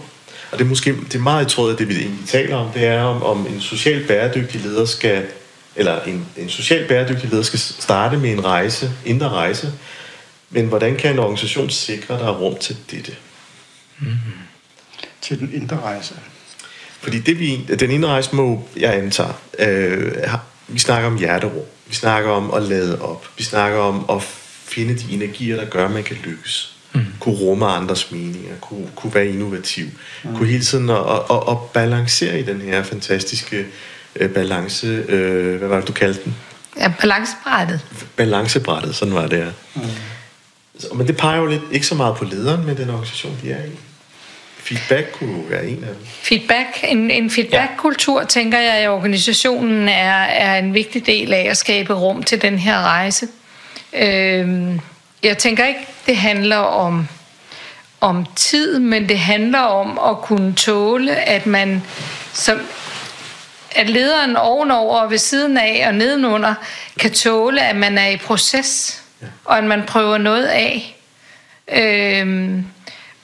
[0.50, 2.70] og det er måske det er meget i tråd af det, vi egentlig taler om,
[2.74, 5.24] det er om, om en social bæredygtig leder skal,
[5.76, 9.72] eller en, en social bæredygtig leder skal starte med en rejse, indre rejse,
[10.50, 13.12] men hvordan kan en organisation sikre, at der er rum til dette?
[15.20, 16.14] Til den indre rejse.
[17.00, 20.12] Fordi det vi, den indre rejse må, jeg antager, øh,
[20.68, 24.22] vi snakker om hjertero, vi snakker om at lade op, vi snakker om at
[24.64, 26.74] finde de energier, der gør, at man kan lykkes.
[26.92, 27.04] mm.
[27.20, 29.86] kunne rumme andres meninger, kunne, kunne være innovativ,
[30.24, 30.36] mm.
[30.36, 33.66] kunne hele tiden at, at, at, at balancere i den her fantastiske
[34.16, 36.34] øh, balance, øh, hvad var det, du kaldte den?
[36.76, 37.80] Ja, balancebrættet.
[38.16, 39.50] Balancebrættet, sådan var det, ja.
[39.74, 39.82] Mm.
[40.78, 43.50] Så, men det peger jo lidt, ikke så meget på lederen med den organisation, de
[43.52, 43.70] er i.
[44.58, 46.06] Feedback kunne være en af dem.
[46.06, 48.26] Feedback, en, en feedback-kultur, ja.
[48.26, 52.58] tænker jeg, i organisationen er, er en vigtig del af at skabe rum til den
[52.58, 53.28] her rejse.
[53.92, 54.80] Øhm,
[55.22, 57.08] jeg tænker ikke, det handler om,
[58.00, 61.82] om tid, men det handler om at kunne tåle, at man
[62.32, 62.60] som,
[63.76, 66.54] at lederen ovenover og ved siden af og nedenunder
[67.00, 69.26] kan tåle, at man er i proces, ja.
[69.44, 70.96] og at man prøver noget af.
[71.72, 72.64] Øhm,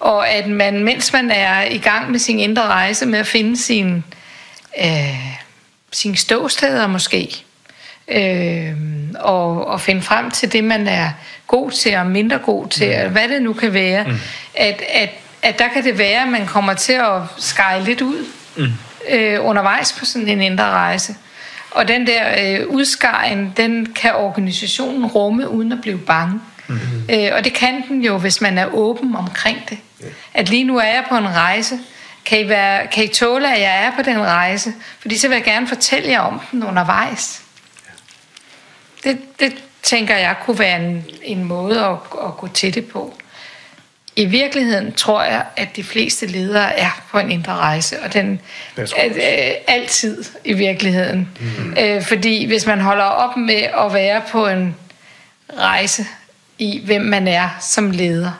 [0.04, 3.56] og at man, mens man er i gang med sin indre rejse med at finde
[3.56, 4.04] sin,
[4.80, 5.36] øh,
[5.92, 7.44] sin ståsteder måske,
[8.08, 8.72] øh,
[9.20, 11.10] og, og finde frem til det, man er
[11.46, 13.12] god til og mindre god til, mm.
[13.12, 14.18] hvad det nu kan være, mm.
[14.54, 15.10] at, at,
[15.42, 18.26] at der kan det være, at man kommer til at skære lidt ud
[18.56, 18.72] mm.
[19.10, 21.14] øh, undervejs på sådan en indre rejse.
[21.70, 26.40] Og den der øh, udskæring, den kan organisationen rumme uden at blive bange.
[26.66, 27.08] Mm-hmm.
[27.10, 29.78] Øh, og det kan den jo, hvis man er åben omkring det.
[30.02, 30.12] Yeah.
[30.34, 31.78] At lige nu er jeg på en rejse.
[32.24, 34.72] Kan I, være, kan I tåle, at jeg er på den rejse?
[35.00, 37.42] Fordi så vil jeg gerne fortælle jer om den undervejs.
[39.04, 41.96] Det, det tænker jeg kunne være en, en måde at,
[42.26, 43.14] at gå til det på.
[44.16, 48.40] I virkeligheden tror jeg, at de fleste ledere er på en indre rejse, og den
[48.76, 51.28] er øh, altid i virkeligheden.
[51.40, 51.76] Mm.
[51.80, 54.76] Øh, fordi hvis man holder op med at være på en
[55.58, 56.06] rejse
[56.58, 58.32] i, hvem man er som leder,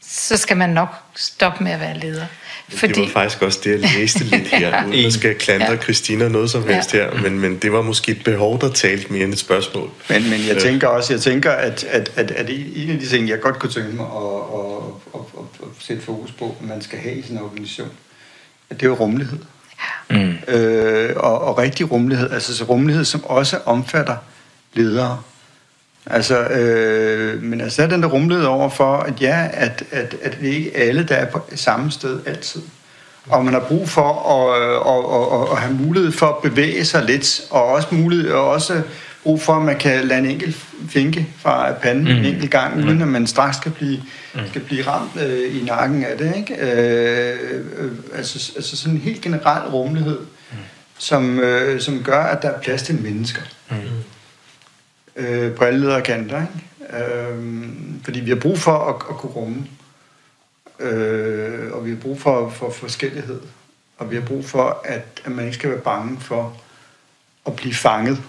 [0.00, 2.26] så skal man nok stoppe med at være leder.
[2.68, 2.92] Fordi...
[2.92, 4.86] Det var faktisk også det, jeg læste lidt her, ja.
[4.86, 5.76] uden at skal klandre ja.
[5.76, 6.98] Christina noget som helst ja.
[6.98, 9.90] her, men, men det var måske et behov, der talte mere end et spørgsmål.
[10.08, 10.60] Men, men jeg øh.
[10.60, 13.72] tænker også, jeg tænker, at, at, at, at en af de ting, jeg godt kunne
[13.72, 14.22] tænke mig at,
[14.54, 14.80] at,
[15.14, 17.90] at, at, at sætte fokus på, at man skal have i sin organisation,
[18.70, 19.38] at det er jo rummelighed.
[20.10, 20.16] Ja.
[20.16, 20.54] Mm.
[20.54, 24.16] Øh, og, og rigtig rummelighed, altså så rummelighed, som også omfatter
[24.74, 25.22] ledere.
[26.10, 30.38] Altså, øh, men altså, er den der rumlede over for, at ja, at, at, at
[30.40, 32.62] det ikke alle, der er på samme sted altid.
[33.28, 34.60] Og man har brug for at,
[34.92, 38.82] at, at, at have mulighed for at bevæge sig lidt, og også mulighed, og også
[39.22, 40.56] brug for, at man kan lade en enkelt
[40.88, 42.10] finke fra panden mm.
[42.10, 43.02] en enkelt gang, uden mm.
[43.02, 44.02] at man straks skal blive,
[44.34, 44.40] mm.
[44.48, 46.34] skal blive ramt øh, i nakken af det.
[46.36, 46.54] Ikke?
[46.54, 47.38] Øh,
[47.78, 50.56] øh, altså, altså sådan en helt generel rummelighed, mm.
[50.98, 53.42] som, øh, som gør, at der er plads til mennesker.
[53.70, 53.76] Mm
[55.18, 56.42] øh, på alle ledere kanter.
[56.42, 57.04] Ikke?
[57.04, 57.68] Øh,
[58.04, 59.66] fordi vi har brug for at, at kunne rumme.
[60.80, 63.40] Øh, og vi har brug for, for forskellighed.
[63.98, 66.56] Og vi har brug for, at, at man ikke skal være bange for
[67.46, 68.22] at blive fanget.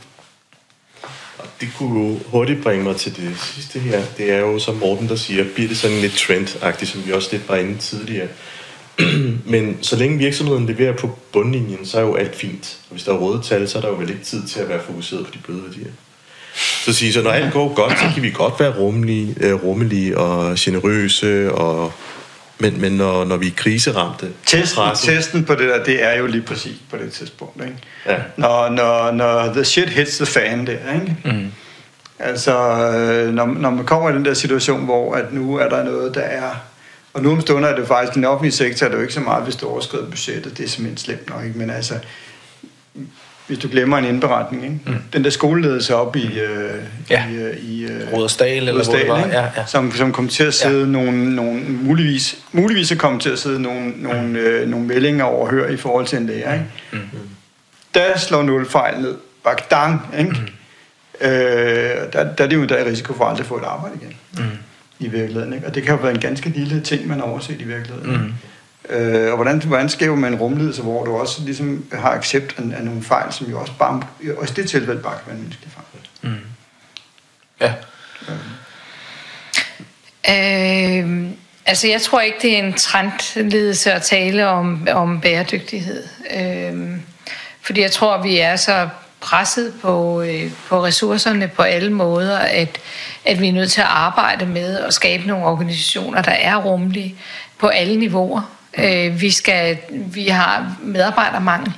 [1.37, 4.01] Og det kunne jo hurtigt bringe mig til det sidste her.
[4.17, 7.29] Det er jo, som Morten der siger, bliver det sådan lidt trendagtigt, som vi også
[7.31, 8.27] lidt var inde tidligere.
[9.53, 12.79] Men så længe virksomheden leverer på bundlinjen, så er jo alt fint.
[12.89, 14.69] Og hvis der er røde tal, så er der jo vel ikke tid til at
[14.69, 15.91] være fokuseret på de bløde værdier.
[16.59, 20.17] Så sige, så når alt går godt, så kan vi godt være rummelige, øh, rummelige
[20.17, 21.93] og generøse, og,
[22.59, 24.29] men, men når, når vi er kriseramte...
[24.45, 27.63] Testen, testen på det der, det er jo lige præcis på det tidspunkt.
[27.63, 27.77] Ikke?
[28.05, 28.15] Ja.
[28.37, 31.15] Når, når, når the shit hits the fan der, ikke?
[31.25, 31.51] Mm.
[32.19, 32.53] Altså,
[32.95, 36.15] øh, når, når man kommer i den der situation, hvor at nu er der noget,
[36.15, 36.51] der er...
[37.13, 39.19] Og nu om stunder er det faktisk, den offentlige sektor er det jo ikke så
[39.19, 40.57] meget, hvis du overskrider budgettet.
[40.57, 41.57] Det er simpelthen slemt nok, ikke?
[41.57, 41.93] Men altså,
[43.49, 44.63] hvis du glemmer en indberetning.
[44.63, 44.79] Ikke?
[44.85, 44.95] Mm.
[45.13, 46.73] Den der skoleledelse op i, øh,
[47.09, 47.23] ja.
[47.29, 49.27] i, øh, i øh, Rådersdal, eller hvor det var.
[49.27, 49.65] Ja, ja.
[49.67, 50.85] Som, som kom til at sidde ja.
[50.85, 54.35] nogle, nogle, muligvis, muligvis kommet til at sidde nogle, nogle, mm.
[54.35, 56.53] øh, nogle meldinger overhør i forhold til en lærer.
[56.53, 56.65] Ikke?
[56.91, 56.99] Mm.
[57.93, 59.15] Der slår nul fejl ned.
[59.43, 60.31] Bagdang, ikke?
[60.31, 61.27] Mm.
[61.27, 61.31] Øh,
[62.13, 64.13] der, der er det jo der er risiko for aldrig at få et arbejde igen.
[64.37, 64.43] Mm.
[64.99, 65.53] I virkeligheden.
[65.53, 65.67] Ikke?
[65.67, 68.11] Og det kan jo være en ganske lille ting, man har overset i virkeligheden.
[68.11, 68.33] Mm.
[68.89, 72.63] Øh, og hvordan, hvordan skaber man en rumledelse, hvor du også ligesom har accept af,
[72.77, 74.01] af nogle fejl, som jo også bare,
[74.37, 75.85] også det tilfælde bare kan være en menneskelig fejl.
[76.21, 76.39] Mm.
[77.61, 77.73] Ja.
[80.29, 81.31] Øh,
[81.65, 86.03] altså jeg tror ikke, det er en trendledelse at tale om, om bæredygtighed.
[86.35, 86.97] Øh,
[87.61, 88.89] fordi jeg tror, vi er så
[89.21, 92.79] presset på, øh, på ressourcerne på alle måder, at,
[93.25, 97.15] at vi er nødt til at arbejde med at skabe nogle organisationer, der er rummelige
[97.57, 98.58] på alle niveauer.
[98.83, 101.73] Øh, vi, skal, vi har medarbejdermangel.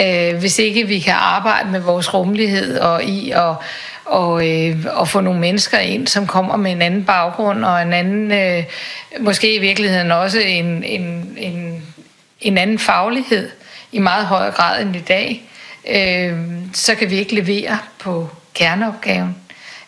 [0.00, 3.54] Øh, hvis ikke vi kan arbejde med vores rummelighed og i at
[4.08, 7.92] og, øh, og få nogle mennesker ind, som kommer med en anden baggrund og en
[7.92, 8.64] anden, øh,
[9.20, 11.82] måske i virkeligheden også en, en, en,
[12.40, 13.50] en anden faglighed
[13.92, 15.42] i meget højere grad end i dag,
[15.90, 16.38] øh,
[16.72, 19.36] så kan vi ikke levere på kerneopgaven.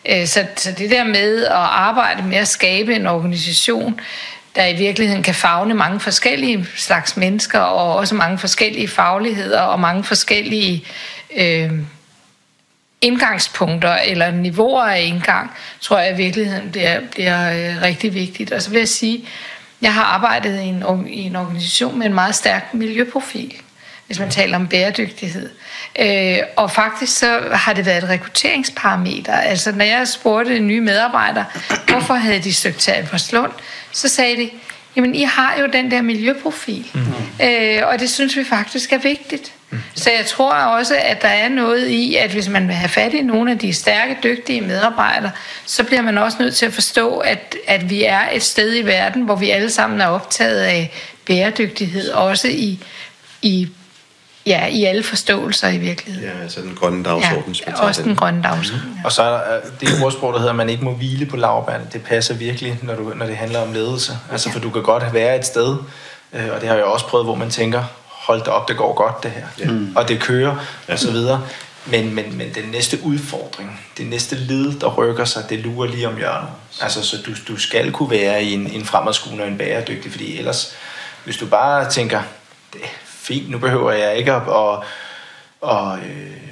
[0.09, 3.99] Øh, så, så det der med at arbejde med at skabe en organisation,
[4.55, 9.79] der i virkeligheden kan fagne mange forskellige slags mennesker, og også mange forskellige fagligheder, og
[9.79, 10.85] mange forskellige
[11.37, 11.71] øh,
[13.01, 15.51] indgangspunkter, eller niveauer af indgang,
[15.81, 18.51] tror jeg i virkeligheden bliver, bliver øh, rigtig vigtigt.
[18.51, 19.25] Og så vil jeg sige,
[19.81, 23.53] jeg har arbejdet i en, i en organisation med en meget stærk miljøprofil
[24.11, 25.49] hvis man taler om bæredygtighed.
[25.99, 29.33] Øh, og faktisk så har det været et rekrutteringsparameter.
[29.33, 31.45] Altså når jeg spurgte nye medarbejdere,
[31.87, 33.51] hvorfor havde de søgt til Albertslund,
[33.91, 34.49] så sagde de,
[34.95, 37.45] jamen I har jo den der miljøprofil, mm.
[37.45, 39.51] øh, og det synes vi faktisk er vigtigt.
[39.69, 39.79] Mm.
[39.93, 43.13] Så jeg tror også, at der er noget i, at hvis man vil have fat
[43.13, 45.31] i nogle af de stærke, dygtige medarbejdere,
[45.65, 48.81] så bliver man også nødt til at forstå, at, at vi er et sted i
[48.81, 50.91] verden, hvor vi alle sammen er optaget af
[51.25, 52.79] bæredygtighed, også i,
[53.41, 53.69] i
[54.45, 56.29] Ja, i alle forståelser i virkeligheden.
[56.29, 57.55] Ja, altså den grønne dagsorden.
[57.67, 58.89] Ja, også den grønne dagsorden.
[58.89, 58.95] Mm.
[58.95, 59.05] Ja.
[59.05, 61.87] Og så er der det ordsprog, der hedder, at man ikke må hvile på lavbærne.
[61.93, 64.17] Det passer virkelig, når, du, når det handler om ledelse.
[64.31, 64.55] Altså, ja.
[64.55, 65.77] for du kan godt være et sted,
[66.33, 68.93] øh, og det har jeg også prøvet, hvor man tænker, hold da op, det går
[68.93, 69.45] godt det her.
[69.59, 69.71] Ja.
[69.71, 69.95] Mm.
[69.95, 70.55] Og det kører,
[70.87, 70.93] ja.
[70.93, 71.41] og så videre.
[71.85, 76.07] Men, men, men den næste udfordring, det næste led, der rykker sig, det lurer lige
[76.07, 76.49] om hjørnet.
[76.81, 80.37] Altså, så du, du skal kunne være i en, en fremadskuende og en bæredygtig, fordi
[80.37, 80.73] ellers,
[81.23, 82.21] hvis du bare tænker,
[82.73, 82.81] det,
[83.21, 84.79] fint, nu behøver jeg ikke at, at,
[85.69, 86.51] at, øh,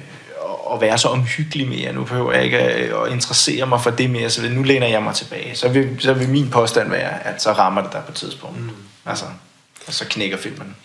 [0.74, 4.30] at være så omhyggelig mere, nu behøver jeg ikke at interessere mig for det mere,
[4.30, 5.56] så nu læner jeg mig tilbage.
[5.56, 8.60] Så vil, så vil min påstand være, at så rammer det der på et tidspunkt.
[8.60, 8.70] Mm.
[9.06, 9.24] Altså,
[9.86, 10.76] og så knækker filmen.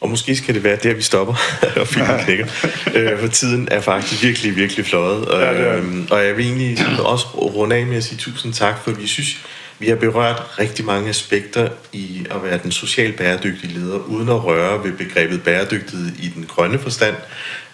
[0.00, 1.34] Og måske skal det være der, vi stopper,
[1.80, 2.46] og filmen knækker.
[2.94, 5.28] øh, for tiden er faktisk virkelig, virkelig fløjet.
[5.28, 8.84] Og, ja, øhm, og jeg vil egentlig også runde af med at sige tusind tak,
[8.84, 9.36] for vi synes,
[9.80, 14.44] vi har berørt rigtig mange aspekter i at være den socialt bæredygtige leder, uden at
[14.44, 17.14] røre ved begrebet bæredygtighed i den grønne forstand.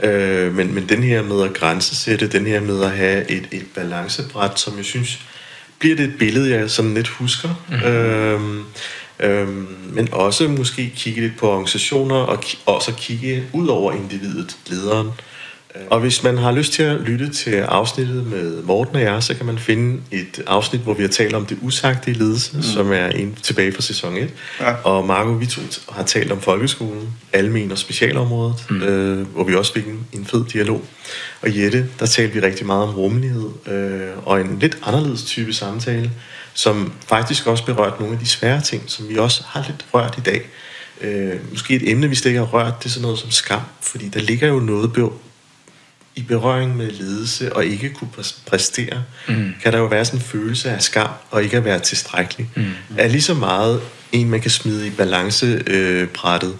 [0.00, 3.66] Øh, men, men den her med at grænsesætte, den her med at have et, et
[3.74, 5.18] balancebræt, som jeg synes
[5.78, 7.48] bliver det et billede, jeg sådan lidt husker.
[7.68, 7.86] Mm-hmm.
[7.86, 8.64] Øh,
[9.20, 14.56] Øhm, men også måske kigge lidt på organisationer og ki- også kigge ud over individet,
[14.66, 15.10] lederen.
[15.90, 19.34] Og hvis man har lyst til at lytte til afsnittet med Morten og jeg, så
[19.34, 22.62] kan man finde et afsnit, hvor vi har talt om det usagte i ledelse, mm.
[22.62, 24.30] som er en tilbage fra sæson 1.
[24.60, 24.72] Ja.
[24.72, 28.82] Og Marco, vi to har talt om folkeskolen, almen og specialområdet, mm.
[28.82, 30.82] øh, hvor vi også fik en, en fed dialog.
[31.42, 35.52] Og Jette, der talte vi rigtig meget om rummelighed, øh, og en lidt anderledes type
[35.52, 36.10] samtale,
[36.54, 40.14] som faktisk også berørte nogle af de svære ting, som vi også har lidt rørt
[40.18, 40.42] i dag.
[41.00, 43.60] Øh, måske et emne, vi slet ikke har rørt, det er sådan noget som skam,
[43.82, 44.92] fordi der ligger jo noget
[46.16, 48.10] i berøring med ledelse og ikke kunne
[48.46, 49.54] præstere, mm.
[49.62, 52.50] kan der jo være sådan en følelse af skam og ikke at være tilstrækkelig.
[52.56, 52.72] Mm.
[52.98, 53.80] Er lige så meget
[54.12, 56.50] en, man kan smide i balancebrættet.
[56.50, 56.56] Øh,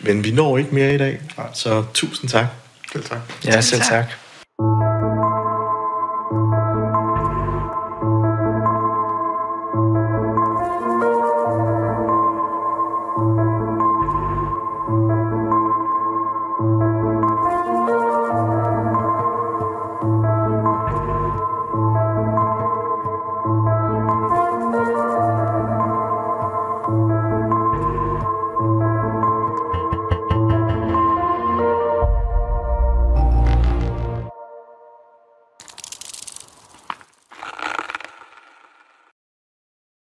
[0.00, 1.20] Men vi når ikke mere i dag,
[1.54, 2.46] så tusind tak.
[2.92, 3.18] Selv tak.
[3.44, 4.06] Ja, selv tak.